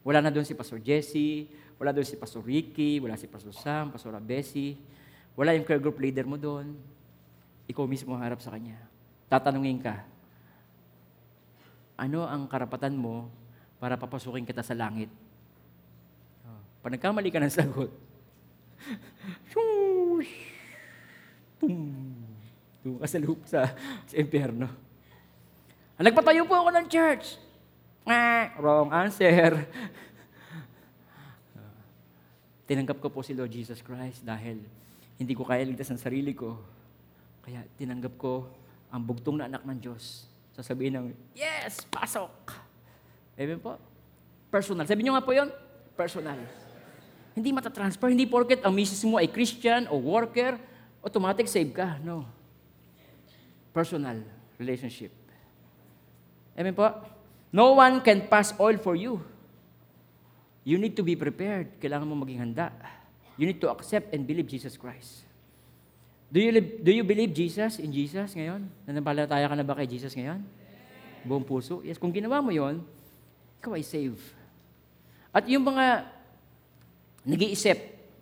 Wala 0.00 0.24
na 0.24 0.32
doon 0.32 0.48
si 0.48 0.56
Pastor 0.56 0.80
Jesse, 0.80 1.44
wala 1.76 1.92
doon 1.92 2.08
si 2.08 2.16
Pastor 2.16 2.40
Ricky, 2.40 2.96
wala 2.96 3.20
si 3.20 3.28
Pastor 3.28 3.52
Sam, 3.52 3.92
Pastor 3.92 4.16
Abesi, 4.16 4.80
wala 5.36 5.52
yung 5.52 5.68
care 5.68 5.76
group 5.76 6.00
leader 6.00 6.24
mo 6.24 6.40
doon. 6.40 6.72
Ikaw 7.68 7.84
mismo 7.84 8.16
harap 8.16 8.40
sa 8.40 8.56
kanya. 8.56 8.80
Tatanungin 9.28 9.76
ka, 9.84 10.08
ano 12.00 12.24
ang 12.24 12.48
karapatan 12.48 12.96
mo 12.96 13.28
para 13.76 14.00
papasukin 14.00 14.48
kita 14.48 14.64
sa 14.64 14.72
langit? 14.72 15.12
Oh, 16.48 16.62
Pag 16.80 16.96
nagkamali 16.96 17.28
ka 17.28 17.44
ng 17.44 17.52
sagot, 17.52 17.92
pum, 21.60 22.27
doon 22.82 22.98
ka 23.02 23.06
sa 23.10 23.18
loop 23.18 23.40
sa, 23.44 23.60
sa 24.06 24.14
impyerno. 24.14 24.68
Nagpatayo 25.98 26.46
po 26.46 26.54
ako 26.54 26.70
ng 26.78 26.86
church. 26.86 27.34
Ah, 28.06 28.54
wrong 28.62 28.94
answer. 28.94 29.66
Tinanggap 32.70 33.02
ko 33.02 33.10
po 33.10 33.20
si 33.26 33.34
Lord 33.34 33.50
Jesus 33.50 33.82
Christ 33.82 34.22
dahil 34.22 34.62
hindi 35.18 35.34
ko 35.34 35.42
kaya 35.42 35.66
ligtas 35.66 35.90
ang 35.90 35.98
sarili 35.98 36.32
ko. 36.32 36.54
Kaya 37.42 37.66
tinanggap 37.74 38.14
ko 38.14 38.46
ang 38.94 39.02
bugtong 39.02 39.42
na 39.42 39.50
anak 39.50 39.66
ng 39.66 39.78
Diyos. 39.82 40.30
Sasabihin 40.54 40.94
ng, 40.96 41.06
yes, 41.34 41.82
pasok. 41.90 42.54
Amen 43.34 43.58
po. 43.58 43.74
Personal. 44.48 44.86
Sabi 44.86 45.02
niyo 45.02 45.18
nga 45.18 45.24
po 45.26 45.34
yon 45.34 45.50
personal. 45.98 46.38
Hindi 47.34 47.50
matatransfer. 47.50 48.10
Hindi 48.10 48.26
porket 48.26 48.62
ang 48.62 48.74
misis 48.74 49.02
mo 49.02 49.18
ay 49.18 49.26
Christian 49.30 49.90
o 49.90 49.98
worker, 49.98 50.54
automatic 51.02 51.50
save 51.50 51.74
ka. 51.74 51.98
No. 52.06 52.37
Personal 53.72 54.24
relationship. 54.58 55.12
Amen 56.58 56.74
po? 56.74 56.90
No 57.54 57.78
one 57.78 58.02
can 58.04 58.26
pass 58.26 58.52
oil 58.58 58.76
for 58.76 58.98
you. 58.98 59.22
You 60.68 60.76
need 60.76 60.98
to 61.00 61.04
be 61.06 61.16
prepared. 61.16 61.80
Kailangan 61.80 62.04
mo 62.04 62.18
maging 62.20 62.44
handa. 62.44 62.74
You 63.40 63.48
need 63.48 63.62
to 63.62 63.72
accept 63.72 64.12
and 64.12 64.26
believe 64.26 64.50
Jesus 64.50 64.76
Christ. 64.76 65.24
Do 66.28 66.44
you, 66.44 66.52
do 66.60 66.90
you 66.92 67.04
believe 67.06 67.32
Jesus 67.32 67.80
in 67.80 67.88
Jesus 67.88 68.36
ngayon? 68.36 68.68
Nanampalataya 68.84 69.48
ka 69.48 69.56
na 69.56 69.64
ba 69.64 69.78
kay 69.80 69.88
Jesus 69.88 70.12
ngayon? 70.12 70.44
Buong 71.24 71.46
puso? 71.46 71.80
Yes, 71.80 71.96
kung 71.96 72.12
ginawa 72.12 72.44
mo 72.44 72.52
yon, 72.52 72.84
ikaw 73.62 73.72
ay 73.72 73.84
save. 73.86 74.20
At 75.32 75.48
yung 75.48 75.64
mga 75.64 76.04
nag-iisip, 77.24 77.78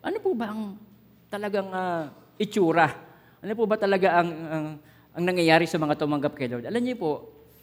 ano 0.07 0.17
po 0.23 0.39
ba 0.39 0.55
ang 0.55 0.79
talagang 1.27 1.67
ah, 1.75 2.15
itsura? 2.39 2.95
Ano 3.43 3.53
po 3.59 3.67
ba 3.67 3.75
talaga 3.75 4.23
ang, 4.23 4.31
ang, 4.31 4.67
ang 5.17 5.25
nangyayari 5.25 5.65
sa 5.65 5.81
mga 5.81 5.97
tumanggap 5.97 6.37
kay 6.37 6.45
Lord? 6.45 6.69
Alam 6.69 6.85
niyo 6.85 7.01
po, 7.01 7.13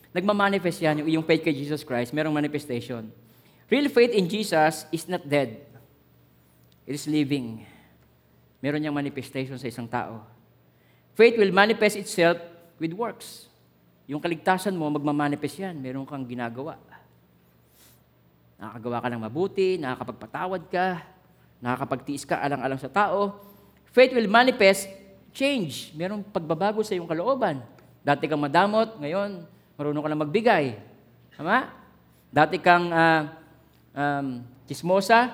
nagmamanifest 0.10 0.82
yan, 0.82 1.06
yung, 1.06 1.22
yung 1.22 1.26
faith 1.26 1.46
kay 1.46 1.54
Jesus 1.54 1.86
Christ, 1.86 2.10
merong 2.10 2.34
manifestation. 2.34 3.14
Real 3.70 3.86
faith 3.94 4.10
in 4.10 4.26
Jesus 4.26 4.90
is 4.90 5.06
not 5.06 5.22
dead. 5.22 5.62
It 6.90 6.98
is 6.98 7.06
living. 7.06 7.62
Meron 8.58 8.82
niyang 8.82 8.98
manifestation 8.98 9.56
sa 9.62 9.70
isang 9.70 9.86
tao. 9.86 10.26
Faith 11.14 11.38
will 11.38 11.54
manifest 11.54 11.94
itself 11.94 12.42
with 12.82 12.92
works. 12.98 13.46
Yung 14.10 14.20
kaligtasan 14.20 14.74
mo, 14.74 14.90
magmamanifest 14.90 15.62
yan. 15.62 15.78
Meron 15.78 16.10
kang 16.10 16.26
ginagawa. 16.26 16.82
Nakakagawa 18.58 18.98
ka 18.98 19.08
ng 19.14 19.22
mabuti, 19.22 19.70
nakakapagpatawad 19.78 20.62
ka, 20.74 20.88
nakakapagtiis 21.62 22.26
ka 22.26 22.42
alang-alang 22.42 22.82
sa 22.82 22.90
tao. 22.90 23.38
Faith 23.94 24.16
will 24.18 24.28
manifest 24.28 24.90
change. 25.34 25.92
Merong 25.98 26.22
pagbabago 26.22 26.86
sa 26.86 26.94
iyong 26.94 27.10
kalooban. 27.10 27.60
Dati 28.06 28.30
kang 28.30 28.40
madamot, 28.40 28.96
ngayon, 29.02 29.44
marunong 29.76 30.04
ka 30.06 30.10
na 30.14 30.22
magbigay. 30.22 30.66
Tama? 31.34 31.74
Dati 32.30 32.62
kang 32.62 32.94
ah, 32.94 33.34
um, 33.98 34.46
chismosa, 34.70 35.34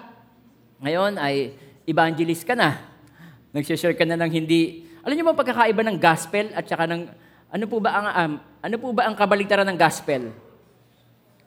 ngayon 0.80 1.20
ay 1.20 1.54
evangelist 1.84 2.47
ka 2.47 2.56
na. 2.56 2.80
Nagsishare 3.52 3.97
ka 3.97 4.08
na 4.08 4.16
ng 4.16 4.32
hindi... 4.32 4.88
Alam 5.04 5.16
niyo 5.16 5.26
ba 5.28 5.41
pagkakaiba 5.43 5.84
ng 5.84 5.97
gospel 6.00 6.56
at 6.56 6.64
saka 6.64 6.88
ng... 6.88 7.12
Ano 7.50 7.66
po 7.66 7.82
ba 7.82 7.91
ang, 7.97 8.08
um, 8.08 8.34
ano 8.62 8.76
po 8.78 8.88
ba 8.93 9.10
ang 9.10 9.16
kabaligtaran 9.18 9.68
ng 9.68 9.80
gospel? 9.80 10.32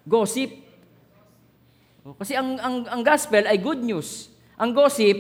Gossip. 0.05 0.51
O, 2.03 2.19
Kasi 2.19 2.35
ang, 2.35 2.59
ang, 2.59 2.77
ang 2.91 3.01
gospel 3.07 3.47
ay 3.47 3.57
good 3.57 3.81
news. 3.81 4.29
Ang 4.59 4.75
gossip, 4.75 5.17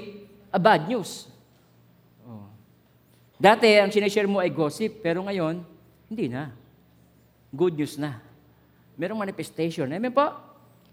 a 0.51 0.59
bad 0.59 0.91
news. 0.91 1.32
Dati, 3.43 3.67
ang 3.75 3.91
sinashare 3.91 4.31
mo 4.31 4.39
ay 4.39 4.55
gossip, 4.55 5.03
pero 5.03 5.19
ngayon, 5.27 5.67
hindi 6.07 6.31
na. 6.31 6.55
Good 7.51 7.75
news 7.75 7.99
na. 7.99 8.23
Merong 8.95 9.19
manifestation. 9.19 9.91
Amen 9.91 10.15
po? 10.15 10.31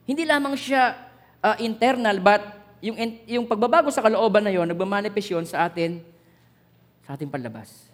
Hindi 0.10 0.26
lamang 0.26 0.58
siya 0.58 0.98
ah, 1.46 1.62
internal, 1.62 2.18
but 2.18 2.42
yung, 2.82 2.98
yung 3.30 3.46
pagbabago 3.46 3.94
sa 3.94 4.02
kalooban 4.02 4.42
na 4.42 4.50
yon, 4.50 4.66
nagmamanifest 4.66 5.30
yun 5.30 5.46
sa 5.46 5.70
atin, 5.70 6.02
sa 7.06 7.14
ating 7.14 7.30
panlabas. 7.30 7.86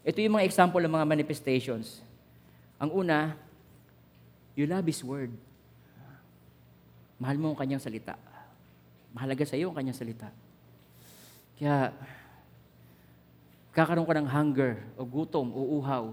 Ito 0.00 0.24
yung 0.24 0.40
mga 0.40 0.48
example 0.48 0.80
ng 0.80 0.96
mga 0.96 1.06
manifestations. 1.12 2.00
Ang 2.80 3.04
una, 3.04 3.36
you 4.56 4.64
love 4.64 4.88
His 4.88 5.04
Word. 5.04 5.28
Mahal 7.20 7.36
mo 7.36 7.52
ang 7.52 7.60
kanyang 7.60 7.84
salita. 7.84 8.16
Mahalaga 9.12 9.44
sa 9.44 9.60
iyo 9.60 9.68
ang 9.68 9.76
kanyang 9.76 10.00
salita. 10.00 10.32
Kaya, 11.60 11.92
kakaroon 13.72 14.04
ka 14.04 14.14
ng 14.20 14.28
hunger 14.28 14.84
o 15.00 15.02
gutom 15.02 15.48
o 15.50 15.80
uhaw 15.80 16.12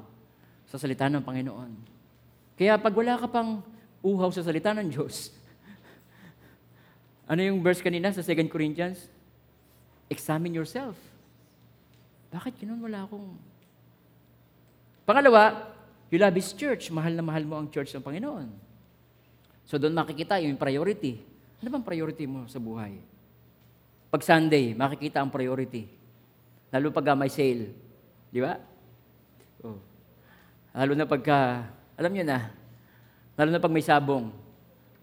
sa 0.64 0.80
salita 0.80 1.12
ng 1.12 1.20
Panginoon. 1.20 1.72
Kaya 2.56 2.80
pag 2.80 2.96
wala 2.96 3.20
ka 3.20 3.28
pang 3.28 3.60
uhaw 4.00 4.32
sa 4.32 4.44
salita 4.44 4.72
ng 4.72 4.88
Diyos, 4.88 5.36
ano 7.32 7.44
yung 7.44 7.60
verse 7.60 7.84
kanina 7.84 8.16
sa 8.16 8.24
2 8.24 8.48
Corinthians? 8.48 9.12
Examine 10.08 10.56
yourself. 10.56 10.96
Bakit 12.32 12.64
ganun 12.64 12.80
wala 12.80 13.06
akong... 13.06 13.36
Pangalawa, 15.04 15.74
you 16.08 16.18
love 16.18 16.38
His 16.38 16.56
church. 16.56 16.88
Mahal 16.94 17.14
na 17.18 17.26
mahal 17.26 17.44
mo 17.44 17.60
ang 17.60 17.68
church 17.68 17.92
ng 17.92 18.06
Panginoon. 18.06 18.48
So 19.68 19.78
doon 19.78 19.94
makikita 19.94 20.42
yung 20.42 20.58
priority. 20.58 21.22
Ano 21.60 21.68
bang 21.76 21.86
priority 21.86 22.24
mo 22.24 22.48
sa 22.48 22.58
buhay? 22.58 22.98
Pag 24.10 24.26
Sunday, 24.26 24.74
makikita 24.74 25.22
ang 25.22 25.30
priority. 25.30 25.99
Lalo 26.70 26.94
pag 26.94 27.14
ah, 27.14 27.18
may 27.18 27.34
sale. 27.34 27.74
Di 28.30 28.40
ba? 28.42 28.58
Oh. 29.66 29.78
Lalo 30.74 30.94
na 30.94 31.10
pagka, 31.10 31.66
alam 31.98 32.14
nyo 32.14 32.24
na, 32.24 32.54
lalo 33.34 33.50
na 33.50 33.62
pag 33.62 33.74
may 33.74 33.82
sabong, 33.82 34.30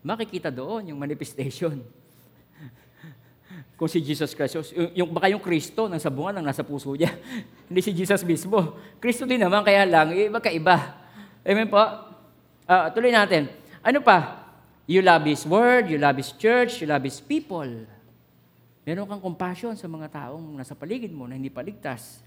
makikita 0.06 0.54
doon 0.54 0.94
yung 0.94 0.98
manifestation. 1.02 1.82
Kung 3.78 3.90
si 3.90 3.98
Jesus 3.98 4.30
Christ, 4.30 4.70
yung, 4.70 4.90
yung 4.94 5.10
baka 5.10 5.26
yung 5.26 5.42
Kristo 5.42 5.90
ng 5.90 5.98
sabungan 5.98 6.38
ang 6.38 6.46
nasa 6.46 6.62
puso 6.62 6.94
niya. 6.94 7.10
Hindi 7.68 7.82
si 7.82 7.90
Jesus 7.90 8.22
mismo. 8.22 8.78
Kristo 9.02 9.26
din 9.26 9.42
naman, 9.42 9.66
kaya 9.66 9.82
lang, 9.82 10.14
eh, 10.14 10.30
magkaiba. 10.30 11.02
Amen 11.42 11.66
po? 11.66 11.82
Ah, 12.66 12.94
tuloy 12.94 13.10
natin. 13.10 13.50
Ano 13.82 13.98
pa? 14.02 14.46
You 14.86 15.02
love 15.02 15.26
His 15.26 15.42
Word, 15.42 15.90
you 15.90 15.98
love 15.98 16.14
His 16.14 16.30
church, 16.30 16.78
you 16.78 16.86
love 16.86 17.02
His 17.02 17.18
people. 17.18 17.66
Meron 18.86 19.10
kang 19.10 19.18
compassion 19.18 19.74
sa 19.74 19.90
mga 19.90 20.06
taong 20.06 20.54
nasa 20.54 20.78
paligid 20.78 21.10
mo 21.10 21.26
na 21.26 21.34
hindi 21.34 21.50
paligtas. 21.50 22.22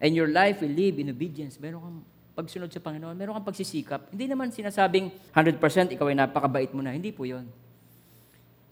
And 0.00 0.16
your 0.16 0.32
life 0.32 0.64
will 0.64 0.72
live 0.72 0.96
in 0.96 1.12
obedience. 1.12 1.60
Meron 1.60 1.80
kang 1.84 1.98
pagsunod 2.32 2.72
sa 2.72 2.80
Panginoon, 2.80 3.12
meron 3.12 3.36
kang 3.36 3.52
pagsisikap. 3.52 4.08
Hindi 4.08 4.32
naman 4.32 4.48
sinasabing 4.48 5.12
100% 5.36 5.92
ikaw 5.92 6.08
ay 6.08 6.16
napakabait 6.16 6.72
mo 6.72 6.80
na. 6.80 6.96
Hindi 6.96 7.12
po 7.12 7.28
yon. 7.28 7.44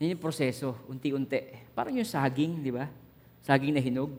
Yan 0.00 0.16
yung 0.16 0.22
proseso, 0.24 0.80
unti-unti. 0.88 1.70
Parang 1.76 1.92
yung 1.92 2.08
saging, 2.08 2.64
di 2.64 2.72
ba? 2.72 2.88
saging 3.44 3.76
na 3.76 3.82
hinog. 3.84 4.16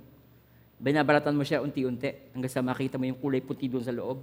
Binabalatan 0.77 1.33
mo 1.33 1.41
siya 1.41 1.65
unti-unti 1.65 2.29
hanggang 2.29 2.51
sa 2.51 2.61
makita 2.61 3.01
mo 3.01 3.09
yung 3.09 3.17
kulay 3.17 3.41
puti 3.41 3.65
doon 3.65 3.81
sa 3.81 3.89
loob. 3.89 4.21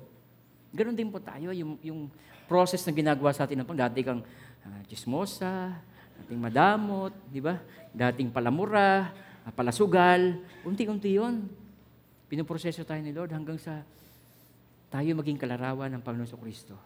Ganon 0.71 0.95
din 0.95 1.11
po 1.11 1.19
tayo, 1.19 1.51
yung, 1.51 1.77
yung 1.83 2.07
process 2.47 2.87
na 2.87 2.95
ginagawa 2.95 3.35
sa 3.35 3.45
atin 3.45 3.61
ng 3.61 3.67
pang 3.67 3.77
dati 3.77 4.01
kang 4.01 4.23
uh, 4.63 4.81
chismosa, 4.87 5.75
dating 6.23 6.39
madamot, 6.39 7.11
di 7.27 7.43
ba? 7.43 7.59
Dating 7.91 8.31
palamura, 8.31 9.11
palasugal, 9.51 10.39
unti-unti 10.63 11.19
yun. 11.19 11.51
Pinoproseso 12.31 12.87
tayo 12.87 13.03
ni 13.03 13.11
Lord 13.11 13.35
hanggang 13.35 13.59
sa 13.59 13.83
tayo 14.89 15.11
maging 15.19 15.37
kalarawan 15.37 15.91
ng 15.93 16.03
Panginoon 16.05 16.31
sa 16.31 16.39
Kristo. 16.39 16.79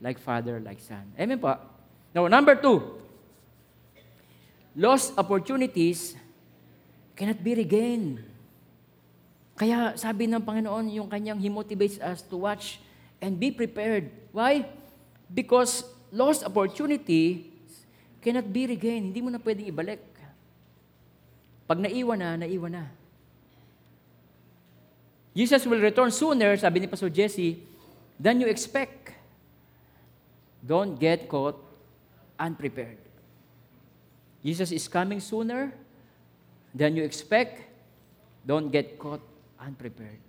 Like 0.00 0.18
Father, 0.18 0.58
like 0.58 0.80
Son. 0.80 1.04
Amen 1.14 1.38
po. 1.38 1.54
Now, 2.16 2.26
number 2.26 2.58
two, 2.58 2.82
lost 4.74 5.14
opportunities 5.14 6.16
cannot 7.14 7.38
be 7.44 7.54
regained. 7.54 8.24
Kaya 9.54 9.94
sabi 9.94 10.26
ng 10.26 10.42
Panginoon, 10.42 10.90
yung 10.90 11.06
kanyang 11.06 11.38
He 11.38 11.46
motivates 11.46 12.02
us 12.02 12.26
to 12.26 12.42
watch 12.42 12.82
and 13.22 13.38
be 13.38 13.54
prepared. 13.54 14.10
Why? 14.34 14.66
Because 15.30 15.86
lost 16.10 16.42
opportunity 16.42 17.53
cannot 18.24 18.48
be 18.48 18.64
regained. 18.64 19.12
Hindi 19.12 19.20
mo 19.20 19.28
na 19.28 19.36
pwedeng 19.36 19.68
ibalik. 19.68 20.00
Pag 21.68 21.84
naiwan 21.84 22.16
na, 22.16 22.40
naiwan 22.40 22.72
na. 22.72 22.84
Jesus 25.36 25.66
will 25.68 25.82
return 25.82 26.08
sooner, 26.08 26.56
sabi 26.56 26.80
ni 26.80 26.88
Pastor 26.88 27.12
Jesse, 27.12 27.60
than 28.16 28.40
you 28.40 28.48
expect. 28.48 29.12
Don't 30.64 30.96
get 30.96 31.28
caught 31.28 31.60
unprepared. 32.40 32.96
Jesus 34.40 34.72
is 34.72 34.88
coming 34.88 35.20
sooner 35.20 35.72
than 36.72 36.96
you 36.96 37.04
expect. 37.04 37.60
Don't 38.44 38.72
get 38.72 38.96
caught 38.96 39.20
unprepared. 39.60 40.20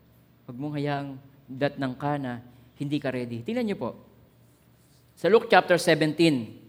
Huwag 0.47 0.57
mong 0.59 0.75
hayaang 0.75 1.09
datnang 1.47 1.95
ka 1.95 2.19
na 2.19 2.43
hindi 2.75 2.99
ka 2.99 3.11
ready. 3.11 3.43
Tingnan 3.43 3.67
niyo 3.67 3.77
po. 3.79 3.91
Sa 5.15 5.31
Luke 5.31 5.47
chapter 5.47 5.79
17, 5.79 6.64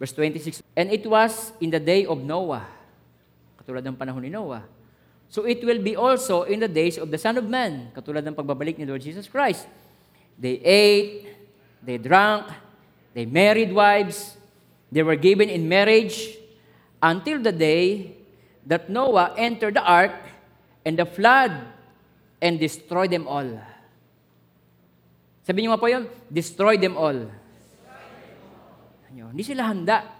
verse 0.00 0.16
26, 0.16 0.64
And 0.72 0.88
it 0.88 1.04
was 1.04 1.52
in 1.60 1.68
the 1.68 1.78
day 1.78 2.08
of 2.08 2.24
Noah, 2.24 2.64
katulad 3.60 3.84
ng 3.84 4.00
panahon 4.00 4.24
ni 4.24 4.32
Noah. 4.32 4.64
So 5.28 5.44
it 5.44 5.60
will 5.60 5.78
be 5.78 5.94
also 5.94 6.48
in 6.48 6.58
the 6.64 6.72
days 6.72 6.96
of 6.96 7.12
the 7.12 7.20
Son 7.20 7.36
of 7.36 7.44
Man, 7.44 7.92
katulad 7.92 8.24
ng 8.24 8.32
pagbabalik 8.32 8.80
ni 8.80 8.88
Lord 8.88 9.04
Jesus 9.04 9.28
Christ. 9.28 9.68
They 10.40 10.56
ate, 10.64 11.28
they 11.84 12.00
drank, 12.00 12.48
they 13.12 13.28
married 13.28 13.76
wives, 13.76 14.40
they 14.88 15.04
were 15.04 15.20
given 15.20 15.52
in 15.52 15.68
marriage 15.68 16.40
until 17.04 17.44
the 17.44 17.52
day 17.52 18.16
that 18.64 18.88
Noah 18.88 19.36
entered 19.36 19.76
the 19.76 19.84
ark 19.84 20.16
and 20.82 20.96
the 20.96 21.04
flood 21.04 21.52
and 22.40 22.56
destroy 22.56 23.04
them 23.04 23.28
all. 23.28 23.52
Sabi 25.44 25.62
niyo 25.62 25.76
nga 25.76 25.82
po 25.82 25.92
yun, 25.92 26.08
destroy 26.32 26.80
them 26.80 26.96
all. 26.96 27.28
Hindi 29.30 29.46
sila 29.46 29.70
handa. 29.70 30.10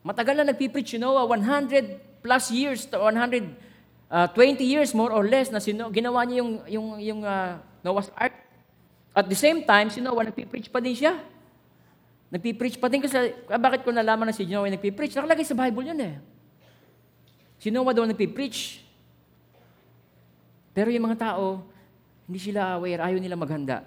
Matagal 0.00 0.40
na 0.40 0.54
nagpipreach 0.54 0.96
si 0.96 0.98
Noah, 0.98 1.28
100 1.28 2.22
plus 2.24 2.48
years, 2.48 2.88
to 2.88 2.96
120 2.98 3.52
uh, 4.08 4.30
years 4.62 4.96
more 4.96 5.12
or 5.12 5.26
less 5.26 5.52
na 5.52 5.60
sino, 5.60 5.92
ginawa 5.92 6.24
niya 6.24 6.40
yung, 6.40 6.52
yung, 6.66 6.88
yung 7.02 7.20
uh, 7.26 7.60
Noah's 7.84 8.08
Ark. 8.16 8.34
At 9.16 9.26
the 9.28 9.38
same 9.38 9.64
time, 9.66 9.90
si 9.90 10.00
Noah 10.00 10.30
nagpipreach 10.30 10.70
pa 10.70 10.80
din 10.80 10.96
siya. 10.96 11.18
Nagpipreach 12.30 12.78
pa 12.78 12.86
din 12.86 13.02
kasi, 13.02 13.16
ah, 13.50 13.60
bakit 13.60 13.82
ko 13.84 13.90
nalaman 13.90 14.30
na 14.30 14.34
si 14.34 14.46
Noah 14.46 14.70
nagpipreach? 14.70 15.14
Nakalagay 15.14 15.44
sa 15.44 15.58
Bible 15.58 15.90
yun 15.92 16.00
eh. 16.00 16.14
Si 17.58 17.68
Noah 17.72 17.92
daw 17.92 18.06
nagpipreach. 18.06 18.84
Pero 20.76 20.92
yung 20.92 21.08
mga 21.08 21.32
tao, 21.32 21.64
hindi 22.30 22.38
sila 22.38 22.76
aware, 22.76 23.00
ayaw 23.00 23.18
nila 23.18 23.34
maghanda. 23.34 23.82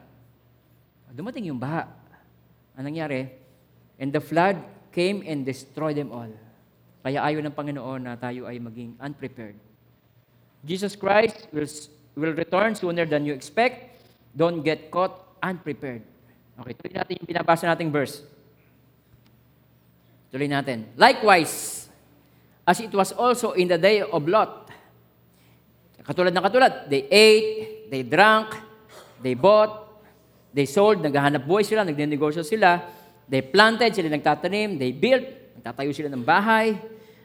Dumating 1.15 1.47
yung 1.53 1.61
baha. 1.61 1.87
Anong 2.75 2.91
nangyari? 2.91 3.38
And 3.99 4.15
the 4.15 4.23
flood 4.23 4.57
came 4.95 5.21
and 5.27 5.43
destroyed 5.43 5.99
them 5.99 6.15
all. 6.15 6.31
Kaya 7.03 7.19
ayaw 7.23 7.43
ng 7.43 7.55
Panginoon 7.55 8.01
na 8.07 8.15
tayo 8.15 8.47
ay 8.47 8.59
maging 8.59 8.95
unprepared. 8.99 9.55
Jesus 10.63 10.95
Christ 10.95 11.47
will, 11.51 11.67
will 12.15 12.35
return 12.35 12.75
sooner 12.75 13.03
than 13.03 13.27
you 13.27 13.35
expect. 13.35 13.99
Don't 14.35 14.63
get 14.63 14.91
caught 14.91 15.15
unprepared. 15.43 16.03
Okay, 16.59 16.75
tuloy 16.75 16.93
natin 16.95 17.13
yung 17.19 17.27
binabasa 17.27 17.67
nating 17.67 17.91
verse. 17.91 18.23
Tuloy 20.31 20.47
natin. 20.51 20.91
Likewise, 20.99 21.87
as 22.67 22.79
it 22.79 22.91
was 22.91 23.15
also 23.15 23.55
in 23.55 23.71
the 23.71 23.79
day 23.79 24.03
of 24.03 24.27
Lot, 24.27 24.69
Katulad 26.09 26.33
ng 26.33 26.41
katulad, 26.41 26.73
they 26.89 27.05
ate, 27.05 27.85
they 27.93 28.01
drank, 28.01 28.57
they 29.21 29.37
bought, 29.37 30.01
they 30.49 30.65
sold, 30.65 31.05
naghahanap 31.05 31.45
buhay 31.45 31.61
sila, 31.61 31.85
nagnenegosyo 31.85 32.41
sila, 32.41 32.81
they 33.29 33.45
planted, 33.45 33.93
sila 33.93 34.09
nagtatanim, 34.09 34.81
they 34.81 34.91
built, 34.91 35.23
nagtatayo 35.61 35.93
sila 35.93 36.09
ng 36.09 36.25
bahay. 36.25 36.75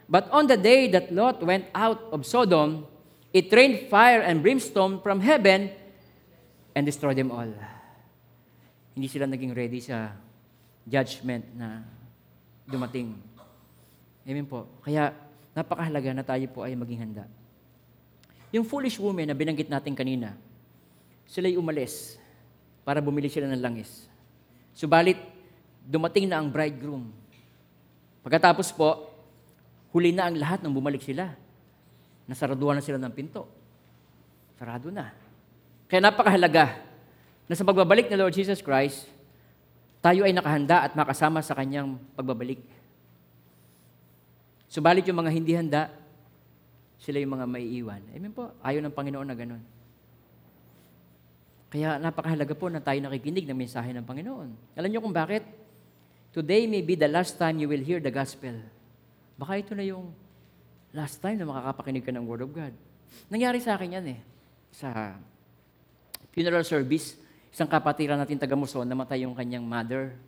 But 0.04 0.28
on 0.28 0.44
the 0.44 0.60
day 0.60 0.92
that 0.92 1.08
Lot 1.08 1.40
went 1.40 1.64
out 1.72 2.12
of 2.12 2.28
Sodom, 2.28 2.84
it 3.32 3.48
rained 3.48 3.88
fire 3.88 4.20
and 4.20 4.44
brimstone 4.44 5.00
from 5.00 5.24
heaven 5.24 5.72
and 6.76 6.82
destroyed 6.84 7.16
them 7.16 7.32
all. 7.32 7.48
Hindi 8.94 9.08
sila 9.08 9.24
naging 9.26 9.56
ready 9.56 9.80
sa 9.80 10.12
judgment 10.84 11.48
na 11.56 11.82
dumating. 12.68 13.16
Amen 14.28 14.46
po. 14.46 14.68
Kaya 14.84 15.10
napakahalaga 15.56 16.12
na 16.12 16.22
tayo 16.22 16.44
po 16.52 16.62
ay 16.62 16.76
maging 16.76 17.00
handa. 17.00 17.24
Yung 18.54 18.62
foolish 18.62 19.00
woman 19.02 19.26
na 19.26 19.34
binanggit 19.34 19.66
natin 19.66 19.98
kanina, 19.98 20.36
sila'y 21.26 21.58
umalis 21.58 22.20
para 22.86 23.02
bumili 23.02 23.26
sila 23.26 23.50
ng 23.50 23.58
langis. 23.58 24.06
Subalit, 24.76 25.18
dumating 25.84 26.26
na 26.26 26.40
ang 26.40 26.48
bridegroom. 26.48 27.12
Pagkatapos 28.24 28.72
po, 28.72 29.12
huli 29.92 30.10
na 30.16 30.32
ang 30.32 30.36
lahat 30.40 30.64
nang 30.64 30.72
bumalik 30.72 31.04
sila. 31.04 31.36
Nasaraduhan 32.24 32.80
na 32.80 32.84
sila 32.84 32.96
ng 32.96 33.12
pinto. 33.12 33.44
Sarado 34.56 34.88
na. 34.88 35.12
Kaya 35.84 36.00
napakahalaga 36.00 36.80
na 37.44 37.54
sa 37.54 37.68
pagbabalik 37.68 38.08
ni 38.08 38.16
Lord 38.16 38.32
Jesus 38.32 38.64
Christ, 38.64 39.04
tayo 40.00 40.24
ay 40.24 40.32
nakahanda 40.32 40.88
at 40.88 40.96
makasama 40.96 41.44
sa 41.44 41.52
kanyang 41.52 42.00
pagbabalik. 42.16 42.60
Subalit 44.72 45.04
yung 45.04 45.20
mga 45.20 45.32
hindi 45.32 45.52
handa, 45.52 45.92
sila 46.96 47.20
yung 47.20 47.36
mga 47.36 47.46
maiiwan. 47.46 48.02
Amen 48.16 48.32
po. 48.32 48.48
Ayaw 48.64 48.80
ng 48.80 48.96
Panginoon 48.96 49.28
na 49.28 49.36
ganun. 49.36 49.62
Kaya 51.68 52.00
napakahalaga 52.00 52.54
po 52.56 52.72
na 52.72 52.80
tayo 52.80 52.96
nakikinig 53.02 53.44
ng 53.44 53.58
mensahe 53.58 53.92
ng 53.92 54.06
Panginoon. 54.06 54.78
Alam 54.78 54.88
niyo 54.88 55.04
kung 55.04 55.12
bakit? 55.12 55.44
Today 56.34 56.66
may 56.66 56.82
be 56.82 56.98
the 56.98 57.06
last 57.06 57.38
time 57.38 57.62
you 57.62 57.70
will 57.70 57.78
hear 57.78 58.02
the 58.02 58.10
gospel. 58.10 58.58
Baka 59.38 59.62
ito 59.62 59.70
na 59.70 59.86
yung 59.86 60.10
last 60.90 61.22
time 61.22 61.38
na 61.38 61.46
makakapakinig 61.46 62.02
ka 62.02 62.10
ng 62.10 62.26
Word 62.26 62.42
of 62.42 62.50
God. 62.50 62.74
Nangyari 63.30 63.62
sa 63.62 63.78
akin 63.78 64.02
yan 64.02 64.18
eh. 64.18 64.20
Sa 64.74 65.14
funeral 66.34 66.66
service, 66.66 67.14
isang 67.54 67.70
kapatiran 67.70 68.18
natin 68.18 68.34
taga 68.34 68.58
Muson, 68.58 68.82
namatay 68.82 69.22
yung 69.22 69.38
kanyang 69.38 69.62
mother. 69.62 70.18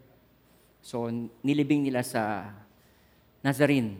So, 0.78 1.10
nilibing 1.42 1.82
nila 1.82 2.06
sa 2.06 2.54
Nazarene. 3.42 3.98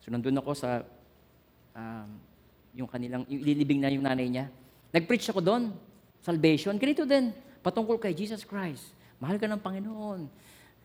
So, 0.00 0.08
nandun 0.08 0.40
ako 0.40 0.56
sa 0.56 0.80
um, 1.76 2.08
yung 2.72 2.88
kanilang, 2.88 3.28
yung 3.28 3.44
ililibing 3.44 3.84
na 3.84 3.92
yung 3.92 4.08
nanay 4.08 4.32
niya. 4.32 4.48
Nag-preach 4.96 5.28
ako 5.28 5.44
doon, 5.44 5.76
salvation. 6.24 6.72
Ganito 6.80 7.04
din, 7.04 7.36
patungkol 7.60 8.00
kay 8.00 8.16
Jesus 8.16 8.48
Christ. 8.48 8.96
Mahal 9.20 9.36
ka 9.36 9.44
ng 9.44 9.60
Panginoon. 9.60 10.20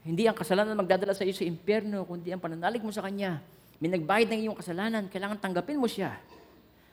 Hindi 0.04 0.28
ang 0.28 0.36
kasalanan 0.36 0.76
magdadala 0.76 1.16
sa 1.16 1.24
iyo 1.24 1.32
sa 1.32 1.48
impyerno, 1.48 2.04
kundi 2.04 2.30
ang 2.30 2.44
pananalig 2.44 2.84
mo 2.84 2.92
sa 2.92 3.04
Kanya. 3.04 3.40
May 3.80 3.88
nagbayad 3.92 4.28
ng 4.32 4.40
iyong 4.48 4.58
kasalanan, 4.60 5.08
kailangan 5.08 5.40
tanggapin 5.40 5.80
mo 5.80 5.88
siya. 5.88 6.20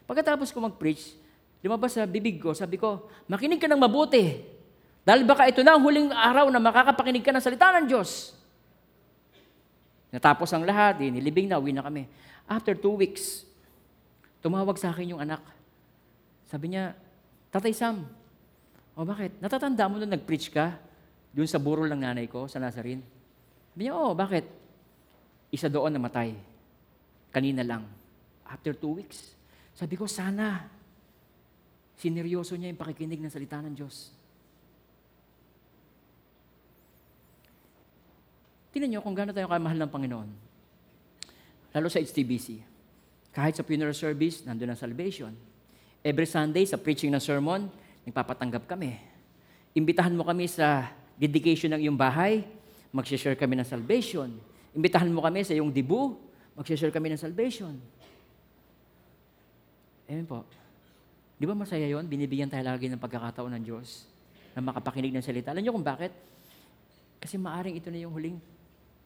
Pagkatapos 0.07 0.55
ko 0.55 0.63
mag-preach, 0.63 1.15
lumabas 1.63 1.99
sa 1.99 2.07
bibig 2.07 2.39
ko, 2.39 2.55
sabi 2.55 2.79
ko, 2.79 3.11
makinig 3.27 3.59
ka 3.59 3.67
ng 3.67 3.79
mabuti. 3.79 4.43
Dahil 5.03 5.27
baka 5.27 5.51
ito 5.51 5.63
na 5.67 5.75
ang 5.75 5.83
huling 5.83 6.15
araw 6.15 6.47
na 6.55 6.63
makakapakinig 6.63 7.23
ka 7.27 7.35
ng 7.35 7.43
salita 7.43 7.75
ng 7.79 7.87
Diyos. 7.91 8.35
Natapos 10.11 10.51
ang 10.55 10.63
lahat, 10.67 11.03
eh, 11.03 11.11
nilibing 11.11 11.47
na, 11.51 11.59
uwi 11.59 11.75
na 11.75 11.83
kami. 11.83 12.07
After 12.51 12.75
two 12.75 12.99
weeks, 12.99 13.51
Tumawag 14.41 14.81
sa 14.81 14.89
akin 14.91 15.17
yung 15.17 15.23
anak. 15.23 15.45
Sabi 16.49 16.73
niya, 16.73 16.97
Tatay 17.53 17.77
Sam, 17.77 18.09
o 18.97 19.05
bakit? 19.05 19.37
Natatanda 19.39 19.87
mo 19.87 20.01
nung 20.01 20.11
nag-preach 20.11 20.49
ka 20.49 20.81
doon 21.31 21.47
sa 21.47 21.63
burol 21.63 21.87
ng 21.91 22.01
nanay 22.03 22.27
ko 22.27 22.51
sa 22.51 22.59
Nazarene? 22.59 23.03
Sabi 23.71 23.87
niya, 23.87 23.95
oo, 23.95 24.13
bakit? 24.19 24.45
Isa 25.51 25.71
doon 25.71 25.95
namatay. 25.95 26.35
Kanina 27.31 27.63
lang. 27.63 27.87
After 28.47 28.75
two 28.75 28.99
weeks. 28.99 29.39
Sabi 29.75 29.95
ko, 29.95 30.11
sana. 30.11 30.67
Sineryoso 31.95 32.59
niya 32.59 32.75
yung 32.75 32.81
pakikinig 32.81 33.23
ng 33.23 33.31
salita 33.31 33.63
ng 33.63 33.75
Diyos. 33.75 34.11
Tingnan 38.71 38.91
niyo 38.95 39.01
kung 39.03 39.15
gaano 39.15 39.35
tayo 39.35 39.51
kamahal 39.51 39.79
ng 39.79 39.91
Panginoon. 39.91 40.31
Lalo 41.75 41.87
sa 41.87 42.03
HTBC. 42.03 42.63
Kahit 43.31 43.55
sa 43.59 43.67
funeral 43.67 43.95
service, 43.95 44.43
nandun 44.43 44.75
ang 44.75 44.79
salvation. 44.79 45.31
Every 46.03 46.27
Sunday, 46.27 46.67
sa 46.67 46.79
preaching 46.79 47.15
ng 47.15 47.23
sermon, 47.23 47.71
nagpapatanggap 48.07 48.67
kami. 48.67 48.99
Imbitahan 49.75 50.15
mo 50.15 50.27
kami 50.27 50.51
sa 50.51 50.91
dedication 51.21 51.77
ng 51.77 51.85
iyong 51.85 51.99
bahay, 52.01 52.49
mag-share 52.89 53.37
kami 53.37 53.61
ng 53.61 53.69
salvation. 53.69 54.33
Imbitahan 54.73 55.13
mo 55.13 55.21
kami 55.21 55.45
sa 55.45 55.53
iyong 55.53 55.69
dibu, 55.69 56.17
mag-share 56.57 56.89
kami 56.89 57.13
ng 57.13 57.21
salvation. 57.21 57.77
Amen 60.09 60.25
po. 60.25 60.49
Di 61.37 61.45
ba 61.45 61.53
masaya 61.53 61.85
yon? 61.85 62.09
Binibigyan 62.09 62.49
tayo 62.49 62.65
lagi 62.65 62.89
ng 62.89 62.97
pagkakataon 62.97 63.53
ng 63.61 63.65
Diyos 63.69 64.09
na 64.57 64.65
makapakinig 64.65 65.13
ng 65.13 65.25
salita. 65.25 65.53
Alam 65.53 65.61
niyo 65.61 65.77
kung 65.77 65.85
bakit? 65.85 66.13
Kasi 67.21 67.37
maaring 67.37 67.77
ito 67.77 67.93
na 67.93 68.01
yung 68.01 68.17
huling 68.17 68.41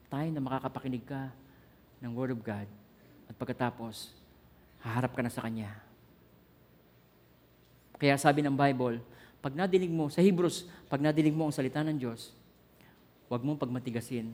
time 0.06 0.32
na 0.32 0.40
makakapakinig 0.40 1.02
ka 1.02 1.34
ng 1.98 2.10
Word 2.14 2.32
of 2.32 2.40
God. 2.46 2.70
At 3.26 3.34
pagkatapos, 3.34 4.14
haharap 4.86 5.12
ka 5.12 5.20
na 5.20 5.30
sa 5.34 5.42
Kanya. 5.42 5.74
Kaya 7.98 8.14
sabi 8.18 8.42
ng 8.42 8.54
Bible, 8.54 9.02
pag 9.44 9.52
nadinig 9.52 9.92
mo, 9.92 10.08
sa 10.08 10.24
Hebrews, 10.24 10.64
pag 10.88 11.04
nadinig 11.04 11.36
mo 11.36 11.44
ang 11.44 11.52
salita 11.52 11.84
ng 11.84 12.00
Diyos, 12.00 12.32
huwag 13.28 13.44
mong 13.44 13.60
pagmatigasin 13.60 14.32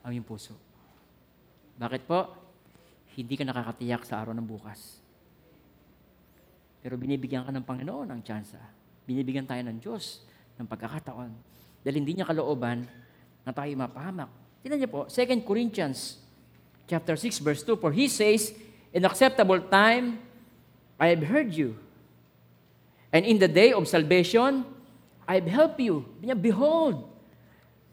ang 0.00 0.10
iyong 0.16 0.24
puso. 0.24 0.56
Bakit 1.76 2.08
po? 2.08 2.32
Hindi 3.20 3.36
ka 3.36 3.44
nakakatiyak 3.44 4.08
sa 4.08 4.24
araw 4.24 4.32
ng 4.32 4.48
bukas. 4.48 4.96
Pero 6.80 6.96
binibigyan 6.96 7.44
ka 7.44 7.52
ng 7.52 7.68
Panginoon 7.68 8.08
ng 8.16 8.20
tsansa. 8.24 8.64
Binibigyan 9.04 9.44
tayo 9.44 9.60
ng 9.60 9.76
Diyos 9.76 10.24
ng 10.56 10.64
pagkakataon. 10.72 11.28
Dahil 11.84 12.00
hindi 12.00 12.16
niya 12.16 12.24
kalooban 12.24 12.88
na 13.44 13.52
tayo 13.52 13.68
mapahamak. 13.76 14.32
Tingnan 14.64 14.80
niyo 14.80 14.88
po, 14.88 15.00
2 15.04 15.44
Corinthians 15.44 16.16
chapter 16.88 17.20
6 17.20 17.44
verse 17.44 17.60
2, 17.60 17.76
For 17.76 17.92
he 17.92 18.08
says, 18.08 18.56
In 18.96 19.04
acceptable 19.04 19.60
time, 19.68 20.16
I 20.96 21.12
have 21.12 21.28
heard 21.28 21.52
you. 21.52 21.76
And 23.14 23.22
in 23.22 23.38
the 23.38 23.46
day 23.46 23.70
of 23.70 23.86
salvation, 23.86 24.66
I 25.22 25.38
have 25.38 25.46
helped 25.46 25.78
you. 25.78 26.02
Behold, 26.18 27.06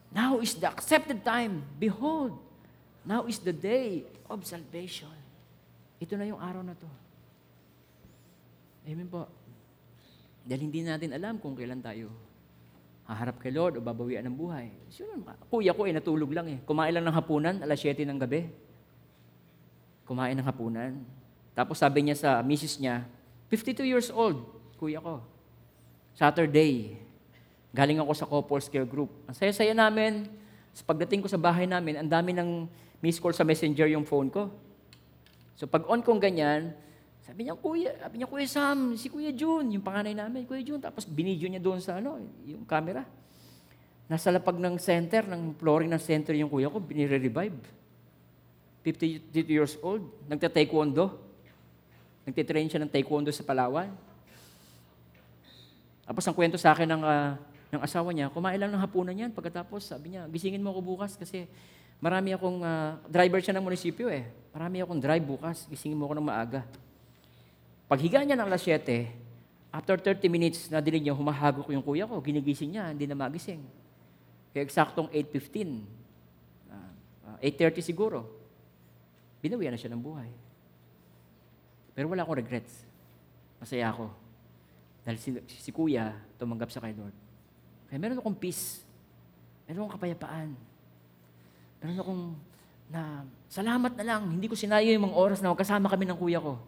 now 0.09 0.41
is 0.41 0.57
the 0.57 0.65
accepted 0.65 1.21
time. 1.21 1.61
Behold, 1.77 2.41
now 3.05 3.29
is 3.29 3.37
the 3.37 3.53
day 3.53 4.01
of 4.25 4.41
salvation. 4.49 5.13
Ito 6.01 6.17
na 6.17 6.25
yung 6.25 6.41
araw 6.41 6.65
na 6.65 6.73
to. 6.73 6.89
Amen 8.89 9.05
po. 9.05 9.29
Dahil 10.41 10.65
hindi 10.65 10.81
natin 10.81 11.13
alam 11.13 11.37
kung 11.37 11.53
kailan 11.53 11.85
tayo 11.85 12.09
haharap 13.05 13.37
kay 13.37 13.53
Lord 13.53 13.77
o 13.77 13.79
babawian 13.85 14.25
ng 14.25 14.33
buhay. 14.33 14.73
Naman? 14.89 15.37
Kuya 15.53 15.77
ko 15.77 15.85
eh, 15.85 15.93
natulog 15.93 16.33
lang 16.33 16.49
eh. 16.49 16.57
Kumain 16.65 16.89
lang 16.89 17.05
ng 17.05 17.13
hapunan, 17.13 17.61
alas 17.61 17.77
7 17.77 18.09
ng 18.09 18.17
gabi. 18.17 18.49
Kumain 20.09 20.33
ng 20.33 20.47
hapunan. 20.49 20.97
Tapos 21.53 21.77
sabi 21.77 22.09
niya 22.09 22.17
sa 22.17 22.29
misis 22.41 22.81
niya, 22.81 23.05
52 23.53 23.85
years 23.85 24.09
old, 24.09 24.41
kuya 24.81 24.97
ko. 24.97 25.21
Saturday, 26.17 26.97
galing 27.69 28.01
ako 28.01 28.11
sa 28.17 28.25
couples 28.25 28.65
care 28.65 28.89
group. 28.89 29.13
Ang 29.29 29.37
saya-saya 29.37 29.77
namin. 29.77 30.25
Sa 30.73 30.81
pagdating 30.81 31.21
ko 31.21 31.29
sa 31.29 31.37
bahay 31.37 31.69
namin, 31.69 32.01
ang 32.01 32.09
dami 32.09 32.33
ng 32.33 32.65
miss 32.97 33.21
call 33.21 33.37
sa 33.37 33.45
messenger 33.45 33.85
yung 33.93 34.09
phone 34.09 34.33
ko. 34.33 34.49
So 35.53 35.69
pag 35.69 35.85
on 35.85 36.01
kong 36.01 36.17
ganyan, 36.17 36.73
sabi 37.21 37.45
niya, 37.45 37.53
kuya, 37.53 37.93
sabi 38.01 38.17
niya, 38.17 38.27
kuya 38.27 38.47
Sam, 38.49 38.97
si 38.97 39.05
Kuya 39.05 39.29
Jun, 39.29 39.69
yung 39.69 39.85
panganay 39.85 40.17
namin, 40.17 40.49
Kuya 40.49 40.65
Jun. 40.65 40.81
Tapos 40.81 41.05
binidyo 41.05 41.45
niya 41.45 41.61
doon 41.61 41.77
sa 41.77 42.01
ano, 42.01 42.17
yung 42.43 42.65
camera. 42.65 43.05
Nasa 44.09 44.33
lapag 44.33 44.57
ng 44.57 44.81
center, 44.81 45.29
ng 45.29 45.55
flooring 45.61 45.93
ng 45.93 46.01
center 46.01 46.33
yung 46.33 46.49
kuya 46.49 46.67
ko, 46.67 46.81
binire-revive. 46.81 47.55
52 48.83 49.45
years 49.45 49.77
old, 49.85 50.01
nagta-taekwondo. 50.25 51.13
Nagtitrain 52.25 52.65
siya 52.65 52.81
ng 52.81 52.91
taekwondo 52.91 53.29
sa 53.29 53.45
Palawan. 53.45 54.10
Tapos 56.11 56.27
ang 56.27 56.35
kwento 56.35 56.59
sa 56.59 56.75
akin 56.75 56.91
ng, 56.91 57.03
ah, 57.07 57.39
ng 57.71 57.79
asawa 57.87 58.11
niya, 58.11 58.27
kumain 58.27 58.59
lang 58.59 58.67
ng 58.67 58.83
hapunan 58.83 59.15
yan. 59.15 59.31
Pagkatapos, 59.31 59.95
sabi 59.95 60.11
niya, 60.11 60.27
gisingin 60.27 60.59
mo 60.59 60.75
ako 60.75 60.83
bukas 60.83 61.15
kasi 61.15 61.47
marami 62.03 62.35
akong, 62.35 62.59
ah, 62.67 62.99
driver 63.07 63.39
siya 63.39 63.55
ng 63.55 63.63
munisipyo 63.63 64.11
eh. 64.11 64.27
Marami 64.51 64.83
akong 64.83 64.99
drive 64.99 65.23
bukas, 65.23 65.71
gisingin 65.71 65.95
mo 65.95 66.11
ako 66.11 66.19
ng 66.19 66.27
maaga. 66.27 66.67
Paghiga 67.87 68.27
niya 68.27 68.35
ng 68.35 68.43
alas 68.43 68.59
7, 68.59 69.07
after 69.71 69.95
30 69.95 70.27
minutes, 70.27 70.67
nadinig 70.67 71.07
niya, 71.07 71.15
humahagok 71.15 71.71
yung 71.71 71.79
kuya 71.79 72.03
ko, 72.03 72.19
ginigising 72.19 72.75
niya, 72.75 72.91
hindi 72.91 73.07
na 73.07 73.15
magising. 73.15 73.63
Kaya 74.51 74.67
eksaktong 74.67 75.07
8.15, 75.15 75.79
ah, 76.75 76.91
ah, 77.23 77.37
8.30 77.39 77.79
siguro, 77.79 78.27
binawian 79.39 79.71
na 79.71 79.79
siya 79.79 79.95
ng 79.95 80.03
buhay. 80.03 80.27
Pero 81.95 82.11
wala 82.11 82.27
akong 82.27 82.35
regrets. 82.35 82.83
Masaya 83.63 83.95
ako. 83.95 84.20
Dahil 85.01 85.17
si, 85.17 85.29
si 85.49 85.69
kuya 85.73 86.13
tumanggap 86.37 86.69
sa 86.69 86.81
kay 86.81 86.93
Lord. 86.93 87.13
Kaya 87.89 87.97
meron 87.97 88.21
akong 88.21 88.37
peace. 88.37 88.85
Meron 89.65 89.85
akong 89.85 89.95
kapayapaan. 89.97 90.49
Meron 91.81 91.97
akong 91.97 92.23
na 92.91 93.23
salamat 93.47 93.95
na 93.95 94.03
lang. 94.03 94.21
Hindi 94.27 94.51
ko 94.51 94.55
sinayo 94.55 94.91
yung 94.91 95.09
mga 95.09 95.17
oras 95.17 95.39
na 95.39 95.55
magkasama 95.55 95.87
kami 95.87 96.05
ng 96.11 96.19
kuya 96.19 96.43
ko. 96.43 96.59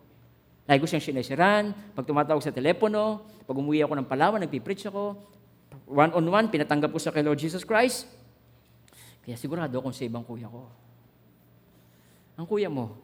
Lagi 0.63 0.79
ko 0.79 0.87
siyang 0.87 1.03
sinesiran, 1.03 1.75
pag 1.91 2.07
tumatawag 2.07 2.39
sa 2.39 2.55
telepono, 2.55 3.27
pag 3.43 3.59
umuwi 3.59 3.83
ako 3.83 3.99
ng 3.99 4.07
Palawan, 4.07 4.39
nagpipreach 4.47 4.87
ako, 4.87 5.19
one-on-one, 5.91 6.47
pinatanggap 6.47 6.87
ko 6.87 6.99
sa 7.03 7.11
kay 7.11 7.19
Lord 7.19 7.35
Jesus 7.35 7.67
Christ. 7.67 8.07
Kaya 9.27 9.35
sigurado 9.35 9.75
akong 9.75 9.91
save 9.91 10.15
ang 10.15 10.23
kuya 10.23 10.47
ko. 10.47 10.71
Ang 12.39 12.47
kuya 12.47 12.71
mo, 12.71 12.95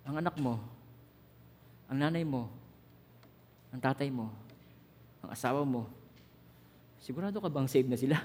ang 0.00 0.16
anak 0.16 0.32
mo, 0.40 0.56
ang 1.92 2.00
nanay 2.00 2.24
mo, 2.24 2.48
ang 3.70 3.80
tatay 3.80 4.10
mo, 4.10 4.30
ang 5.22 5.30
asawa 5.30 5.62
mo, 5.62 5.86
sigurado 6.98 7.38
ka 7.38 7.46
bang 7.46 7.70
save 7.70 7.86
na 7.86 7.98
sila? 7.98 8.18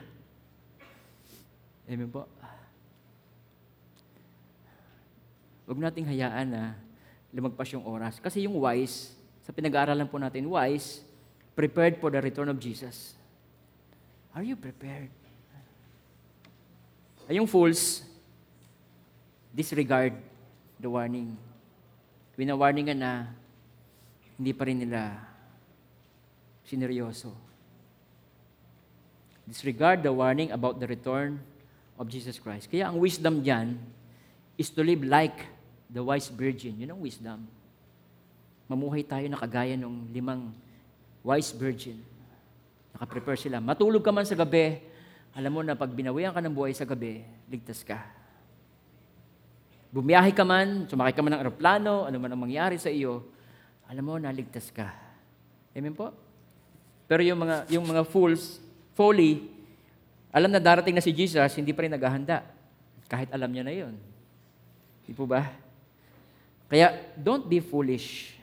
Amen 1.86 2.10
po. 2.10 2.26
Huwag 5.66 5.82
nating 5.82 6.10
hayaan 6.10 6.50
na 6.50 6.62
lumagpas 7.34 7.70
yung 7.74 7.86
oras. 7.86 8.18
Kasi 8.22 8.46
yung 8.46 8.58
wise, 8.62 9.14
sa 9.46 9.54
pinag-aaralan 9.54 10.10
po 10.10 10.18
natin, 10.18 10.46
wise, 10.50 11.02
prepared 11.54 11.98
for 12.02 12.10
the 12.10 12.22
return 12.22 12.50
of 12.50 12.58
Jesus. 12.58 13.14
Are 14.34 14.46
you 14.46 14.58
prepared? 14.58 15.10
Ay 17.26 17.42
yung 17.42 17.50
fools, 17.50 18.06
disregard 19.50 20.14
the 20.78 20.90
warning. 20.90 21.34
Winawarningan 22.38 23.00
na, 23.00 23.34
hindi 24.36 24.52
pa 24.52 24.68
rin 24.68 24.84
nila 24.86 25.16
sineryoso. 26.66 27.32
Disregard 29.46 30.02
the 30.02 30.10
warning 30.10 30.50
about 30.50 30.82
the 30.82 30.90
return 30.90 31.38
of 32.02 32.10
Jesus 32.10 32.42
Christ. 32.42 32.66
Kaya 32.68 32.90
ang 32.90 32.98
wisdom 32.98 33.46
dyan 33.46 33.78
is 34.58 34.74
to 34.74 34.82
live 34.82 35.06
like 35.06 35.46
the 35.86 36.02
wise 36.02 36.34
virgin. 36.34 36.82
Yun 36.82 36.98
ang 36.98 37.02
wisdom. 37.02 37.46
Mamuhay 38.66 39.06
tayo 39.06 39.30
na 39.30 39.38
kagaya 39.38 39.78
ng 39.78 40.10
limang 40.10 40.50
wise 41.22 41.54
virgin. 41.54 42.02
Nakaprepare 42.98 43.38
sila. 43.38 43.62
Matulog 43.62 44.02
ka 44.02 44.10
man 44.10 44.26
sa 44.26 44.34
gabi, 44.34 44.82
alam 45.38 45.52
mo 45.54 45.62
na 45.62 45.78
pag 45.78 45.94
binawian 45.94 46.34
ka 46.34 46.42
ng 46.42 46.56
buhay 46.56 46.74
sa 46.74 46.90
gabi, 46.90 47.22
ligtas 47.46 47.86
ka. 47.86 48.02
Bumiyahe 49.94 50.34
ka 50.34 50.42
man, 50.42 50.90
sumakay 50.90 51.14
ka 51.14 51.22
man 51.22 51.38
ng 51.38 51.42
aeroplano, 51.46 52.10
ano 52.10 52.18
man 52.18 52.34
ang 52.34 52.42
mangyari 52.42 52.82
sa 52.82 52.90
iyo, 52.90 53.30
alam 53.86 54.04
mo 54.04 54.18
na 54.18 54.34
ligtas 54.34 54.74
ka. 54.74 54.90
Amen 55.76 55.94
po? 55.94 56.25
Pero 57.06 57.22
yung 57.22 57.40
mga, 57.42 57.56
yung 57.70 57.86
mga 57.86 58.04
fools, 58.06 58.58
folly, 58.98 59.46
alam 60.34 60.52
na 60.52 60.60
darating 60.60 60.98
na 60.98 61.06
si 61.06 61.14
Jesus, 61.14 61.54
hindi 61.56 61.72
pa 61.72 61.86
rin 61.86 61.94
naghahanda. 61.94 62.44
Kahit 63.06 63.30
alam 63.30 63.48
niya 63.54 63.64
na 63.64 63.74
yon. 63.74 63.96
Di 65.06 65.14
po 65.14 65.30
ba? 65.30 65.48
Kaya, 66.66 66.98
don't 67.14 67.46
be 67.46 67.62
foolish. 67.62 68.34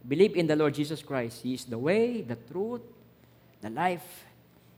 Believe 0.00 0.38
in 0.38 0.46
the 0.46 0.54
Lord 0.54 0.72
Jesus 0.72 1.02
Christ. 1.02 1.42
He 1.42 1.58
is 1.58 1.66
the 1.66 1.76
way, 1.76 2.22
the 2.22 2.38
truth, 2.38 2.86
the 3.58 3.68
life. 3.68 4.24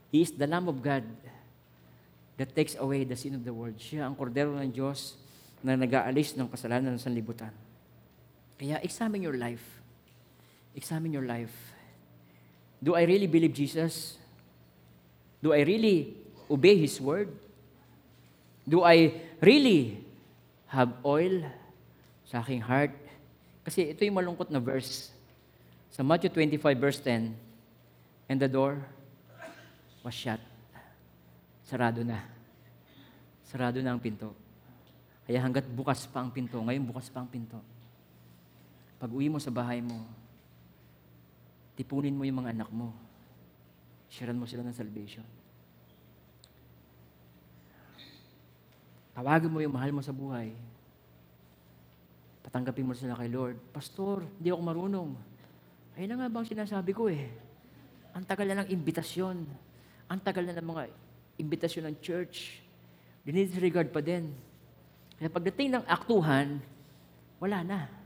He 0.09 0.25
is 0.25 0.33
the 0.33 0.49
Lamb 0.49 0.65
of 0.65 0.81
God 0.81 1.05
that 2.41 2.53
takes 2.57 2.73
away 2.75 3.05
the 3.05 3.15
sin 3.15 3.37
of 3.37 3.45
the 3.45 3.53
world. 3.53 3.77
Siya 3.77 4.09
ang 4.09 4.17
kordero 4.17 4.57
ng 4.57 4.73
Diyos 4.73 5.13
na 5.61 5.77
nag-aalis 5.77 6.33
ng 6.33 6.49
kasalanan 6.49 6.97
ng 6.97 7.01
sanlibutan. 7.01 7.53
Kaya, 8.57 8.81
examine 8.81 9.21
your 9.21 9.37
life. 9.37 9.63
Examine 10.73 11.13
your 11.13 11.25
life. 11.25 11.76
Do 12.77 12.93
I 12.93 13.03
really 13.03 13.25
believe 13.25 13.53
Jesus? 13.53 14.17
Do 15.41 15.53
I 15.53 15.61
really 15.65 16.17
obey 16.49 16.77
His 16.77 17.01
word? 17.01 17.33
Do 18.67 18.83
I 18.83 19.15
really 19.41 20.03
have 20.67 20.91
oil 21.01 21.45
sa 22.27 22.43
aking 22.43 22.61
heart? 22.61 22.93
Kasi 23.63 23.91
ito 23.91 24.03
yung 24.05 24.19
malungkot 24.19 24.51
na 24.51 24.59
verse. 24.59 25.09
Sa 25.89 26.03
Matthew 26.03 26.29
25 26.29 26.77
verse 26.77 26.99
10, 27.01 27.33
And 28.27 28.37
the 28.37 28.51
door 28.51 28.83
was 30.03 30.13
shut. 30.13 30.39
Sarado 31.63 32.03
na. 32.03 32.23
Sarado 33.47 33.79
na 33.79 33.95
ang 33.95 34.01
pinto. 34.03 34.35
Kaya 35.27 35.43
hanggat 35.43 35.67
bukas 35.67 36.07
pa 36.07 36.23
ang 36.23 36.31
pinto, 36.31 36.55
ngayon 36.59 36.87
bukas 36.87 37.11
pa 37.11 37.23
ang 37.23 37.27
pinto. 37.27 37.59
Pag 38.99 39.11
uwi 39.11 39.27
mo 39.27 39.39
sa 39.39 39.51
bahay 39.51 39.83
mo, 39.83 40.07
tipunin 41.77 42.17
mo 42.17 42.25
yung 42.25 42.41
mga 42.41 42.57
anak 42.57 42.69
mo. 42.73 42.89
Sharean 44.09 44.41
mo 44.41 44.49
sila 44.49 44.65
ng 44.65 44.73
salvation. 44.73 45.23
Tawagin 49.13 49.53
mo 49.53 49.61
yung 49.61 49.73
mahal 49.73 49.93
mo 49.93 50.01
sa 50.01 50.13
buhay. 50.13 50.53
Patanggapin 52.41 52.85
mo 52.85 52.97
sila 52.97 53.17
kay 53.17 53.29
Lord. 53.29 53.57
Pastor, 53.69 54.25
hindi 54.41 54.49
ako 54.49 54.61
marunong. 54.61 55.09
Ayun 55.97 56.09
na 56.13 56.17
nga 56.21 56.29
bang 56.29 56.45
sinasabi 56.45 56.91
ko 56.93 57.09
eh. 57.09 57.29
Ang 58.13 58.25
tagal 58.25 58.45
na 58.49 58.61
ng 58.65 58.69
imbitasyon. 58.73 59.37
Ang 60.09 60.19
tagal 60.21 60.45
na 60.45 60.57
ng 60.57 60.67
mga 60.69 60.83
imbitasyon 61.41 61.89
ng 61.89 61.95
church. 62.01 62.61
Dinidisregard 63.25 63.89
pa 63.89 64.01
din. 64.01 64.33
Kaya 65.17 65.33
pagdating 65.33 65.75
ng 65.75 65.85
aktuhan, 65.89 66.61
wala 67.41 67.65
na. 67.65 67.96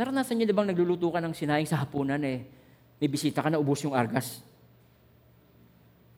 Naranasan 0.00 0.40
niyo 0.40 0.48
di 0.48 0.56
bang 0.56 0.72
nagluluto 0.72 1.12
ka 1.12 1.20
ng 1.20 1.36
sinaing 1.36 1.68
sa 1.68 1.84
hapunan 1.84 2.16
eh, 2.24 2.48
may 2.96 3.08
bisita 3.12 3.44
ka 3.44 3.52
na 3.52 3.60
ubos 3.60 3.84
yung 3.84 3.92
argas. 3.92 4.40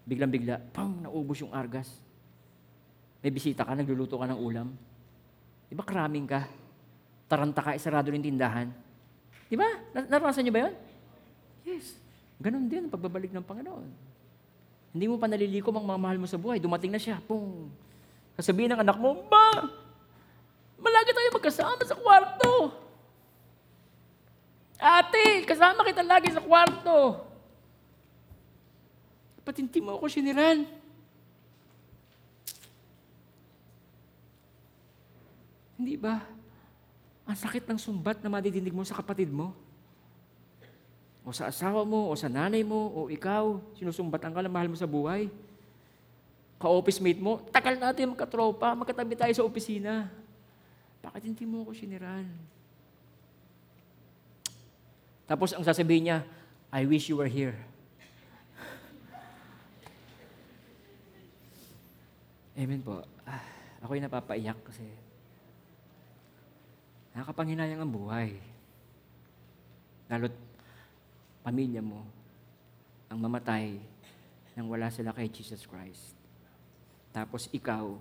Biglang-bigla, 0.06 0.70
pam, 0.70 1.02
naubos 1.02 1.42
yung 1.42 1.50
argas. 1.50 1.90
May 3.26 3.34
bisita 3.34 3.66
ka, 3.66 3.74
nagluluto 3.74 4.22
ka 4.22 4.30
ng 4.30 4.38
ulam. 4.38 4.70
Di 5.66 5.74
ba 5.74 5.82
kraming 5.82 6.30
ka? 6.30 6.46
Taranta 7.26 7.58
ka, 7.58 7.74
isarado 7.74 8.06
ng 8.14 8.22
tindahan. 8.22 8.70
Di 9.50 9.58
ba? 9.58 9.66
Na- 9.90 10.06
Naranasan 10.14 10.46
niyo 10.46 10.54
ba 10.54 10.70
yun? 10.70 10.74
Yes. 11.66 11.98
Ganon 12.38 12.70
din 12.70 12.86
ang 12.86 12.94
pagbabalik 12.94 13.34
ng 13.34 13.42
Panginoon. 13.42 13.90
Hindi 14.94 15.06
mo 15.10 15.18
pa 15.18 15.26
nalilikom 15.26 15.74
ang 15.74 15.86
mga 15.90 15.98
mahal 15.98 16.18
mo 16.22 16.30
sa 16.30 16.38
buhay. 16.38 16.62
Dumating 16.62 16.94
na 16.94 17.02
siya. 17.02 17.18
Pum. 17.18 17.66
Sasabihin 18.38 18.78
ng 18.78 18.82
anak 18.86 18.94
mo, 18.94 19.26
Ma! 19.26 19.66
Malagi 20.78 21.10
tayo 21.10 21.28
magkasama 21.34 21.82
sa 21.82 21.98
kwarto. 21.98 22.81
Ate, 24.82 25.46
kasama 25.46 25.86
kita 25.86 26.02
lagi 26.02 26.34
sa 26.34 26.42
kwarto. 26.42 27.22
Ba't 29.46 29.54
mo 29.78 29.94
ako 29.94 30.10
siniran? 30.10 30.66
Hindi 35.78 35.94
ba? 35.94 36.18
Ang 37.26 37.38
sakit 37.38 37.62
ng 37.70 37.78
sumbat 37.78 38.18
na 38.26 38.30
madidinig 38.30 38.74
mo 38.74 38.82
sa 38.82 38.98
kapatid 38.98 39.30
mo. 39.30 39.54
O 41.22 41.30
sa 41.30 41.46
asawa 41.46 41.86
mo, 41.86 42.10
o 42.10 42.18
sa 42.18 42.26
nanay 42.26 42.66
mo, 42.66 42.90
o 42.90 43.06
ikaw, 43.06 43.62
sinusumbatan 43.78 44.34
ka 44.34 44.42
ng 44.42 44.50
mahal 44.50 44.66
mo 44.66 44.74
sa 44.74 44.90
buhay. 44.90 45.30
Ka-office 46.58 46.98
mate 46.98 47.22
mo, 47.22 47.38
tagal 47.54 47.78
natin 47.78 48.10
magkatropa, 48.10 48.74
magkatabi 48.74 49.14
tayo 49.14 49.30
sa 49.30 49.46
opisina. 49.46 50.10
Bakit 51.02 51.22
hindi 51.30 51.46
mo 51.46 51.62
ako 51.62 51.70
siniran? 51.70 52.26
Tapos 55.32 55.56
ang 55.56 55.64
sasabihin 55.64 56.12
niya, 56.12 56.18
I 56.68 56.84
wish 56.84 57.08
you 57.08 57.16
were 57.16 57.32
here. 57.32 57.56
Amen 62.52 62.84
po. 62.84 63.00
Ah, 63.24 63.40
ako'y 63.80 63.96
napapaiyak 64.04 64.60
kasi 64.60 64.84
nakakapanghinayang 67.16 67.80
ang 67.80 67.88
buhay. 67.88 68.36
Lalo't 70.12 70.36
pamilya 71.40 71.80
mo 71.80 72.04
ang 73.08 73.16
mamatay 73.16 73.80
nang 74.52 74.68
wala 74.68 74.92
sila 74.92 75.16
kay 75.16 75.32
Jesus 75.32 75.64
Christ. 75.64 76.12
Tapos 77.08 77.48
ikaw, 77.56 77.96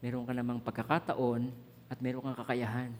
meron 0.00 0.24
ka 0.24 0.32
namang 0.32 0.64
pagkakataon 0.64 1.52
at 1.92 2.00
meron 2.00 2.24
kang 2.24 2.40
kakayahan. 2.40 2.96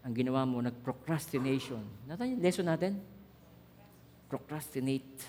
Ang 0.00 0.12
ginawa 0.16 0.48
mo, 0.48 0.64
nag-procrastination. 0.64 1.84
Natan 2.08 2.36
yung 2.36 2.42
lesson 2.42 2.64
natin? 2.64 2.96
Procrastinate. 4.32 5.20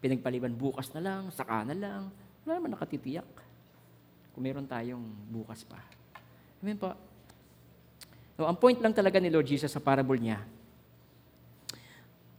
Pinagpaliban 0.00 0.56
bukas 0.56 0.88
na 0.96 1.00
lang, 1.04 1.22
saka 1.28 1.68
na 1.68 1.76
lang. 1.76 2.02
Wala 2.48 2.56
naman 2.56 2.72
nakatitiyak. 2.72 3.28
Kung 4.32 4.42
meron 4.42 4.64
tayong 4.64 5.04
bukas 5.28 5.60
pa. 5.68 5.76
Amen 6.64 6.80
po. 6.80 6.96
So, 8.40 8.48
ang 8.48 8.56
point 8.56 8.80
lang 8.80 8.96
talaga 8.96 9.20
ni 9.20 9.28
Lord 9.28 9.44
Jesus 9.44 9.68
sa 9.68 9.84
parable 9.84 10.16
niya, 10.16 10.40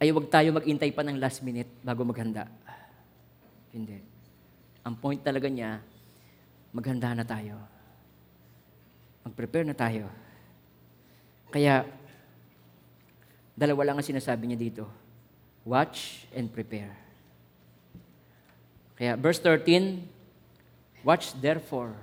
ay 0.01 0.09
huwag 0.09 0.33
tayo 0.33 0.49
mag-intay 0.49 0.89
pa 0.89 1.05
ng 1.05 1.21
last 1.21 1.45
minute 1.45 1.69
bago 1.85 2.01
maghanda. 2.01 2.49
Hindi. 3.69 4.01
Ang 4.81 4.97
point 4.97 5.21
talaga 5.21 5.45
niya, 5.45 5.77
maghanda 6.73 7.13
na 7.13 7.21
tayo. 7.21 7.53
Mag-prepare 9.21 9.69
na 9.69 9.77
tayo. 9.77 10.09
Kaya, 11.51 11.83
dalawa 13.53 13.91
lang 13.91 13.95
ang 13.99 14.07
sinasabi 14.07 14.47
niya 14.47 14.59
dito. 14.59 14.87
Watch 15.67 16.25
and 16.31 16.47
prepare. 16.47 16.95
Kaya, 18.95 19.19
verse 19.19 19.43
13, 19.43 20.21
Watch 21.03 21.33
therefore, 21.41 21.97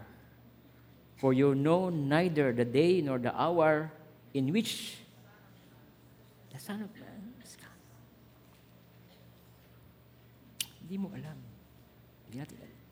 for 1.17 1.31
you 1.31 1.55
know 1.55 1.89
neither 1.89 2.51
the 2.51 2.67
day 2.67 3.01
nor 3.01 3.19
the 3.19 3.31
hour 3.31 3.91
in 4.35 4.51
which 4.51 4.99
the 6.51 6.59
Son 6.59 6.83
of 6.83 6.91
Man 6.99 7.39
is 7.39 7.55
come. 7.55 7.79
Hindi 10.83 10.99
mo 10.99 11.15
alam. 11.15 11.39
Hindi 12.27 12.43
natin 12.43 12.59
alam. 12.59 12.83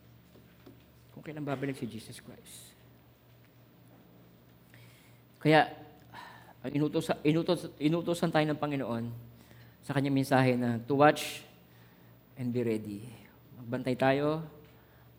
Kung 1.11 1.23
kailan 1.27 1.43
babalik 1.43 1.75
si 1.75 1.91
Jesus 1.91 2.23
Christ. 2.23 2.71
Kaya, 5.43 5.67
inutos, 6.73 7.13
inutos, 7.23 7.71
inutosan 7.79 8.33
tayo 8.33 8.47
ng 8.49 8.59
Panginoon 8.59 9.05
sa 9.87 9.95
kanyang 9.95 10.17
mensahe 10.17 10.59
na 10.59 10.83
to 10.83 10.99
watch 10.99 11.45
and 12.35 12.51
be 12.51 12.65
ready. 12.65 13.07
Magbantay 13.63 13.95
tayo 13.95 14.43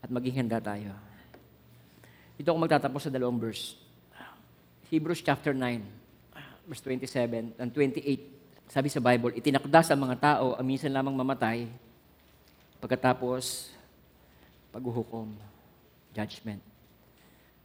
at 0.02 0.08
maging 0.12 0.44
handa 0.44 0.60
tayo. 0.60 0.92
Ito 2.38 2.54
ako 2.54 2.58
magtatapos 2.58 3.08
sa 3.08 3.10
dalawang 3.10 3.40
verse. 3.40 3.74
Hebrews 4.88 5.20
chapter 5.20 5.52
9, 5.52 6.68
verse 6.68 6.82
27 6.84 7.58
and 7.58 7.70
28. 7.74 8.70
Sabi 8.70 8.88
sa 8.92 9.00
Bible, 9.00 9.36
itinakda 9.36 9.80
sa 9.80 9.96
mga 9.96 10.16
tao 10.20 10.46
ang 10.54 10.66
minsan 10.66 10.92
lamang 10.92 11.16
mamatay 11.16 11.66
pagkatapos 12.78 13.72
paghuhukom, 14.70 15.32
judgment. 16.12 16.62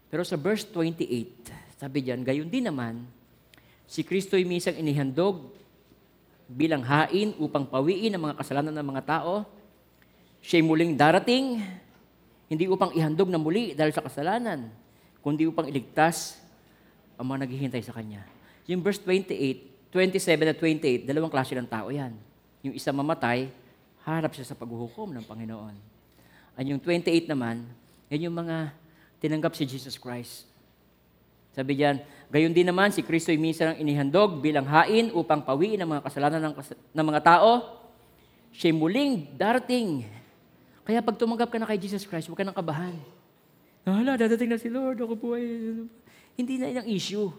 Pero 0.07 0.23
sa 0.23 0.39
verse 0.39 0.65
28, 0.71 1.77
sabi 1.77 1.99
diyan, 2.05 2.21
gayon 2.23 2.49
din 2.49 2.65
naman, 2.65 3.03
si 3.93 4.01
Kristo'y 4.01 4.41
minsan 4.41 4.73
inihandog 4.73 5.53
bilang 6.49 6.81
hain 6.81 7.37
upang 7.37 7.69
pawiin 7.69 8.17
ang 8.17 8.25
mga 8.25 8.41
kasalanan 8.41 8.73
ng 8.73 8.87
mga 8.89 9.05
tao. 9.05 9.45
Siya'y 10.41 10.65
muling 10.65 10.97
darating, 10.97 11.61
hindi 12.49 12.65
upang 12.65 12.89
ihandog 12.97 13.29
na 13.29 13.37
muli 13.37 13.77
dahil 13.77 13.93
sa 13.93 14.01
kasalanan, 14.01 14.73
kundi 15.21 15.45
upang 15.45 15.69
iligtas 15.69 16.41
ang 17.21 17.29
mga 17.29 17.45
naghihintay 17.45 17.85
sa 17.85 17.93
Kanya. 17.93 18.25
Yung 18.65 18.81
verse 18.81 18.97
28, 18.97 19.93
27 19.93 20.41
at 20.41 20.57
28, 20.57 21.05
dalawang 21.05 21.29
klase 21.29 21.53
ng 21.53 21.69
tao 21.69 21.93
yan. 21.93 22.17
Yung 22.65 22.73
isa 22.73 22.89
mamatay, 22.89 23.45
harap 24.09 24.33
siya 24.33 24.49
sa 24.49 24.57
paghuhukom 24.57 25.13
ng 25.13 25.23
Panginoon. 25.29 25.75
At 26.57 26.65
yung 26.65 26.81
28 26.81 27.29
naman, 27.29 27.61
yan 28.09 28.25
yung 28.25 28.35
mga 28.41 28.73
tinanggap 29.21 29.53
si 29.53 29.69
Jesus 29.69 30.01
Christ. 30.01 30.49
Sabi 31.53 31.77
diyan, 31.77 32.01
gayon 32.33 32.49
din 32.49 32.65
naman 32.65 32.89
si 32.89 33.05
Kristo 33.05 33.29
ay 33.29 33.37
minsan 33.37 33.71
ang 33.71 33.77
inihandog 33.77 34.41
bilang 34.41 34.65
hain 34.65 35.13
upang 35.13 35.45
pawiin 35.45 35.77
ang 35.77 35.93
mga 35.93 36.01
kasalanan 36.09 36.49
ng, 36.49 36.53
kas- 36.57 36.81
ng 36.89 37.05
mga 37.05 37.21
tao. 37.21 37.77
Siya'y 38.49 38.73
muling 38.73 39.37
darating. 39.37 40.09
Kaya 40.81 41.05
pag 41.05 41.13
tumanggap 41.13 41.53
ka 41.53 41.61
na 41.61 41.69
kay 41.69 41.77
Jesus 41.77 42.09
Christ, 42.09 42.25
huwag 42.25 42.41
ka 42.41 42.45
nang 42.45 42.57
kabahan. 42.57 42.97
Hala, 43.85 44.17
dadating 44.17 44.49
na 44.49 44.57
si 44.57 44.67
Lord, 44.67 44.97
ako 44.97 45.13
po 45.13 45.27
ay... 45.37 45.45
Hindi 46.33 46.57
na 46.57 46.73
yung 46.81 46.89
issue. 46.89 47.29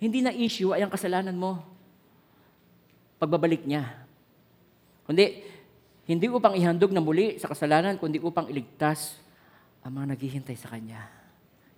Hindi 0.00 0.24
na 0.24 0.32
issue 0.32 0.72
ay 0.72 0.80
ang 0.86 0.92
kasalanan 0.92 1.36
mo. 1.36 1.60
Pagbabalik 3.20 3.68
niya. 3.68 3.84
Kundi, 5.04 5.44
hindi 6.08 6.26
upang 6.32 6.56
ihandog 6.56 6.94
na 6.96 7.04
muli 7.04 7.36
sa 7.36 7.52
kasalanan, 7.52 8.00
kundi 8.00 8.16
upang 8.16 8.48
iligtas 8.48 9.20
ang 9.84 10.00
mga 10.00 10.16
naghihintay 10.16 10.56
sa 10.56 10.72
Kanya. 10.72 11.04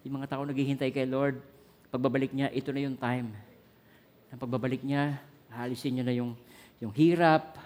Yung 0.06 0.22
mga 0.22 0.30
tao 0.36 0.46
naghihintay 0.46 0.94
kay 0.94 1.08
Lord, 1.08 1.42
pagbabalik 1.90 2.30
niya, 2.30 2.48
ito 2.54 2.70
na 2.70 2.86
yung 2.86 2.96
time. 2.96 3.34
Ang 4.30 4.38
pagbabalik 4.38 4.86
niya, 4.86 5.18
halisin 5.50 5.98
niya 5.98 6.04
na 6.06 6.14
yung, 6.14 6.32
yung 6.78 6.94
hirap, 6.94 7.58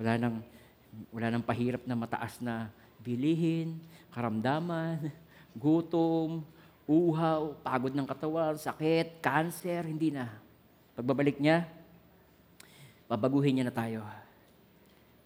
wala 0.00 0.16
nang, 0.16 0.36
wala 1.12 1.28
nang 1.28 1.44
pahirap 1.44 1.84
na 1.84 1.92
mataas 1.92 2.40
na 2.40 2.72
bilihin, 3.04 3.76
karamdaman, 4.16 5.12
gutom, 5.62 6.40
uhaw, 6.88 7.52
pagod 7.60 7.92
ng 7.92 8.08
katawan, 8.08 8.56
sakit, 8.56 9.20
cancer, 9.20 9.84
hindi 9.84 10.08
na. 10.08 10.32
Pagbabalik 10.96 11.36
niya, 11.36 11.68
babaguhin 13.04 13.60
niya 13.60 13.68
na 13.68 13.76
tayo. 13.76 14.00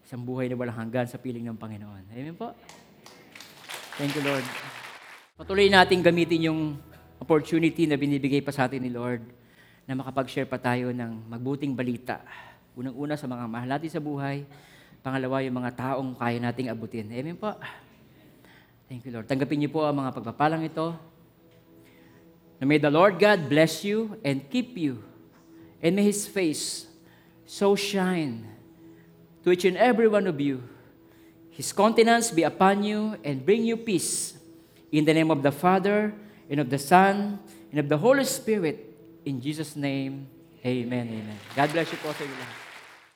Isang 0.03 0.27
buhay 0.27 0.51
na 0.51 0.59
walang 0.59 0.75
hanggan 0.75 1.07
sa 1.07 1.15
piling 1.15 1.47
ng 1.47 1.55
Panginoon. 1.55 2.03
Amen 2.11 2.35
po. 2.35 2.51
Thank 3.95 4.11
you, 4.19 4.23
Lord. 4.27 4.43
Patuloy 5.39 5.71
natin 5.71 6.03
gamitin 6.03 6.51
yung 6.51 6.75
opportunity 7.21 7.85
na 7.85 8.01
binibigay 8.01 8.41
pa 8.41 8.49
sa 8.49 8.65
atin 8.65 8.81
ni 8.81 8.89
Lord 8.89 9.21
na 9.85 9.93
makapag-share 9.93 10.49
pa 10.49 10.57
tayo 10.57 10.89
ng 10.89 11.29
magbuting 11.29 11.77
balita. 11.77 12.25
Unang-una 12.73 13.13
sa 13.13 13.29
mga 13.29 13.45
mahal 13.45 13.69
natin 13.69 13.93
sa 13.93 14.01
buhay. 14.01 14.41
Pangalawa, 15.05 15.45
yung 15.45 15.61
mga 15.61 15.71
taong 15.77 16.17
kaya 16.17 16.41
nating 16.41 16.73
abutin. 16.73 17.05
Amen 17.13 17.37
po. 17.37 17.53
Thank 18.89 19.05
you, 19.05 19.13
Lord. 19.13 19.29
Tanggapin 19.29 19.61
niyo 19.61 19.69
po 19.69 19.85
ang 19.85 19.93
mga 19.93 20.17
pagpapalang 20.17 20.65
ito. 20.65 20.97
Na 22.57 22.65
may 22.65 22.81
the 22.81 22.89
Lord 22.89 23.21
God 23.21 23.45
bless 23.45 23.85
you 23.85 24.17
and 24.25 24.41
keep 24.49 24.73
you. 24.73 25.05
And 25.77 25.93
may 25.93 26.09
His 26.09 26.25
face 26.25 26.89
so 27.45 27.77
shine 27.77 28.49
to 29.45 29.53
each 29.53 29.65
and 29.65 29.77
every 29.77 30.09
one 30.09 30.25
of 30.25 30.41
you. 30.41 30.65
His 31.53 31.69
countenance 31.69 32.33
be 32.33 32.41
upon 32.41 32.81
you 32.81 33.17
and 33.21 33.45
bring 33.45 33.61
you 33.61 33.77
peace. 33.77 34.33
In 34.89 35.05
the 35.05 35.13
name 35.13 35.29
of 35.29 35.45
the 35.45 35.53
Father, 35.53 36.13
and 36.51 36.59
of 36.59 36.69
the 36.69 36.77
Son, 36.77 37.39
and 37.71 37.79
of 37.79 37.87
the 37.87 37.97
Holy 37.97 38.27
Spirit. 38.27 38.91
In 39.23 39.39
Jesus' 39.39 39.79
name, 39.79 40.27
Amen, 40.61 41.07
Amen. 41.07 41.39
God 41.55 41.71
bless 41.71 41.89
you 41.89 41.97
po 42.03 42.11
sa 42.13 42.21
inyo 42.21 42.35
lahat. 42.37 42.60